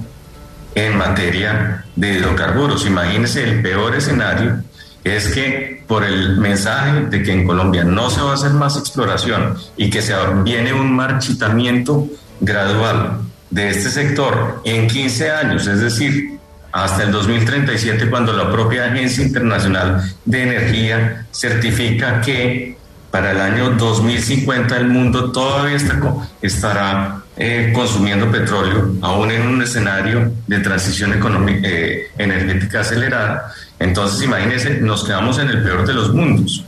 en 0.75 0.97
materia 0.97 1.85
de 1.95 2.15
hidrocarburos. 2.15 2.85
Imagínense 2.85 3.41
el 3.41 3.61
peor 3.61 3.95
escenario 3.95 4.63
es 5.05 5.29
que 5.29 5.81
por 5.87 6.03
el 6.03 6.39
mensaje 6.39 7.05
de 7.05 7.23
que 7.23 7.31
en 7.31 7.47
Colombia 7.47 7.85
no 7.85 8.09
se 8.09 8.19
va 8.19 8.31
a 8.31 8.33
hacer 8.33 8.51
más 8.51 8.75
exploración 8.75 9.55
y 9.77 9.89
que 9.89 10.01
se 10.01 10.13
viene 10.43 10.73
un 10.73 10.93
marchitamiento 10.93 12.05
gradual 12.41 13.21
de 13.49 13.69
este 13.69 13.89
sector 13.89 14.61
en 14.65 14.87
15 14.87 15.31
años, 15.31 15.67
es 15.67 15.79
decir, 15.79 16.36
hasta 16.71 17.03
el 17.03 17.11
2037 17.11 18.09
cuando 18.09 18.33
la 18.33 18.51
propia 18.51 18.85
Agencia 18.85 19.23
Internacional 19.23 20.13
de 20.25 20.43
Energía 20.43 21.25
certifica 21.31 22.21
que 22.21 22.77
para 23.11 23.31
el 23.31 23.39
año 23.39 23.71
2050 23.71 24.77
el 24.77 24.87
mundo 24.87 25.31
todavía 25.31 25.75
está, 25.75 25.99
estará 26.41 27.23
eh, 27.37 27.71
consumiendo 27.73 28.29
petróleo, 28.31 28.95
aún 29.01 29.31
en 29.31 29.47
un 29.47 29.61
escenario 29.61 30.33
de 30.45 30.59
transición 30.59 31.13
económica, 31.13 31.67
eh, 31.67 32.07
energética 32.17 32.81
acelerada. 32.81 33.53
Entonces, 33.79 34.23
imagínense, 34.23 34.81
nos 34.81 35.03
quedamos 35.03 35.39
en 35.39 35.49
el 35.49 35.63
peor 35.63 35.85
de 35.85 35.93
los 35.93 36.13
mundos, 36.13 36.65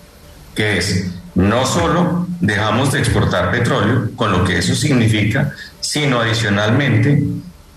que 0.56 0.78
es 0.78 1.12
no 1.36 1.66
solo 1.66 2.28
dejamos 2.40 2.92
de 2.92 3.00
exportar 3.00 3.52
petróleo, 3.52 4.12
con 4.16 4.32
lo 4.32 4.44
que 4.44 4.58
eso 4.58 4.76
significa, 4.76 5.54
sino 5.80 6.20
adicionalmente 6.20 7.24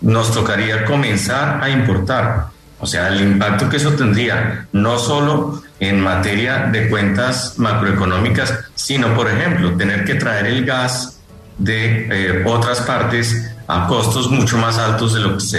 nos 0.03 0.33
tocaría 0.33 0.85
comenzar 0.85 1.63
a 1.63 1.71
importar. 1.71 2.47
O 2.79 2.87
sea, 2.87 3.09
el 3.09 3.21
impacto 3.21 3.69
que 3.69 3.77
eso 3.77 3.93
tendría, 3.93 4.67
no 4.73 4.99
solo 4.99 5.63
en 5.79 6.01
materia 6.01 6.69
de 6.73 6.89
cuentas 6.89 7.55
macroeconómicas, 7.59 8.59
sino, 8.75 9.15
por 9.15 9.31
ejemplo, 9.31 9.77
tener 9.77 10.05
que 10.05 10.17
traer 10.17 10.47
el 10.47 10.65
gas 10.65 11.21
de 11.59 12.09
eh, 12.11 12.45
otras 12.45 12.81
partes 12.81 13.51
a 13.69 13.87
costos 13.87 14.31
mucho 14.31 14.59
más 14.59 14.79
altos 14.79 15.15
de 15.15 15.21
lo 15.21 15.35
que, 15.35 15.41
se, 15.41 15.59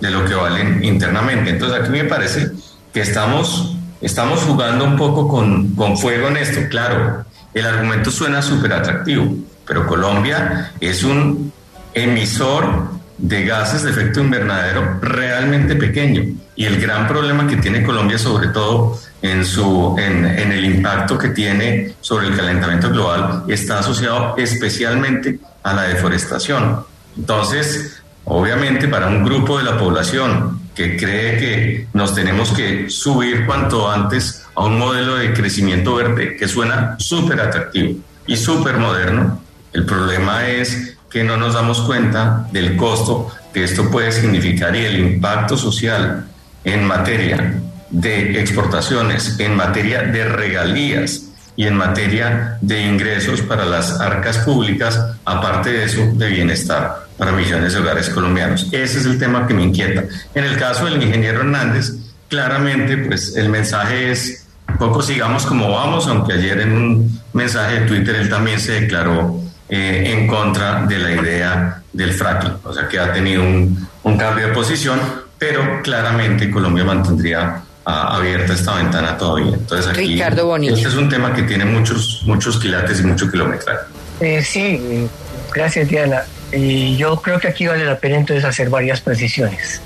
de 0.00 0.10
lo 0.10 0.26
que 0.26 0.34
valen 0.34 0.84
internamente. 0.84 1.50
Entonces, 1.50 1.80
aquí 1.80 1.90
me 1.90 2.04
parece 2.04 2.50
que 2.92 3.00
estamos, 3.00 3.76
estamos 4.02 4.40
jugando 4.40 4.84
un 4.84 4.96
poco 4.96 5.26
con, 5.26 5.74
con 5.74 5.96
fuego 5.96 6.28
en 6.28 6.36
esto. 6.36 6.60
Claro, 6.68 7.24
el 7.54 7.66
argumento 7.66 8.10
suena 8.10 8.42
súper 8.42 8.74
atractivo, 8.74 9.34
pero 9.66 9.86
Colombia 9.86 10.72
es 10.80 11.02
un 11.02 11.50
emisor 11.94 12.97
de 13.18 13.44
gases 13.44 13.82
de 13.82 13.90
efecto 13.90 14.20
invernadero 14.20 14.98
realmente 15.02 15.74
pequeño. 15.74 16.22
Y 16.54 16.64
el 16.64 16.80
gran 16.80 17.06
problema 17.06 17.46
que 17.46 17.56
tiene 17.56 17.82
Colombia, 17.82 18.18
sobre 18.18 18.48
todo 18.48 18.98
en, 19.22 19.44
su, 19.44 19.96
en, 19.98 20.24
el 20.24 20.64
impacto 20.64 21.18
que 21.18 21.30
tiene 21.30 21.94
sobre 22.00 22.28
el 22.28 22.36
calentamiento 22.36 22.90
global, 22.90 23.44
está 23.48 23.80
asociado 23.80 24.36
especialmente 24.36 25.38
a 25.62 25.74
la 25.74 25.82
deforestación. 25.82 26.84
Entonces, 27.16 28.00
obviamente 28.24 28.86
para 28.88 29.08
un 29.08 29.24
grupo 29.24 29.58
de 29.58 29.64
la 29.64 29.76
población 29.76 30.60
que 30.74 30.96
cree 30.96 31.38
que 31.38 31.88
nos 31.92 32.14
tenemos 32.14 32.52
que 32.52 32.88
subir 32.88 33.46
cuanto 33.46 33.90
antes 33.90 34.44
a 34.54 34.64
un 34.64 34.78
modelo 34.78 35.16
de 35.16 35.32
crecimiento 35.32 35.96
verde 35.96 36.36
que 36.36 36.46
suena 36.46 36.94
súper 36.98 37.40
atractivo 37.40 37.98
y 38.26 38.36
súper 38.36 38.76
moderno, 38.76 39.40
el 39.72 39.84
problema 39.84 40.46
es 40.46 40.97
que 41.10 41.24
no 41.24 41.36
nos 41.36 41.54
damos 41.54 41.80
cuenta 41.80 42.46
del 42.52 42.76
costo 42.76 43.30
que 43.52 43.64
esto 43.64 43.90
puede 43.90 44.12
significar 44.12 44.74
y 44.76 44.84
el 44.84 44.98
impacto 44.98 45.56
social 45.56 46.26
en 46.64 46.84
materia 46.86 47.60
de 47.90 48.38
exportaciones, 48.40 49.38
en 49.38 49.56
materia 49.56 50.02
de 50.02 50.24
regalías 50.24 51.24
y 51.56 51.66
en 51.66 51.74
materia 51.76 52.58
de 52.60 52.82
ingresos 52.82 53.40
para 53.40 53.64
las 53.64 54.00
arcas 54.00 54.38
públicas, 54.38 55.00
aparte 55.24 55.72
de 55.72 55.84
eso, 55.84 56.12
de 56.14 56.28
bienestar 56.28 57.08
para 57.16 57.32
millones 57.32 57.72
de 57.72 57.80
hogares 57.80 58.10
colombianos. 58.10 58.68
Ese 58.70 58.98
es 58.98 59.06
el 59.06 59.18
tema 59.18 59.46
que 59.46 59.54
me 59.54 59.64
inquieta. 59.64 60.04
En 60.34 60.44
el 60.44 60.56
caso 60.56 60.84
del 60.84 61.02
ingeniero 61.02 61.40
Hernández, 61.40 61.94
claramente, 62.28 62.96
pues 62.98 63.36
el 63.36 63.48
mensaje 63.48 64.12
es 64.12 64.46
poco 64.78 65.02
sigamos 65.02 65.46
como 65.46 65.70
vamos, 65.70 66.06
aunque 66.06 66.34
ayer 66.34 66.60
en 66.60 66.72
un 66.72 67.20
mensaje 67.32 67.80
de 67.80 67.86
Twitter 67.86 68.14
él 68.16 68.28
también 68.28 68.60
se 68.60 68.80
declaró 68.82 69.40
eh, 69.68 70.12
en 70.12 70.26
contra 70.26 70.86
de 70.86 70.98
la 70.98 71.12
idea 71.12 71.82
del 71.92 72.12
fracking, 72.12 72.56
o 72.64 72.72
sea 72.72 72.88
que 72.88 72.98
ha 72.98 73.12
tenido 73.12 73.42
un, 73.42 73.88
un 74.02 74.16
cambio 74.16 74.48
de 74.48 74.54
posición, 74.54 74.98
pero 75.38 75.82
claramente 75.82 76.50
Colombia 76.50 76.84
mantendría 76.84 77.60
ah, 77.84 78.16
abierta 78.16 78.54
esta 78.54 78.76
ventana 78.76 79.16
todavía. 79.16 79.54
Entonces 79.54 79.88
aquí 79.88 80.14
Ricardo 80.14 80.46
Bonilla. 80.46 80.74
este 80.74 80.88
es 80.88 80.94
un 80.94 81.08
tema 81.08 81.34
que 81.34 81.42
tiene 81.42 81.64
muchos 81.64 82.22
muchos 82.24 82.58
quilates 82.58 83.00
y 83.00 83.04
mucho 83.04 83.30
kilometraje. 83.30 83.80
Eh, 84.20 84.42
sí, 84.42 85.08
gracias 85.52 85.88
Diana. 85.88 86.24
Y 86.50 86.96
yo 86.96 87.20
creo 87.20 87.38
que 87.38 87.48
aquí 87.48 87.66
vale 87.66 87.84
la 87.84 87.98
pena 87.98 88.16
entonces 88.16 88.44
hacer 88.44 88.70
varias 88.70 89.00
precisiones. 89.00 89.82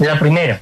La 0.00 0.18
primera, 0.18 0.60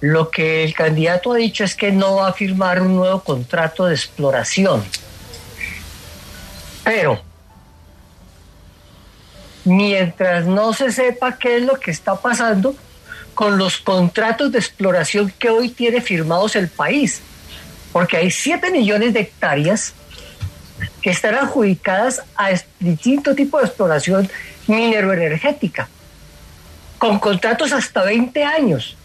lo 0.00 0.30
que 0.30 0.64
el 0.64 0.74
candidato 0.74 1.32
ha 1.32 1.36
dicho 1.36 1.62
es 1.62 1.76
que 1.76 1.92
no 1.92 2.16
va 2.16 2.28
a 2.28 2.32
firmar 2.32 2.82
un 2.82 2.96
nuevo 2.96 3.20
contrato 3.20 3.86
de 3.86 3.94
exploración. 3.94 4.82
Pero 6.82 7.25
mientras 9.66 10.46
no 10.46 10.72
se 10.72 10.92
sepa 10.92 11.38
qué 11.38 11.56
es 11.56 11.64
lo 11.64 11.78
que 11.78 11.90
está 11.90 12.16
pasando 12.16 12.74
con 13.34 13.58
los 13.58 13.78
contratos 13.78 14.52
de 14.52 14.58
exploración 14.58 15.30
que 15.38 15.50
hoy 15.50 15.68
tiene 15.68 16.00
firmados 16.00 16.56
el 16.56 16.68
país, 16.68 17.20
porque 17.92 18.16
hay 18.16 18.30
7 18.30 18.70
millones 18.70 19.12
de 19.12 19.20
hectáreas 19.20 19.92
que 21.02 21.10
están 21.10 21.34
adjudicadas 21.34 22.22
a 22.36 22.50
distinto 22.78 23.34
tipo 23.34 23.58
de 23.58 23.66
exploración 23.66 24.30
mineroenergética, 24.68 25.88
con 26.98 27.18
contratos 27.18 27.72
hasta 27.72 28.04
20 28.04 28.44
años, 28.44 28.96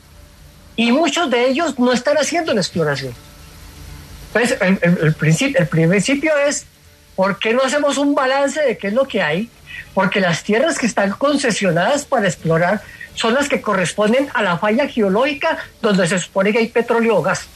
y 0.75 0.91
muchos 0.91 1.29
de 1.29 1.49
ellos 1.49 1.77
no 1.79 1.91
están 1.91 2.17
haciendo 2.17 2.53
la 2.53 2.61
exploración. 2.61 3.13
Pues 4.31 4.55
el, 4.61 4.79
el, 4.81 4.97
el, 5.01 5.13
principio, 5.13 5.59
el 5.59 5.67
principio 5.67 6.31
es 6.47 6.65
¿por 7.15 7.39
qué 7.39 7.53
no 7.53 7.63
hacemos 7.63 7.97
un 7.97 8.15
balance 8.15 8.61
de 8.61 8.77
qué 8.77 8.87
es 8.87 8.93
lo 8.93 9.07
que 9.07 9.21
hay? 9.21 9.49
Porque 9.93 10.19
las 10.19 10.43
tierras 10.43 10.77
que 10.77 10.85
están 10.85 11.11
concesionadas 11.11 12.05
para 12.05 12.27
explorar 12.27 12.81
son 13.15 13.33
las 13.33 13.49
que 13.49 13.61
corresponden 13.61 14.29
a 14.33 14.41
la 14.41 14.57
falla 14.57 14.87
geológica 14.87 15.57
donde 15.81 16.07
se 16.07 16.19
supone 16.19 16.51
que 16.51 16.59
hay 16.59 16.67
petróleo 16.67 17.17
o 17.17 17.21
gas. 17.21 17.47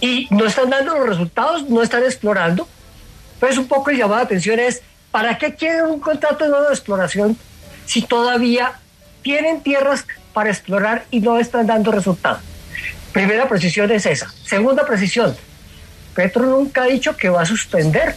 Y 0.00 0.28
no 0.30 0.46
están 0.46 0.70
dando 0.70 0.96
los 0.96 1.08
resultados, 1.08 1.68
no 1.68 1.82
están 1.82 2.04
explorando. 2.04 2.68
Pues 3.40 3.56
un 3.56 3.68
poco 3.68 3.90
el 3.90 3.96
llamado 3.96 4.18
de 4.18 4.26
atención 4.26 4.58
es, 4.58 4.82
¿para 5.10 5.38
qué 5.38 5.54
quieren 5.54 5.86
un 5.86 6.00
contrato 6.00 6.44
de 6.44 6.50
nueva 6.50 6.68
exploración 6.70 7.36
si 7.86 8.02
todavía 8.02 8.72
tienen 9.22 9.62
tierras 9.62 10.06
para 10.32 10.50
explorar 10.50 11.06
y 11.10 11.20
no 11.20 11.38
están 11.38 11.66
dando 11.66 11.90
resultados? 11.90 12.40
Primera 13.12 13.48
precisión 13.48 13.90
es 13.90 14.06
esa. 14.06 14.32
Segunda 14.44 14.84
precisión, 14.84 15.34
Petro 16.14 16.46
nunca 16.46 16.82
ha 16.82 16.86
dicho 16.86 17.16
que 17.16 17.28
va 17.28 17.42
a 17.42 17.46
suspender 17.46 18.16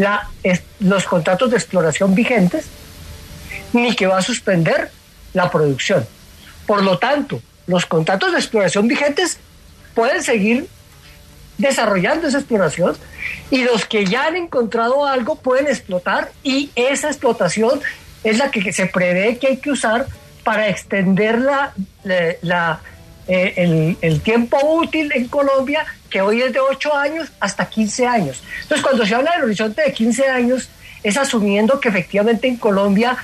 la, 0.00 0.28
los 0.80 1.04
contratos 1.04 1.50
de 1.50 1.56
exploración 1.56 2.14
vigentes, 2.14 2.66
ni 3.72 3.94
que 3.94 4.06
va 4.06 4.18
a 4.18 4.22
suspender 4.22 4.90
la 5.34 5.50
producción. 5.50 6.06
Por 6.66 6.82
lo 6.82 6.98
tanto, 6.98 7.40
los 7.66 7.86
contratos 7.86 8.32
de 8.32 8.38
exploración 8.38 8.88
vigentes 8.88 9.38
pueden 9.94 10.22
seguir 10.22 10.68
desarrollando 11.58 12.26
esa 12.26 12.38
exploración 12.38 12.96
y 13.50 13.64
los 13.64 13.84
que 13.84 14.06
ya 14.06 14.26
han 14.26 14.36
encontrado 14.36 15.04
algo 15.04 15.36
pueden 15.36 15.66
explotar 15.66 16.32
y 16.42 16.70
esa 16.74 17.08
explotación 17.08 17.80
es 18.24 18.38
la 18.38 18.50
que 18.50 18.72
se 18.72 18.86
prevé 18.86 19.36
que 19.38 19.48
hay 19.48 19.56
que 19.58 19.70
usar 19.70 20.06
para 20.42 20.68
extender 20.68 21.38
la, 21.38 21.74
la, 22.40 22.80
eh, 23.32 23.96
el, 24.02 24.20
tiempo 24.22 24.58
útil 24.74 25.12
en 25.14 25.28
Colombia, 25.28 25.86
que 26.10 26.20
hoy 26.20 26.42
es 26.42 26.52
de 26.52 26.58
8 26.58 26.96
años 26.96 27.30
hasta 27.38 27.68
15 27.68 28.04
años. 28.04 28.42
Entonces, 28.62 28.84
cuando 28.84 29.06
se 29.06 29.14
habla 29.14 29.30
del 29.36 29.44
horizonte 29.44 29.82
de 29.82 29.92
15 29.92 30.28
años, 30.28 30.68
es 31.04 31.16
asumiendo 31.16 31.78
que 31.78 31.90
efectivamente 31.90 32.48
en 32.48 32.56
Colombia 32.56 33.16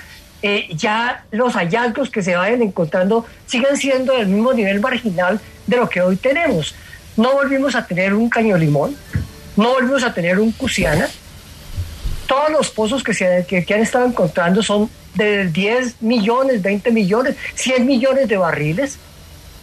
eh, 0.42 0.68
ya 0.76 1.24
los 1.32 1.54
hallazgos 1.54 2.08
que 2.08 2.22
se 2.22 2.36
vayan 2.36 2.62
encontrando 2.62 3.26
siguen 3.46 3.76
siendo 3.76 4.12
del 4.12 4.28
mismo 4.28 4.52
nivel 4.52 4.78
marginal 4.78 5.40
de 5.66 5.76
lo 5.76 5.88
que 5.88 6.00
hoy 6.00 6.14
tenemos. 6.14 6.76
No 7.16 7.32
volvimos 7.32 7.74
a 7.74 7.84
tener 7.84 8.14
un 8.14 8.30
caño 8.30 8.56
limón, 8.56 8.96
no 9.56 9.72
volvimos 9.72 10.04
a 10.04 10.14
tener 10.14 10.38
un 10.38 10.52
Cusiana. 10.52 11.08
Todos 12.28 12.52
los 12.52 12.70
pozos 12.70 13.02
que, 13.02 13.12
se, 13.12 13.44
que, 13.48 13.74
han 13.74 13.80
estado 13.80 14.06
encontrando 14.06 14.62
son 14.62 14.88
de 15.14 15.48
10 15.48 16.00
millones, 16.02 16.62
20 16.62 16.92
millones, 16.92 17.34
100 17.54 17.84
millones 17.84 18.28
de 18.28 18.36
barriles 18.36 19.00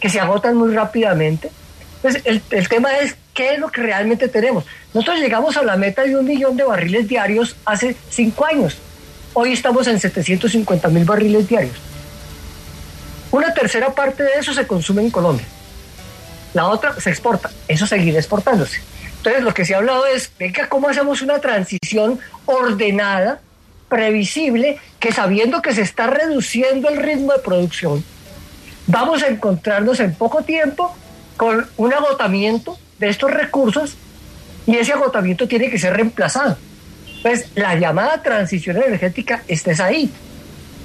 que 0.04 0.10
se 0.10 0.20
agotan 0.20 0.54
muy 0.54 0.74
rápidamente. 0.74 1.50
Entonces, 1.96 2.20
el, 2.26 2.42
el 2.50 2.68
tema 2.68 2.94
es 2.98 3.16
qué 3.32 3.54
es 3.54 3.58
lo 3.58 3.70
que 3.70 3.80
realmente 3.80 4.28
tenemos. 4.28 4.66
Nosotros 4.92 5.18
llegamos 5.18 5.56
a 5.56 5.62
la 5.62 5.78
meta 5.78 6.02
de 6.02 6.14
un 6.14 6.26
millón 6.26 6.58
de 6.58 6.64
barriles 6.64 7.08
diarios 7.08 7.56
hace 7.64 7.96
cinco 8.10 8.44
años. 8.44 8.76
Hoy 9.32 9.54
estamos 9.54 9.86
en 9.86 9.98
750 9.98 10.88
mil 10.90 11.06
barriles 11.06 11.48
diarios. 11.48 11.76
Una 13.30 13.54
tercera 13.54 13.94
parte 13.94 14.24
de 14.24 14.32
eso 14.38 14.52
se 14.52 14.66
consume 14.66 15.00
en 15.00 15.10
Colombia. 15.10 15.46
La 16.52 16.66
otra 16.66 17.00
se 17.00 17.08
exporta. 17.08 17.50
Eso 17.66 17.86
seguirá 17.86 18.18
exportándose. 18.18 18.82
Entonces, 19.16 19.42
lo 19.42 19.54
que 19.54 19.64
se 19.64 19.74
ha 19.74 19.78
hablado 19.78 20.04
es, 20.04 20.30
venga, 20.38 20.68
¿cómo 20.68 20.90
hacemos 20.90 21.22
una 21.22 21.40
transición 21.40 22.20
ordenada, 22.44 23.40
previsible, 23.88 24.78
que 25.00 25.12
sabiendo 25.12 25.62
que 25.62 25.72
se 25.72 25.80
está 25.80 26.08
reduciendo 26.08 26.90
el 26.90 26.98
ritmo 26.98 27.32
de 27.32 27.38
producción, 27.38 28.04
vamos 28.86 29.22
a 29.22 29.28
encontrarnos 29.28 30.00
en 30.00 30.14
poco 30.14 30.42
tiempo 30.42 30.94
con 31.36 31.66
un 31.76 31.92
agotamiento 31.92 32.78
de 32.98 33.08
estos 33.08 33.30
recursos 33.30 33.96
y 34.66 34.76
ese 34.76 34.92
agotamiento 34.92 35.48
tiene 35.48 35.70
que 35.70 35.78
ser 35.78 35.94
reemplazado. 35.94 36.56
Pues 37.22 37.48
la 37.54 37.74
llamada 37.74 38.22
transición 38.22 38.76
energética 38.76 39.42
es 39.48 39.80
ahí. 39.80 40.12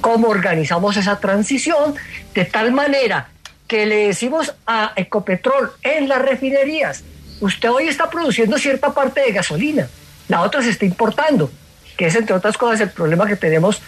¿Cómo 0.01 0.29
organizamos 0.29 0.95
esa 0.95 1.19
transición 1.19 1.95
de 2.33 2.45
tal 2.45 2.71
manera 2.71 3.29
que 3.69 3.85
le 3.85 4.07
decimos 4.07 4.55
a 4.65 4.93
Ecopetrol 4.95 5.71
en 5.83 6.09
las 6.09 6.21
refinerías, 6.21 7.03
usted 7.39 7.69
hoy 7.69 7.87
está 7.87 8.09
produciendo 8.09 8.57
cierta 8.57 8.93
parte 8.95 9.21
de 9.21 9.31
gasolina, 9.31 9.87
la 10.27 10.41
otra 10.41 10.63
se 10.63 10.71
está 10.71 10.85
importando, 10.85 11.51
que 11.95 12.07
es 12.07 12.15
entre 12.15 12.35
otras 12.35 12.57
cosas 12.57 12.81
el 12.81 12.89
problema 12.89 13.27
que 13.27 13.35
tenemos 13.35 13.79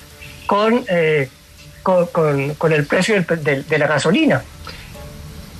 con, 0.45 0.85
eh, 0.87 1.29
con, 1.83 2.73
el 2.73 2.85
precio 2.85 3.15
de 3.23 3.77
la 3.77 3.87
gasolina, 3.87 4.43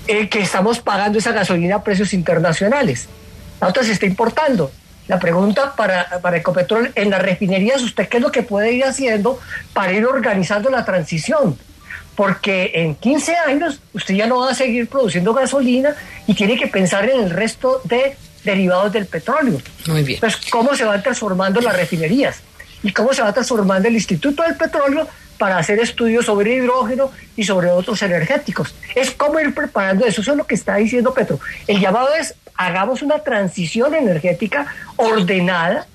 eh, 0.08 0.30
que 0.30 0.40
estamos 0.40 0.80
pagando 0.80 1.20
esa 1.20 1.32
gasolina 1.32 1.78
a 1.78 1.84
precios 1.84 2.14
internacionales, 2.14 3.08
la 3.60 3.68
otra 3.68 3.84
se 3.84 3.92
está 3.92 4.06
importando, 4.06 4.72
la 5.08 5.20
pregunta 5.20 5.76
para, 5.76 6.22
para 6.22 6.38
Ecopetrol, 6.38 6.92
en 6.96 7.10
las 7.10 7.22
refinerías, 7.22 7.82
¿usted 7.82 8.08
qué 8.08 8.18
es 8.18 8.24
lo 8.24 8.32
que 8.32 8.44
puede 8.44 8.74
ir 8.74 8.86
haciendo 8.86 9.40
para 9.74 9.94
ir 9.94 10.06
organizando 10.06 10.70
la 10.70 10.86
transición? 10.86 11.58
Porque 12.16 12.72
en 12.76 12.96
15 12.96 13.36
años 13.48 13.82
usted 13.94 14.16
ya 14.16 14.28
no 14.28 14.40
va 14.40 14.52
a 14.52 14.56
seguir 14.56 14.88
produciendo 14.88 15.34
gasolina 15.34 15.96
y 16.28 16.34
tiene 16.34 16.58
que 16.58 16.68
pensar 16.68 17.10
en 17.10 17.22
el 17.22 17.30
resto 17.30 17.82
de 17.84 18.16
derivados 18.44 18.92
del 18.94 19.06
petróleo. 19.06 19.60
Muy 19.88 20.04
bien. 20.04 20.20
Pues, 20.20 20.38
¿cómo 20.50 20.76
se 20.76 20.84
van 20.84 21.02
transformando 21.02 21.62
las 21.62 21.76
refinerías? 21.76 22.40
¿Y 22.84 22.92
cómo 22.92 23.14
se 23.14 23.22
va 23.22 23.34
transformando 23.34 23.88
el 23.88 23.96
Instituto 23.96 24.44
del 24.44 24.56
Petróleo 24.56 25.08
para 25.42 25.58
hacer 25.58 25.80
estudios 25.80 26.28
sobre 26.28 26.54
hidrógeno 26.54 27.10
y 27.36 27.44
sobre 27.44 27.72
otros 27.72 28.00
energéticos? 28.04 28.76
Es 28.94 29.10
cómo 29.10 29.40
ir 29.40 29.56
preparando 29.56 30.06
eso. 30.06 30.22
Eso 30.22 30.34
es 30.34 30.38
lo 30.38 30.46
que 30.46 30.54
está 30.54 30.76
diciendo 30.76 31.16
Petro. 31.16 31.40
El 31.66 31.80
llamado 31.80 32.10
es 32.14 32.36
hagamos 32.56 33.02
una 33.02 33.18
transición 33.24 33.96
energética 33.96 34.68
ordenada, 34.98 35.88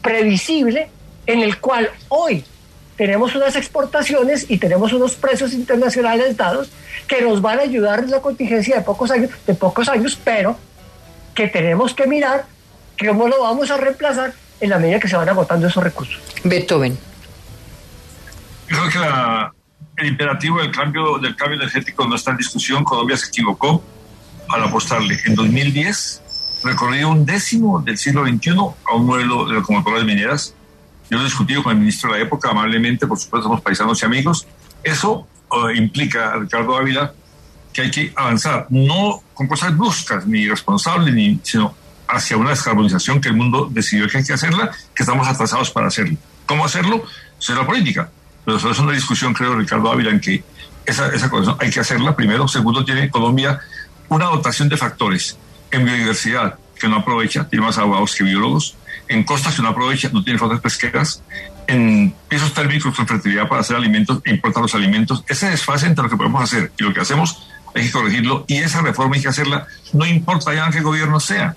previsible, 0.00 0.90
en 1.26 1.40
el 1.40 1.58
cual 1.58 1.90
hoy 2.08 2.44
tenemos 2.96 3.34
unas 3.34 3.56
exportaciones 3.56 4.48
y 4.48 4.58
tenemos 4.58 4.92
unos 4.92 5.16
precios 5.16 5.52
internacionales 5.52 6.36
dados 6.36 6.70
que 7.08 7.20
nos 7.20 7.42
van 7.42 7.58
a 7.58 7.62
ayudar 7.62 7.98
en 7.98 8.12
la 8.12 8.20
contingencia 8.20 8.76
de 8.76 8.82
pocos 8.82 9.10
años, 9.10 9.30
de 9.44 9.54
pocos 9.54 9.88
años, 9.88 10.16
pero 10.22 10.56
que 11.34 11.48
tenemos 11.48 11.94
que 11.94 12.06
mirar 12.06 12.44
cómo 12.96 13.26
lo 13.26 13.42
vamos 13.42 13.72
a 13.72 13.76
reemplazar 13.76 14.34
en 14.60 14.70
la 14.70 14.78
medida 14.78 15.00
que 15.00 15.08
se 15.08 15.16
van 15.16 15.28
agotando 15.28 15.66
esos 15.66 15.82
recursos. 15.82 16.20
Beethoven. 16.44 16.96
Creo 18.66 18.88
que 18.88 20.02
el 20.02 20.08
imperativo 20.08 20.60
del 20.60 20.70
cambio, 20.70 21.18
del 21.18 21.36
cambio 21.36 21.56
energético 21.56 22.06
no 22.06 22.16
está 22.16 22.32
en 22.32 22.38
discusión. 22.38 22.84
Colombia 22.84 23.16
se 23.16 23.28
equivocó 23.28 23.82
al 24.48 24.64
apostarle 24.64 25.18
en 25.26 25.34
2010 25.34 26.22
recorrido 26.64 27.10
un 27.10 27.26
décimo 27.26 27.80
del 27.80 27.98
siglo 27.98 28.26
XXI 28.26 28.56
a 28.86 28.94
un 28.94 29.06
modelo 29.06 29.46
de 29.46 29.54
locomotoras 29.54 30.04
mineras. 30.04 30.54
Yo 31.10 31.18
lo 31.18 31.22
he 31.22 31.26
discutido 31.26 31.62
con 31.62 31.72
el 31.72 31.78
ministro 31.78 32.10
de 32.10 32.18
la 32.18 32.24
época, 32.24 32.50
amablemente, 32.50 33.06
por 33.06 33.18
supuesto, 33.18 33.48
somos 33.48 33.60
paisanos 33.60 34.02
y 34.02 34.06
amigos. 34.06 34.46
Eso 34.82 35.28
eh, 35.52 35.76
implica, 35.76 36.34
Ricardo 36.36 36.76
Ávila, 36.76 37.12
que 37.72 37.82
hay 37.82 37.90
que 37.90 38.12
avanzar, 38.16 38.66
no 38.70 39.22
con 39.34 39.46
cosas 39.46 39.76
bruscas 39.76 40.26
ni 40.26 40.40
irresponsables, 40.40 41.14
ni, 41.14 41.38
sino 41.42 41.74
hacia 42.08 42.36
una 42.36 42.50
descarbonización 42.50 43.20
que 43.20 43.28
el 43.28 43.36
mundo 43.36 43.68
decidió 43.70 44.08
que 44.08 44.18
hay 44.18 44.24
que 44.24 44.32
hacerla, 44.32 44.70
que 44.94 45.02
estamos 45.02 45.28
atrasados 45.28 45.70
para 45.70 45.88
hacerlo. 45.88 46.16
¿Cómo 46.46 46.64
hacerlo? 46.64 47.04
Eso 47.38 47.52
es 47.52 47.58
la 47.58 47.66
política. 47.66 48.10
Eso 48.46 48.70
es 48.70 48.78
una 48.78 48.92
discusión, 48.92 49.32
creo, 49.32 49.56
Ricardo 49.56 49.90
Ávila, 49.90 50.10
en 50.10 50.20
que 50.20 50.44
esa, 50.86 51.08
esa 51.08 51.30
hay 51.58 51.70
que 51.70 51.80
hacerla 51.80 52.14
primero. 52.14 52.46
Segundo, 52.48 52.84
tiene 52.84 53.10
Colombia 53.10 53.60
una 54.08 54.26
dotación 54.26 54.68
de 54.68 54.76
factores 54.76 55.36
en 55.70 55.84
biodiversidad 55.84 56.58
que 56.78 56.88
no 56.88 56.96
aprovecha, 56.96 57.48
tiene 57.48 57.64
más 57.64 57.78
abogados 57.78 58.14
que 58.14 58.24
biólogos, 58.24 58.76
en 59.08 59.24
costas 59.24 59.54
que 59.54 59.62
no 59.62 59.68
aprovecha, 59.68 60.10
no 60.12 60.22
tiene 60.22 60.38
flotas 60.38 60.60
pesqueras, 60.60 61.22
en 61.66 62.14
pisos 62.28 62.52
térmicos 62.52 62.94
con 62.94 63.06
fertilidad 63.06 63.48
para 63.48 63.60
hacer 63.62 63.76
alimentos 63.76 64.20
e 64.24 64.30
importar 64.30 64.62
los 64.62 64.74
alimentos. 64.74 65.24
Ese 65.28 65.50
desfase 65.50 65.86
entre 65.86 66.04
lo 66.04 66.10
que 66.10 66.16
podemos 66.16 66.42
hacer 66.42 66.72
y 66.78 66.82
lo 66.82 66.92
que 66.92 67.00
hacemos 67.00 67.48
hay 67.74 67.86
que 67.86 67.92
corregirlo 67.92 68.44
y 68.46 68.56
esa 68.56 68.82
reforma 68.82 69.16
hay 69.16 69.22
que 69.22 69.28
hacerla, 69.28 69.66
no 69.92 70.06
importa 70.06 70.54
ya 70.54 70.66
en 70.66 70.72
qué 70.72 70.80
gobierno 70.80 71.18
sea, 71.18 71.54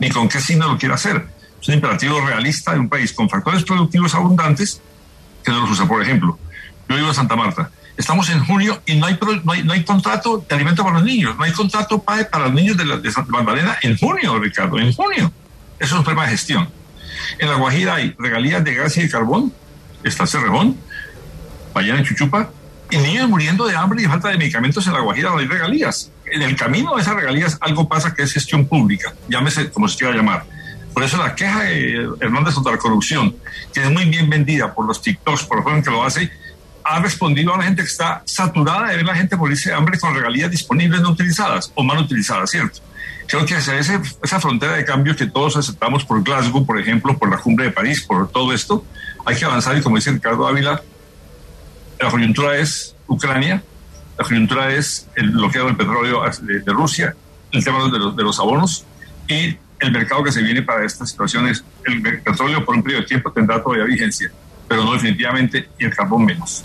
ni 0.00 0.10
con 0.10 0.28
qué 0.28 0.40
signo 0.40 0.66
lo 0.66 0.78
quiera 0.78 0.96
hacer. 0.96 1.26
Es 1.60 1.68
un 1.68 1.74
imperativo 1.74 2.20
realista 2.20 2.72
de 2.72 2.80
un 2.80 2.88
país 2.88 3.12
con 3.12 3.28
factores 3.28 3.62
productivos 3.64 4.14
abundantes 4.14 4.80
que 5.44 5.50
no 5.50 5.60
los 5.60 5.70
usa. 5.70 5.86
Por 5.86 6.02
ejemplo, 6.02 6.38
yo 6.88 6.96
vivo 6.96 7.08
en 7.08 7.14
Santa 7.14 7.36
Marta, 7.36 7.70
Estamos 8.00 8.30
en 8.30 8.42
junio 8.46 8.80
y 8.86 8.94
no 8.94 9.04
hay, 9.04 9.18
no 9.44 9.72
hay, 9.74 9.84
contrato 9.84 10.42
de 10.48 10.54
alimento 10.54 10.82
para 10.82 10.94
los 10.94 11.04
niños, 11.04 11.36
no 11.36 11.44
hay 11.44 11.52
contrato 11.52 12.02
PAE 12.02 12.24
para 12.24 12.46
los 12.46 12.54
niños 12.54 12.78
de, 12.78 12.86
la, 12.86 12.96
de 12.96 13.12
Santa 13.12 13.30
Magdalena 13.30 13.76
en 13.82 13.98
junio, 13.98 14.38
Ricardo, 14.38 14.78
en 14.78 14.90
junio. 14.94 15.30
Eso 15.78 15.94
es 15.94 15.98
un 15.98 16.04
problema 16.04 16.24
de 16.24 16.30
gestión. 16.30 16.70
En 17.38 17.50
La 17.50 17.56
Guajira 17.56 17.96
hay 17.96 18.14
regalías 18.18 18.64
de 18.64 18.74
gas 18.74 18.96
y 18.96 19.02
de 19.02 19.10
carbón, 19.10 19.52
está 20.02 20.26
Cerrejón, 20.26 20.78
vayan 21.74 21.98
en 21.98 22.04
Chuchupa, 22.06 22.48
y 22.90 22.96
niños 22.96 23.28
muriendo 23.28 23.66
de 23.66 23.76
hambre 23.76 24.02
y 24.02 24.06
falta 24.06 24.30
de 24.30 24.38
medicamentos 24.38 24.86
en 24.86 24.94
La 24.94 25.00
Guajira 25.00 25.28
no 25.28 25.36
hay 25.36 25.46
regalías. 25.46 26.10
En 26.24 26.40
el 26.40 26.56
camino 26.56 26.96
de 26.96 27.02
esas 27.02 27.14
regalías 27.14 27.58
algo 27.60 27.86
pasa 27.86 28.14
que 28.14 28.22
es 28.22 28.32
gestión 28.32 28.64
pública, 28.64 29.12
llámese 29.28 29.70
como 29.70 29.88
se 29.88 29.98
quiera 29.98 30.16
llamar. 30.16 30.46
Por 30.92 31.02
eso 31.02 31.16
la 31.16 31.34
queja 31.34 31.62
de 31.62 32.08
Hernández 32.20 32.54
contra 32.54 32.72
la 32.72 32.78
corrupción, 32.78 33.34
que 33.72 33.82
es 33.82 33.90
muy 33.90 34.06
bien 34.06 34.28
vendida 34.28 34.74
por 34.74 34.86
los 34.86 35.00
TikToks, 35.00 35.44
por 35.44 35.58
la 35.58 35.62
forma 35.62 35.78
en 35.78 35.84
que 35.84 35.90
lo 35.90 36.02
hace, 36.02 36.30
ha 36.82 37.00
respondido 37.00 37.54
a 37.54 37.58
la 37.58 37.64
gente 37.64 37.82
que 37.82 37.88
está 37.88 38.22
saturada 38.24 38.88
de 38.88 38.96
ver 38.96 39.04
la 39.04 39.14
gente 39.14 39.36
morirse 39.36 39.70
de 39.70 39.76
hambre 39.76 39.98
con 39.98 40.14
regalías 40.14 40.50
disponibles 40.50 41.00
no 41.00 41.10
utilizadas 41.10 41.70
o 41.74 41.82
mal 41.82 41.98
utilizadas, 41.98 42.50
¿cierto? 42.50 42.80
creo 43.30 43.46
que 43.46 43.54
esa, 43.54 43.78
esa 43.78 44.40
frontera 44.40 44.72
de 44.72 44.84
cambio 44.84 45.14
que 45.14 45.26
todos 45.26 45.56
aceptamos 45.56 46.04
por 46.04 46.20
Glasgow, 46.22 46.66
por 46.66 46.80
ejemplo, 46.80 47.16
por 47.16 47.30
la 47.30 47.38
cumbre 47.38 47.66
de 47.66 47.70
París, 47.70 48.02
por 48.02 48.28
todo 48.28 48.52
esto, 48.52 48.84
hay 49.24 49.36
que 49.36 49.44
avanzar 49.44 49.78
y 49.78 49.82
como 49.82 49.96
dice 49.96 50.10
Ricardo 50.10 50.48
Ávila, 50.48 50.82
la 52.00 52.10
coyuntura 52.10 52.56
es 52.56 52.96
Ucrania, 53.06 53.62
la 54.18 54.24
coyuntura 54.24 54.72
es 54.72 55.08
el 55.14 55.30
bloqueo 55.30 55.66
del 55.66 55.76
petróleo 55.76 56.22
de, 56.42 56.72
Rusia, 56.72 57.14
el 57.52 57.64
tema 57.64 57.84
de 57.84 57.98
los, 57.98 58.16
de 58.16 58.22
los 58.22 58.40
abonos 58.40 58.84
y 59.28 59.56
el 59.80 59.92
mercado 59.92 60.22
que 60.22 60.32
se 60.32 60.42
viene 60.42 60.62
para 60.62 60.84
estas 60.84 61.10
situaciones. 61.10 61.64
El 61.84 62.02
petróleo 62.22 62.64
por 62.64 62.76
un 62.76 62.82
periodo 62.82 63.02
de 63.02 63.08
tiempo 63.08 63.32
tendrá 63.32 63.62
todavía 63.62 63.84
vigencia, 63.84 64.30
pero 64.68 64.84
no 64.84 64.92
definitivamente 64.92 65.68
y 65.78 65.84
el 65.84 65.94
carbón 65.94 66.24
menos. 66.24 66.64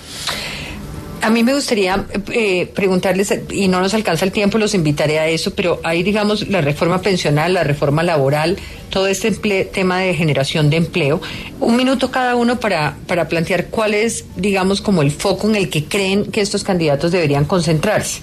A 1.21 1.31
mí 1.31 1.43
me 1.43 1.55
gustaría 1.55 2.05
eh, 2.31 2.71
preguntarles, 2.75 3.33
y 3.49 3.67
no 3.67 3.79
nos 3.79 3.95
alcanza 3.95 4.25
el 4.25 4.31
tiempo, 4.31 4.59
los 4.59 4.75
invitaré 4.75 5.17
a 5.17 5.27
eso, 5.27 5.55
pero 5.55 5.79
hay, 5.83 6.03
digamos, 6.03 6.47
la 6.49 6.61
reforma 6.61 7.01
pensional, 7.01 7.55
la 7.55 7.63
reforma 7.63 8.03
laboral, 8.03 8.57
todo 8.91 9.07
este 9.07 9.31
tema 9.65 10.01
de 10.01 10.13
generación 10.13 10.69
de 10.69 10.77
empleo. 10.77 11.19
Un 11.59 11.77
minuto 11.77 12.11
cada 12.11 12.35
uno 12.35 12.59
para, 12.59 12.97
para 13.07 13.27
plantear 13.27 13.67
cuál 13.67 13.95
es, 13.95 14.25
digamos, 14.35 14.81
como 14.81 15.01
el 15.01 15.09
foco 15.09 15.49
en 15.49 15.55
el 15.55 15.69
que 15.71 15.85
creen 15.85 16.31
que 16.31 16.41
estos 16.41 16.63
candidatos 16.63 17.11
deberían 17.11 17.45
concentrarse. 17.45 18.21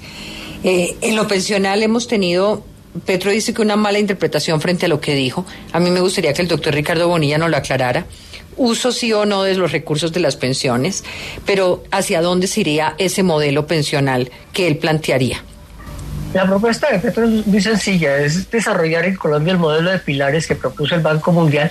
Eh, 0.63 0.97
en 1.01 1.17
lo 1.17 1.27
pensional 1.27 1.83
hemos 1.83 2.07
tenido 2.07 2.65
Petro 3.07 3.31
dice 3.31 3.55
que 3.55 3.63
una 3.63 3.77
mala 3.77 3.99
interpretación 3.99 4.61
frente 4.61 4.87
a 4.87 4.89
lo 4.89 5.01
que 5.01 5.15
dijo. 5.15 5.47
A 5.73 5.81
mí 5.81 5.91
me 5.91 6.01
gustaría 6.01 6.33
que 6.33 6.43
el 6.43 6.49
doctor 6.49 6.75
Ricardo 6.75 7.09
Bonilla 7.09 7.39
nos 7.39 7.51
lo 7.51 7.57
aclarara 7.57 8.07
uso 8.57 8.93
sí 8.93 9.13
o 9.13 9.25
no 9.25 9.43
de 9.43 9.55
los 9.55 9.73
recursos 9.73 10.13
de 10.13 10.21
las 10.21 10.37
pensiones, 10.37 11.05
pero 11.47 11.85
¿hacia 11.91 12.23
dónde 12.23 12.47
se 12.47 12.61
iría 12.61 12.95
ese 12.99 13.23
modelo 13.23 13.67
pensional 13.67 14.31
que 14.53 14.67
él 14.69 14.79
plantearía? 14.79 15.43
La 16.35 16.47
propuesta 16.47 16.91
de 16.91 16.99
Petro 16.99 17.25
es 17.25 17.47
muy 17.47 17.61
sencilla, 17.61 18.17
es 18.19 18.51
desarrollar 18.51 19.05
en 19.05 19.17
Colombia 19.17 19.53
el 19.53 19.59
modelo 19.59 19.91
de 19.91 19.99
pilares 19.99 20.47
que 20.47 20.55
propuso 20.55 20.95
el 20.95 21.03
Banco 21.03 21.31
Mundial. 21.33 21.71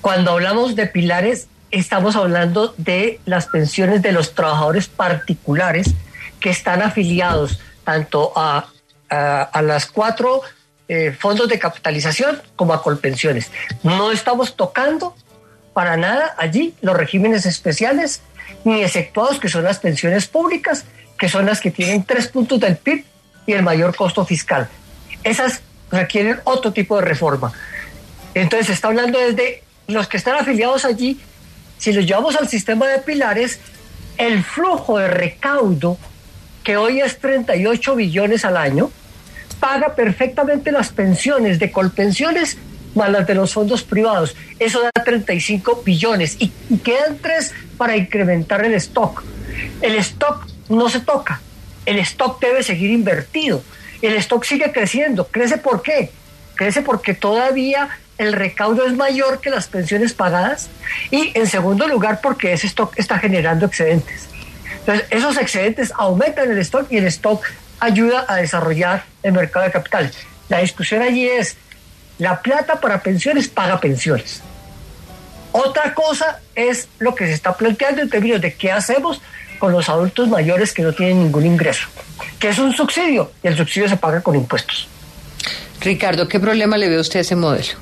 Cuando 0.00 0.30
hablamos 0.32 0.76
de 0.76 0.86
pilares, 0.86 1.48
estamos 1.70 2.14
hablando 2.14 2.74
de 2.76 3.20
las 3.26 3.46
pensiones 3.46 4.02
de 4.02 4.12
los 4.12 4.34
trabajadores 4.34 4.86
particulares 4.86 5.92
que 6.38 6.50
están 6.50 6.82
afiliados 6.82 7.58
tanto 7.84 8.32
a, 8.36 8.68
a, 9.10 9.62
las 9.62 9.86
cuatro 9.86 10.42
eh, 10.88 11.14
fondos 11.18 11.48
de 11.48 11.58
capitalización 11.58 12.40
como 12.56 12.72
a 12.72 12.82
Colpensiones. 12.82 13.50
No 13.82 14.12
estamos 14.12 14.56
tocando 14.56 15.14
para 15.72 15.96
nada 15.96 16.34
allí 16.38 16.74
los 16.80 16.96
regímenes 16.96 17.46
especiales, 17.46 18.22
ni 18.64 18.82
exceptuados 18.82 19.38
que 19.40 19.48
son 19.48 19.64
las 19.64 19.78
pensiones 19.78 20.26
públicas, 20.26 20.84
que 21.18 21.28
son 21.28 21.46
las 21.46 21.60
que 21.60 21.70
tienen 21.70 22.04
tres 22.04 22.28
puntos 22.28 22.60
del 22.60 22.76
PIB 22.76 23.04
y 23.46 23.52
el 23.52 23.62
mayor 23.62 23.94
costo 23.94 24.24
fiscal. 24.24 24.68
Esas 25.22 25.60
requieren 25.90 26.40
otro 26.44 26.72
tipo 26.72 26.96
de 26.96 27.02
reforma. 27.02 27.52
Entonces 28.34 28.68
se 28.68 28.72
está 28.72 28.88
hablando 28.88 29.18
desde 29.18 29.62
los 29.86 30.08
que 30.08 30.16
están 30.16 30.36
afiliados 30.36 30.84
allí, 30.84 31.20
si 31.78 31.92
los 31.92 32.06
llevamos 32.06 32.36
al 32.36 32.48
sistema 32.48 32.86
de 32.86 32.98
pilares, 32.98 33.58
el 34.18 34.44
flujo 34.44 34.98
de 34.98 35.08
recaudo, 35.08 35.98
que 36.70 36.76
hoy 36.76 37.00
es 37.00 37.18
38 37.18 37.96
billones 37.96 38.44
al 38.44 38.56
año, 38.56 38.92
paga 39.58 39.96
perfectamente 39.96 40.70
las 40.70 40.90
pensiones 40.90 41.58
de 41.58 41.72
colpensiones 41.72 42.58
más 42.94 43.10
las 43.10 43.26
de 43.26 43.34
los 43.34 43.52
fondos 43.52 43.82
privados. 43.82 44.36
Eso 44.60 44.80
da 44.80 44.92
35 44.92 45.82
billones 45.84 46.36
y, 46.38 46.52
quedan 46.84 47.18
tres 47.18 47.52
para 47.76 47.96
incrementar 47.96 48.64
el 48.64 48.74
stock. 48.74 49.24
El 49.82 49.96
stock 49.96 50.46
no 50.68 50.88
se 50.88 51.00
toca, 51.00 51.40
el 51.86 51.98
stock 51.98 52.40
debe 52.40 52.62
seguir 52.62 52.92
invertido. 52.92 53.64
El 54.00 54.14
stock 54.14 54.44
sigue 54.44 54.70
creciendo. 54.70 55.26
¿Crece 55.26 55.58
por 55.58 55.82
qué? 55.82 56.12
Crece 56.54 56.82
porque 56.82 57.14
todavía 57.14 57.88
el 58.16 58.32
recaudo 58.32 58.86
es 58.86 58.94
mayor 58.94 59.40
que 59.40 59.50
las 59.50 59.66
pensiones 59.66 60.12
pagadas 60.12 60.70
y 61.10 61.32
en 61.36 61.48
segundo 61.48 61.88
lugar 61.88 62.20
porque 62.22 62.52
ese 62.52 62.68
stock 62.68 62.96
está 62.96 63.18
generando 63.18 63.66
excedentes. 63.66 64.30
Entonces, 64.80 65.06
esos 65.10 65.36
excedentes 65.36 65.92
aumentan 65.96 66.50
el 66.50 66.58
stock 66.58 66.90
y 66.90 66.98
el 66.98 67.06
stock 67.06 67.44
ayuda 67.78 68.24
a 68.28 68.36
desarrollar 68.36 69.04
el 69.22 69.32
mercado 69.32 69.64
de 69.64 69.72
capitales. 69.72 70.16
La 70.48 70.58
discusión 70.58 71.02
allí 71.02 71.26
es 71.26 71.56
la 72.18 72.40
plata 72.40 72.80
para 72.80 73.02
pensiones 73.02 73.48
paga 73.48 73.80
pensiones. 73.80 74.42
Otra 75.52 75.94
cosa 75.94 76.40
es 76.54 76.88
lo 76.98 77.14
que 77.14 77.26
se 77.26 77.32
está 77.32 77.56
planteando 77.56 78.02
en 78.02 78.10
términos 78.10 78.40
de 78.40 78.54
qué 78.54 78.70
hacemos 78.70 79.20
con 79.58 79.72
los 79.72 79.88
adultos 79.88 80.28
mayores 80.28 80.72
que 80.72 80.82
no 80.82 80.92
tienen 80.92 81.22
ningún 81.22 81.44
ingreso, 81.44 81.88
que 82.38 82.48
es 82.48 82.58
un 82.58 82.72
subsidio 82.72 83.32
y 83.42 83.48
el 83.48 83.56
subsidio 83.56 83.88
se 83.88 83.96
paga 83.96 84.20
con 84.20 84.36
impuestos. 84.36 84.88
Ricardo, 85.80 86.28
¿qué 86.28 86.38
problema 86.38 86.76
le 86.76 86.88
ve 86.88 86.98
usted 86.98 87.20
a 87.20 87.22
ese 87.22 87.36
modelo? 87.36 87.72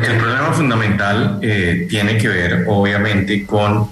El 0.00 0.16
problema 0.16 0.52
fundamental 0.52 1.38
eh, 1.42 1.86
tiene 1.90 2.16
que 2.18 2.28
ver, 2.28 2.64
obviamente, 2.68 3.44
con, 3.44 3.90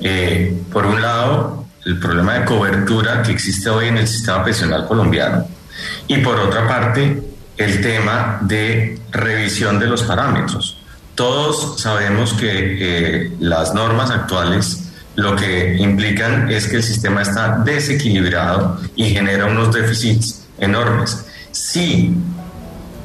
eh, 0.00 0.54
por 0.72 0.86
un 0.86 1.02
lado, 1.02 1.66
el 1.88 1.98
problema 1.98 2.34
de 2.34 2.44
cobertura 2.44 3.22
que 3.22 3.32
existe 3.32 3.70
hoy 3.70 3.88
en 3.88 3.96
el 3.96 4.06
sistema 4.06 4.44
pensional 4.44 4.86
colombiano 4.86 5.48
y 6.06 6.18
por 6.18 6.38
otra 6.38 6.68
parte, 6.68 7.22
el 7.56 7.80
tema 7.80 8.40
de 8.42 8.98
revisión 9.10 9.78
de 9.78 9.86
los 9.86 10.02
parámetros. 10.02 10.78
Todos 11.14 11.80
sabemos 11.80 12.34
que 12.34 12.48
eh, 12.50 13.32
las 13.40 13.72
normas 13.72 14.10
actuales 14.10 14.84
lo 15.16 15.34
que 15.34 15.76
implican 15.78 16.50
es 16.50 16.68
que 16.68 16.76
el 16.76 16.82
sistema 16.82 17.22
está 17.22 17.58
desequilibrado 17.64 18.80
y 18.94 19.06
genera 19.06 19.46
unos 19.46 19.74
déficits 19.74 20.46
enormes. 20.58 21.24
Si 21.50 22.14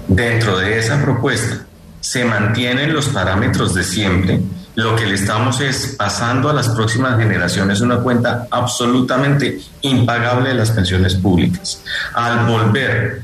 dentro 0.09 0.59
de 0.59 0.77
esa 0.77 1.01
propuesta 1.01 1.65
se 2.01 2.25
mantienen 2.25 2.93
los 2.93 3.07
parámetros 3.07 3.73
de 3.73 3.83
siempre, 3.83 4.41
lo 4.75 4.95
que 4.95 5.05
le 5.05 5.15
estamos 5.15 5.61
es 5.61 5.95
pasando 5.97 6.49
a 6.49 6.53
las 6.53 6.69
próximas 6.69 7.17
generaciones 7.17 7.81
una 7.81 7.97
cuenta 7.97 8.47
absolutamente 8.49 9.59
impagable 9.81 10.49
de 10.49 10.55
las 10.55 10.71
pensiones 10.71 11.15
públicas. 11.15 11.83
Al 12.13 12.47
volver 12.47 13.23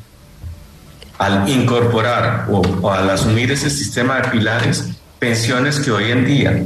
al 1.19 1.49
incorporar 1.49 2.47
o, 2.49 2.91
al 2.91 3.09
asumir 3.09 3.51
ese 3.51 3.69
sistema 3.69 4.21
de 4.21 4.29
pilares, 4.29 4.89
pensiones 5.19 5.79
que 5.79 5.91
hoy 5.91 6.11
en 6.11 6.25
día 6.25 6.63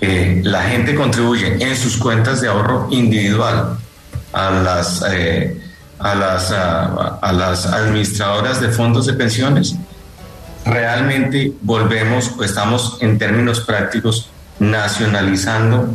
eh, 0.00 0.40
la 0.44 0.64
gente 0.64 0.94
contribuye 0.94 1.56
en 1.64 1.76
sus 1.76 1.96
cuentas 1.96 2.40
de 2.40 2.48
ahorro 2.48 2.88
individual 2.90 3.78
a 4.32 4.50
las, 4.50 5.04
eh, 5.08 5.60
a, 6.00 6.14
las, 6.16 6.50
a, 6.50 7.32
las 7.32 7.66
administradoras 7.66 8.60
de 8.60 8.68
fondos 8.70 9.06
de 9.06 9.14
pensiones, 9.14 9.76
realmente 10.66 11.52
volvemos 11.62 12.32
o 12.36 12.42
estamos 12.42 12.98
en 13.00 13.18
términos 13.18 13.60
prácticos 13.60 14.30
nacionalizando 14.58 15.88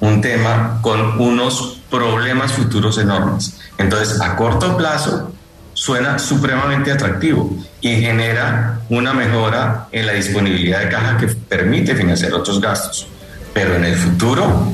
un 0.00 0.20
tema 0.20 0.78
con 0.82 1.20
unos 1.20 1.80
problemas 1.90 2.52
futuros 2.52 2.98
enormes. 2.98 3.58
Entonces, 3.78 4.20
a 4.20 4.36
corto 4.36 4.76
plazo, 4.76 5.32
suena 5.72 6.18
supremamente 6.18 6.92
atractivo 6.92 7.56
y 7.80 7.96
genera 7.96 8.80
una 8.90 9.14
mejora 9.14 9.88
en 9.92 10.06
la 10.06 10.12
disponibilidad 10.12 10.80
de 10.80 10.88
caja 10.88 11.16
que 11.16 11.28
permite 11.28 11.94
financiar 11.94 12.34
otros 12.34 12.60
gastos. 12.60 13.08
Pero 13.54 13.76
en 13.76 13.84
el 13.84 13.96
futuro, 13.96 14.72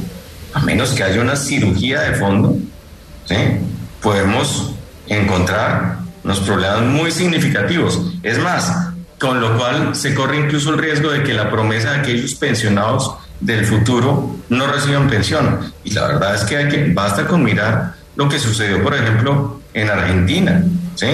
a 0.52 0.60
menos 0.60 0.90
que 0.90 1.04
haya 1.04 1.20
una 1.20 1.36
cirugía 1.36 2.00
de 2.00 2.14
fondo, 2.14 2.56
podemos 4.02 4.72
encontrar 5.06 5.98
unos 6.24 6.40
problemas 6.40 6.82
muy 6.82 7.10
significativos. 7.10 8.00
Es 8.22 8.38
más, 8.38 8.93
con 9.24 9.40
lo 9.40 9.56
cual 9.56 9.96
se 9.96 10.14
corre 10.14 10.36
incluso 10.36 10.68
el 10.68 10.76
riesgo 10.76 11.10
de 11.10 11.22
que 11.22 11.32
la 11.32 11.50
promesa 11.50 11.92
de 11.92 12.00
aquellos 12.00 12.34
pensionados 12.34 13.14
del 13.40 13.64
futuro 13.64 14.36
no 14.50 14.66
reciban 14.66 15.08
pensión. 15.08 15.72
Y 15.82 15.92
la 15.92 16.08
verdad 16.08 16.34
es 16.34 16.44
que, 16.44 16.58
hay 16.58 16.68
que 16.68 16.92
basta 16.92 17.26
con 17.26 17.42
mirar 17.42 17.94
lo 18.16 18.28
que 18.28 18.38
sucedió, 18.38 18.82
por 18.82 18.94
ejemplo, 18.94 19.62
en 19.72 19.88
Argentina. 19.88 20.62
¿sí? 20.94 21.06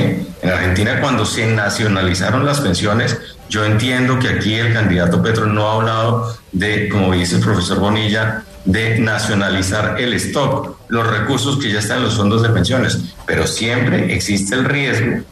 En 0.43 0.51
Argentina 0.51 1.01
cuando 1.01 1.25
se 1.25 1.47
nacionalizaron 1.55 2.45
las 2.45 2.61
pensiones, 2.61 3.17
yo 3.49 3.65
entiendo 3.65 4.19
que 4.19 4.29
aquí 4.29 4.55
el 4.55 4.73
candidato 4.73 5.23
Petro 5.23 5.47
no 5.47 5.69
ha 5.69 5.75
hablado 5.77 6.37
de, 6.51 6.89
como 6.89 7.13
dice 7.13 7.37
el 7.37 7.43
profesor 7.43 7.79
Bonilla, 7.79 8.43
de 8.65 8.99
nacionalizar 8.99 10.01
el 10.01 10.15
stock, 10.15 10.79
los 10.89 11.07
recursos 11.07 11.59
que 11.59 11.73
ya 11.73 11.79
están 11.79 11.99
en 11.99 12.05
los 12.05 12.17
fondos 12.17 12.43
de 12.43 12.49
pensiones, 12.49 12.99
pero 13.25 13.47
siempre 13.47 14.13
existe 14.13 14.57
el 14.57 14.65
riesgo, 14.65 15.23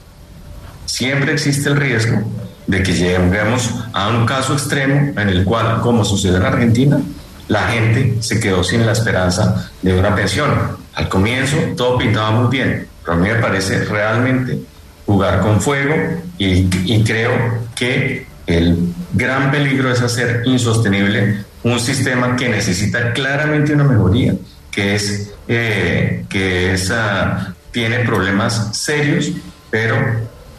siempre 0.86 1.32
existe 1.32 1.70
el 1.70 1.76
riesgo 1.76 2.22
de 2.68 2.82
que 2.82 2.92
lleguemos 2.92 3.74
a 3.94 4.08
un 4.10 4.26
caso 4.26 4.52
extremo 4.52 5.18
en 5.18 5.28
el 5.28 5.44
cual, 5.44 5.80
como 5.80 6.04
sucede 6.04 6.36
en 6.36 6.44
Argentina, 6.44 7.00
la 7.48 7.62
gente 7.68 8.18
se 8.20 8.38
quedó 8.38 8.62
sin 8.62 8.84
la 8.84 8.92
esperanza 8.92 9.70
de 9.80 9.98
una 9.98 10.14
pensión. 10.14 10.50
Al 10.94 11.08
comienzo 11.08 11.56
todo 11.76 11.96
pintaba 11.96 12.30
muy 12.30 12.50
bien, 12.50 12.86
pero 13.02 13.14
a 13.14 13.16
mí 13.16 13.26
me 13.26 13.36
parece 13.36 13.84
realmente 13.86 14.58
jugar 15.06 15.40
con 15.40 15.60
fuego 15.62 15.94
y, 16.36 17.02
creo 17.04 17.32
que 17.74 18.26
el 18.46 18.92
gran 19.14 19.50
peligro 19.50 19.90
es 19.90 20.02
hacer 20.02 20.42
insostenible 20.44 21.44
un 21.62 21.80
sistema 21.80 22.36
que 22.36 22.50
necesita 22.50 23.14
claramente 23.14 23.72
una 23.72 23.84
mejoría, 23.84 24.34
que 24.70 24.94
es 24.94 25.32
eh, 25.48 26.24
que 26.28 26.74
esa, 26.74 27.54
tiene 27.72 28.00
problemas 28.00 28.76
serios, 28.76 29.30
pero 29.70 29.96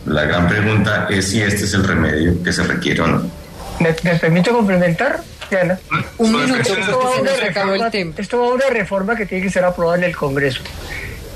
La 0.10 0.26
gran 0.26 0.48
pregunta 0.48 1.08
es 1.10 1.30
si 1.30 1.42
este 1.42 1.66
es 1.66 1.74
el 1.76 1.84
remedio 1.84 2.42
que 2.44 2.52
se 2.52 2.64
requiere 2.64 3.02
o 3.02 3.08
no. 3.08 3.32
¿Me, 3.80 3.94
permite 3.94 4.50
complementar, 4.50 5.22
Diana? 5.52 5.80
Un 6.18 6.32
minuto, 6.32 6.60
esto 6.60 6.72
esto 8.18 8.40
va 8.40 8.48
a 8.48 8.50
una 8.50 8.70
reforma 8.72 9.16
que 9.16 9.28
tiene 9.28 9.44
que 9.44 9.52
ser 9.52 9.64
aprobada 9.64 10.00
en 10.00 10.06
el 10.06 10.16
Congreso. 10.16 10.62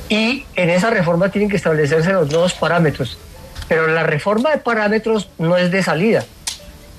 Y 0.09 0.45
en 0.55 0.71
esa 0.71 0.89
reforma 0.89 1.29
tienen 1.29 1.51
que 1.51 1.55
establecerse 1.55 2.11
los 2.11 2.31
nuevos 2.31 2.55
parámetros. 2.55 3.19
Pero 3.67 3.87
la 3.87 4.03
reforma 4.03 4.49
de 4.49 4.57
parámetros 4.57 5.29
no 5.37 5.55
es 5.55 5.69
de 5.69 5.83
salida, 5.83 6.25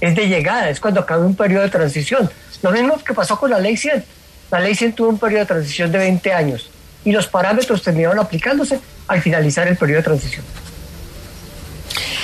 es 0.00 0.14
de 0.14 0.28
llegada, 0.28 0.70
es 0.70 0.78
cuando 0.78 1.00
acabe 1.00 1.26
un 1.26 1.34
periodo 1.34 1.64
de 1.64 1.70
transición. 1.70 2.30
Lo 2.62 2.70
mismo 2.70 3.02
que 3.02 3.14
pasó 3.14 3.38
con 3.38 3.50
la 3.50 3.58
ley 3.58 3.76
100. 3.76 4.04
La 4.52 4.60
ley 4.60 4.76
100 4.76 4.92
tuvo 4.92 5.08
un 5.08 5.18
periodo 5.18 5.40
de 5.40 5.46
transición 5.46 5.90
de 5.90 5.98
20 5.98 6.32
años 6.32 6.70
y 7.04 7.10
los 7.10 7.26
parámetros 7.26 7.82
terminaron 7.82 8.20
aplicándose 8.20 8.78
al 9.08 9.20
finalizar 9.20 9.66
el 9.66 9.76
periodo 9.76 9.98
de 9.98 10.04
transición. 10.04 10.44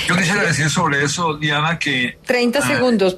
Yo 0.07 0.15
quisiera 0.15 0.43
decir 0.43 0.69
sobre 0.69 1.03
eso, 1.03 1.35
Diana, 1.35 1.77
que... 1.79 2.17
30 2.25 2.59
ah, 2.59 2.67
segundos. 2.67 3.17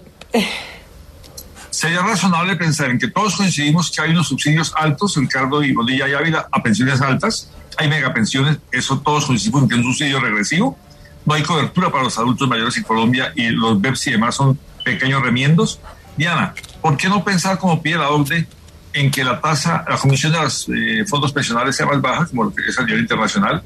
Sería 1.69 2.01
razonable 2.01 2.55
pensar 2.55 2.91
en 2.91 2.99
que 2.99 3.07
todos 3.07 3.35
coincidimos 3.35 3.89
que 3.89 4.01
hay 4.01 4.11
unos 4.11 4.27
subsidios 4.27 4.73
altos, 4.75 5.15
Ricardo 5.17 5.63
y 5.63 5.73
Bolilla 5.73 6.07
y 6.07 6.13
Ávila, 6.13 6.47
a 6.51 6.61
pensiones 6.61 7.01
altas. 7.01 7.49
Hay 7.77 7.89
megapensiones, 7.89 8.57
eso 8.71 8.99
todos 8.99 9.25
coincidimos 9.25 9.63
en 9.63 9.69
que 9.69 9.75
es 9.75 9.79
un 9.79 9.85
subsidio 9.85 10.19
regresivo. 10.19 10.77
No 11.25 11.33
hay 11.33 11.43
cobertura 11.43 11.91
para 11.91 12.03
los 12.03 12.17
adultos 12.17 12.47
mayores 12.47 12.77
en 12.77 12.83
Colombia 12.83 13.33
y 13.35 13.47
los 13.49 13.81
BEPS 13.81 14.07
y 14.07 14.11
demás 14.11 14.35
son 14.35 14.59
pequeños 14.83 15.21
remiendos. 15.23 15.79
Diana, 16.15 16.53
¿por 16.81 16.95
qué 16.97 17.09
no 17.09 17.23
pensar 17.23 17.57
como 17.57 17.81
pide 17.81 17.97
la 17.97 18.11
OCDE 18.11 18.47
en 18.93 19.09
que 19.09 19.23
la 19.23 19.41
tasa, 19.41 19.83
la 19.89 19.97
comisión 19.97 20.31
de 20.31 20.39
los 20.39 20.69
eh, 20.69 21.05
fondos 21.07 21.33
pensionales 21.33 21.75
sea 21.75 21.85
más 21.85 21.99
baja, 21.99 22.27
como 22.27 22.45
lo 22.45 22.53
que 22.53 22.61
es 22.67 22.77
a 22.77 22.83
nivel 22.83 23.01
internacional, 23.01 23.63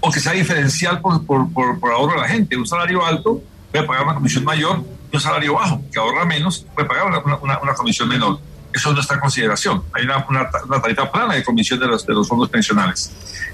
o 0.00 0.10
que 0.10 0.20
sea 0.20 0.32
diferencial 0.32 1.00
por, 1.00 1.24
por, 1.24 1.52
por, 1.52 1.92
ahorro 1.92 2.18
a 2.18 2.22
la 2.22 2.28
gente. 2.28 2.56
Un 2.56 2.66
salario 2.66 3.04
alto 3.04 3.42
puede 3.70 3.84
pagar 3.84 4.04
una 4.04 4.14
comisión 4.14 4.44
mayor 4.44 4.84
y 5.12 5.16
un 5.16 5.20
salario 5.20 5.54
bajo, 5.54 5.82
que 5.92 5.98
ahorra 5.98 6.24
menos, 6.24 6.66
puede 6.74 6.88
pagar 6.88 7.06
una, 7.06 7.18
una, 7.18 7.58
una 7.58 7.74
comisión 7.74 8.08
menor. 8.08 8.40
Eso 8.72 8.98
está 8.98 9.14
en 9.14 9.20
consideración. 9.20 9.82
Hay 9.92 10.04
una, 10.04 10.24
una, 10.28 10.80
tarifa 10.80 11.10
plana 11.10 11.34
de 11.34 11.42
comisión 11.42 11.80
de 11.80 11.86
los, 11.86 12.06
de 12.06 12.14
los 12.14 12.28
fondos 12.28 12.48
pensionales. 12.48 13.12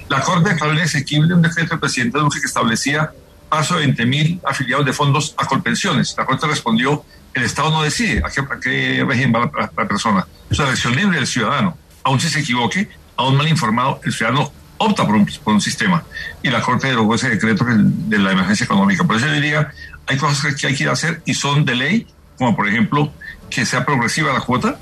La 0.09 0.21
Corte 0.21 0.51
declaró 0.51 0.75
inexequible 0.75 1.35
un 1.35 1.43
decreto 1.43 1.71
del 1.71 1.81
presidente 1.81 2.19
Duque 2.19 2.39
que 2.39 2.47
establecía 2.47 3.13
paso 3.49 3.77
de 3.79 3.87
20.000 3.87 4.41
afiliados 4.45 4.85
de 4.85 4.93
fondos 4.93 5.35
a 5.39 5.47
Colpensiones. 5.47 6.15
La 6.19 6.27
Corte 6.27 6.47
respondió, 6.47 7.05
el 7.33 7.45
Estado 7.45 7.71
no 7.71 7.83
decide 7.83 8.23
a 8.25 8.31
qué, 8.31 8.41
a 8.41 8.61
qué 8.61 9.05
régimen 9.09 9.35
va 9.35 9.51
la, 9.77 9.89
persona. 9.89 10.27
Es 10.51 10.59
una 10.59 10.69
elección 10.69 10.95
libre 10.95 11.17
del 11.17 11.27
ciudadano. 11.27 11.77
Aún 12.05 12.21
si 12.21 12.29
se 12.29 12.41
equivoque, 12.41 12.89
aún 13.17 13.37
mal 13.37 13.49
informado, 13.49 14.01
el 14.05 14.13
ciudadano 14.13 14.53
opta 14.79 15.07
por 15.07 15.17
un, 15.17 15.27
por 15.45 15.55
un 15.55 15.61
sistema. 15.61 16.05
Y 16.43 16.51
la 16.51 16.63
Corte 16.63 16.89
derogó 16.89 17.15
ese 17.15 17.29
decreto 17.31 17.65
de 17.67 18.19
la 18.19 18.33
emergencia 18.33 18.65
económica. 18.65 19.05
Por 19.05 19.17
eso 19.17 19.27
yo 19.27 19.33
diría, 19.33 19.73
hay 20.07 20.17
cosas 20.17 20.55
que 20.55 20.67
hay 20.67 20.75
que 20.75 20.85
ir 20.85 20.89
a 20.89 20.93
hacer 20.93 21.23
y 21.25 21.35
son 21.35 21.65
de 21.65 21.75
ley, 21.75 22.07
como 22.39 22.55
por 22.55 22.69
ejemplo 22.69 23.13
que 23.51 23.65
sea 23.65 23.85
progresiva 23.85 24.33
la 24.33 24.41
cuota. 24.41 24.79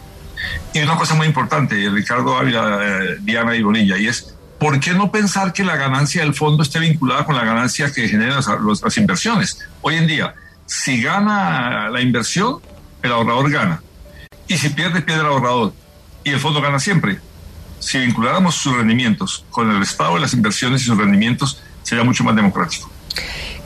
Y 0.72 0.80
una 0.80 0.96
cosa 0.96 1.14
muy 1.14 1.26
importante, 1.26 1.88
Ricardo 1.90 2.36
Ávila, 2.36 2.78
eh, 2.82 3.16
Diana 3.20 3.56
y 3.56 3.62
Bonilla, 3.62 3.96
y 3.96 4.08
es 4.08 4.34
¿por 4.58 4.80
qué 4.80 4.92
no 4.92 5.10
pensar 5.10 5.52
que 5.52 5.64
la 5.64 5.76
ganancia 5.76 6.22
del 6.22 6.34
fondo 6.34 6.62
esté 6.62 6.78
vinculada 6.78 7.24
con 7.24 7.36
la 7.36 7.44
ganancia 7.44 7.92
que 7.92 8.08
generan 8.08 8.36
las, 8.36 8.96
inversiones? 8.96 9.58
Hoy 9.82 9.96
en 9.96 10.06
día, 10.06 10.34
si 10.66 11.02
gana 11.02 11.88
la 11.90 12.00
inversión, 12.00 12.60
el 13.02 13.12
ahorrador 13.12 13.50
gana. 13.50 13.82
Y 14.48 14.56
si 14.56 14.70
pierde, 14.70 15.02
pierde 15.02 15.22
el 15.22 15.26
ahorrador. 15.26 15.72
Y 16.24 16.30
el 16.30 16.40
fondo 16.40 16.60
gana 16.60 16.78
siempre. 16.78 17.18
Si 17.84 17.98
vinculáramos 17.98 18.54
sus 18.54 18.76
rendimientos 18.76 19.44
con 19.50 19.70
el 19.70 19.82
estado 19.82 20.14
de 20.14 20.20
las 20.20 20.32
inversiones 20.32 20.82
y 20.82 20.84
sus 20.86 20.96
rendimientos, 20.96 21.60
sería 21.82 22.02
mucho 22.02 22.24
más 22.24 22.34
democrático. 22.34 22.90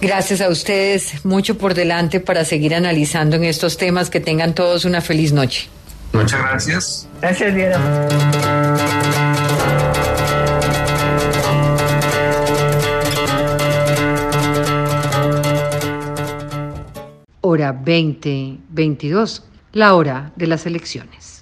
Gracias 0.00 0.40
a 0.40 0.48
ustedes, 0.48 1.24
mucho 1.24 1.56
por 1.56 1.74
delante 1.74 2.20
para 2.20 2.44
seguir 2.44 2.74
analizando 2.74 3.36
en 3.36 3.44
estos 3.44 3.76
temas. 3.76 4.10
Que 4.10 4.20
tengan 4.20 4.54
todos 4.54 4.84
una 4.84 5.00
feliz 5.00 5.32
noche. 5.32 5.68
Muchas 6.12 6.40
gracias. 6.40 7.08
Gracias, 7.20 7.54
Diana. 7.54 8.88
hora 17.40 17.72
2022, 17.72 19.42
la 19.72 19.94
hora 19.94 20.32
de 20.36 20.46
las 20.46 20.66
elecciones. 20.66 21.37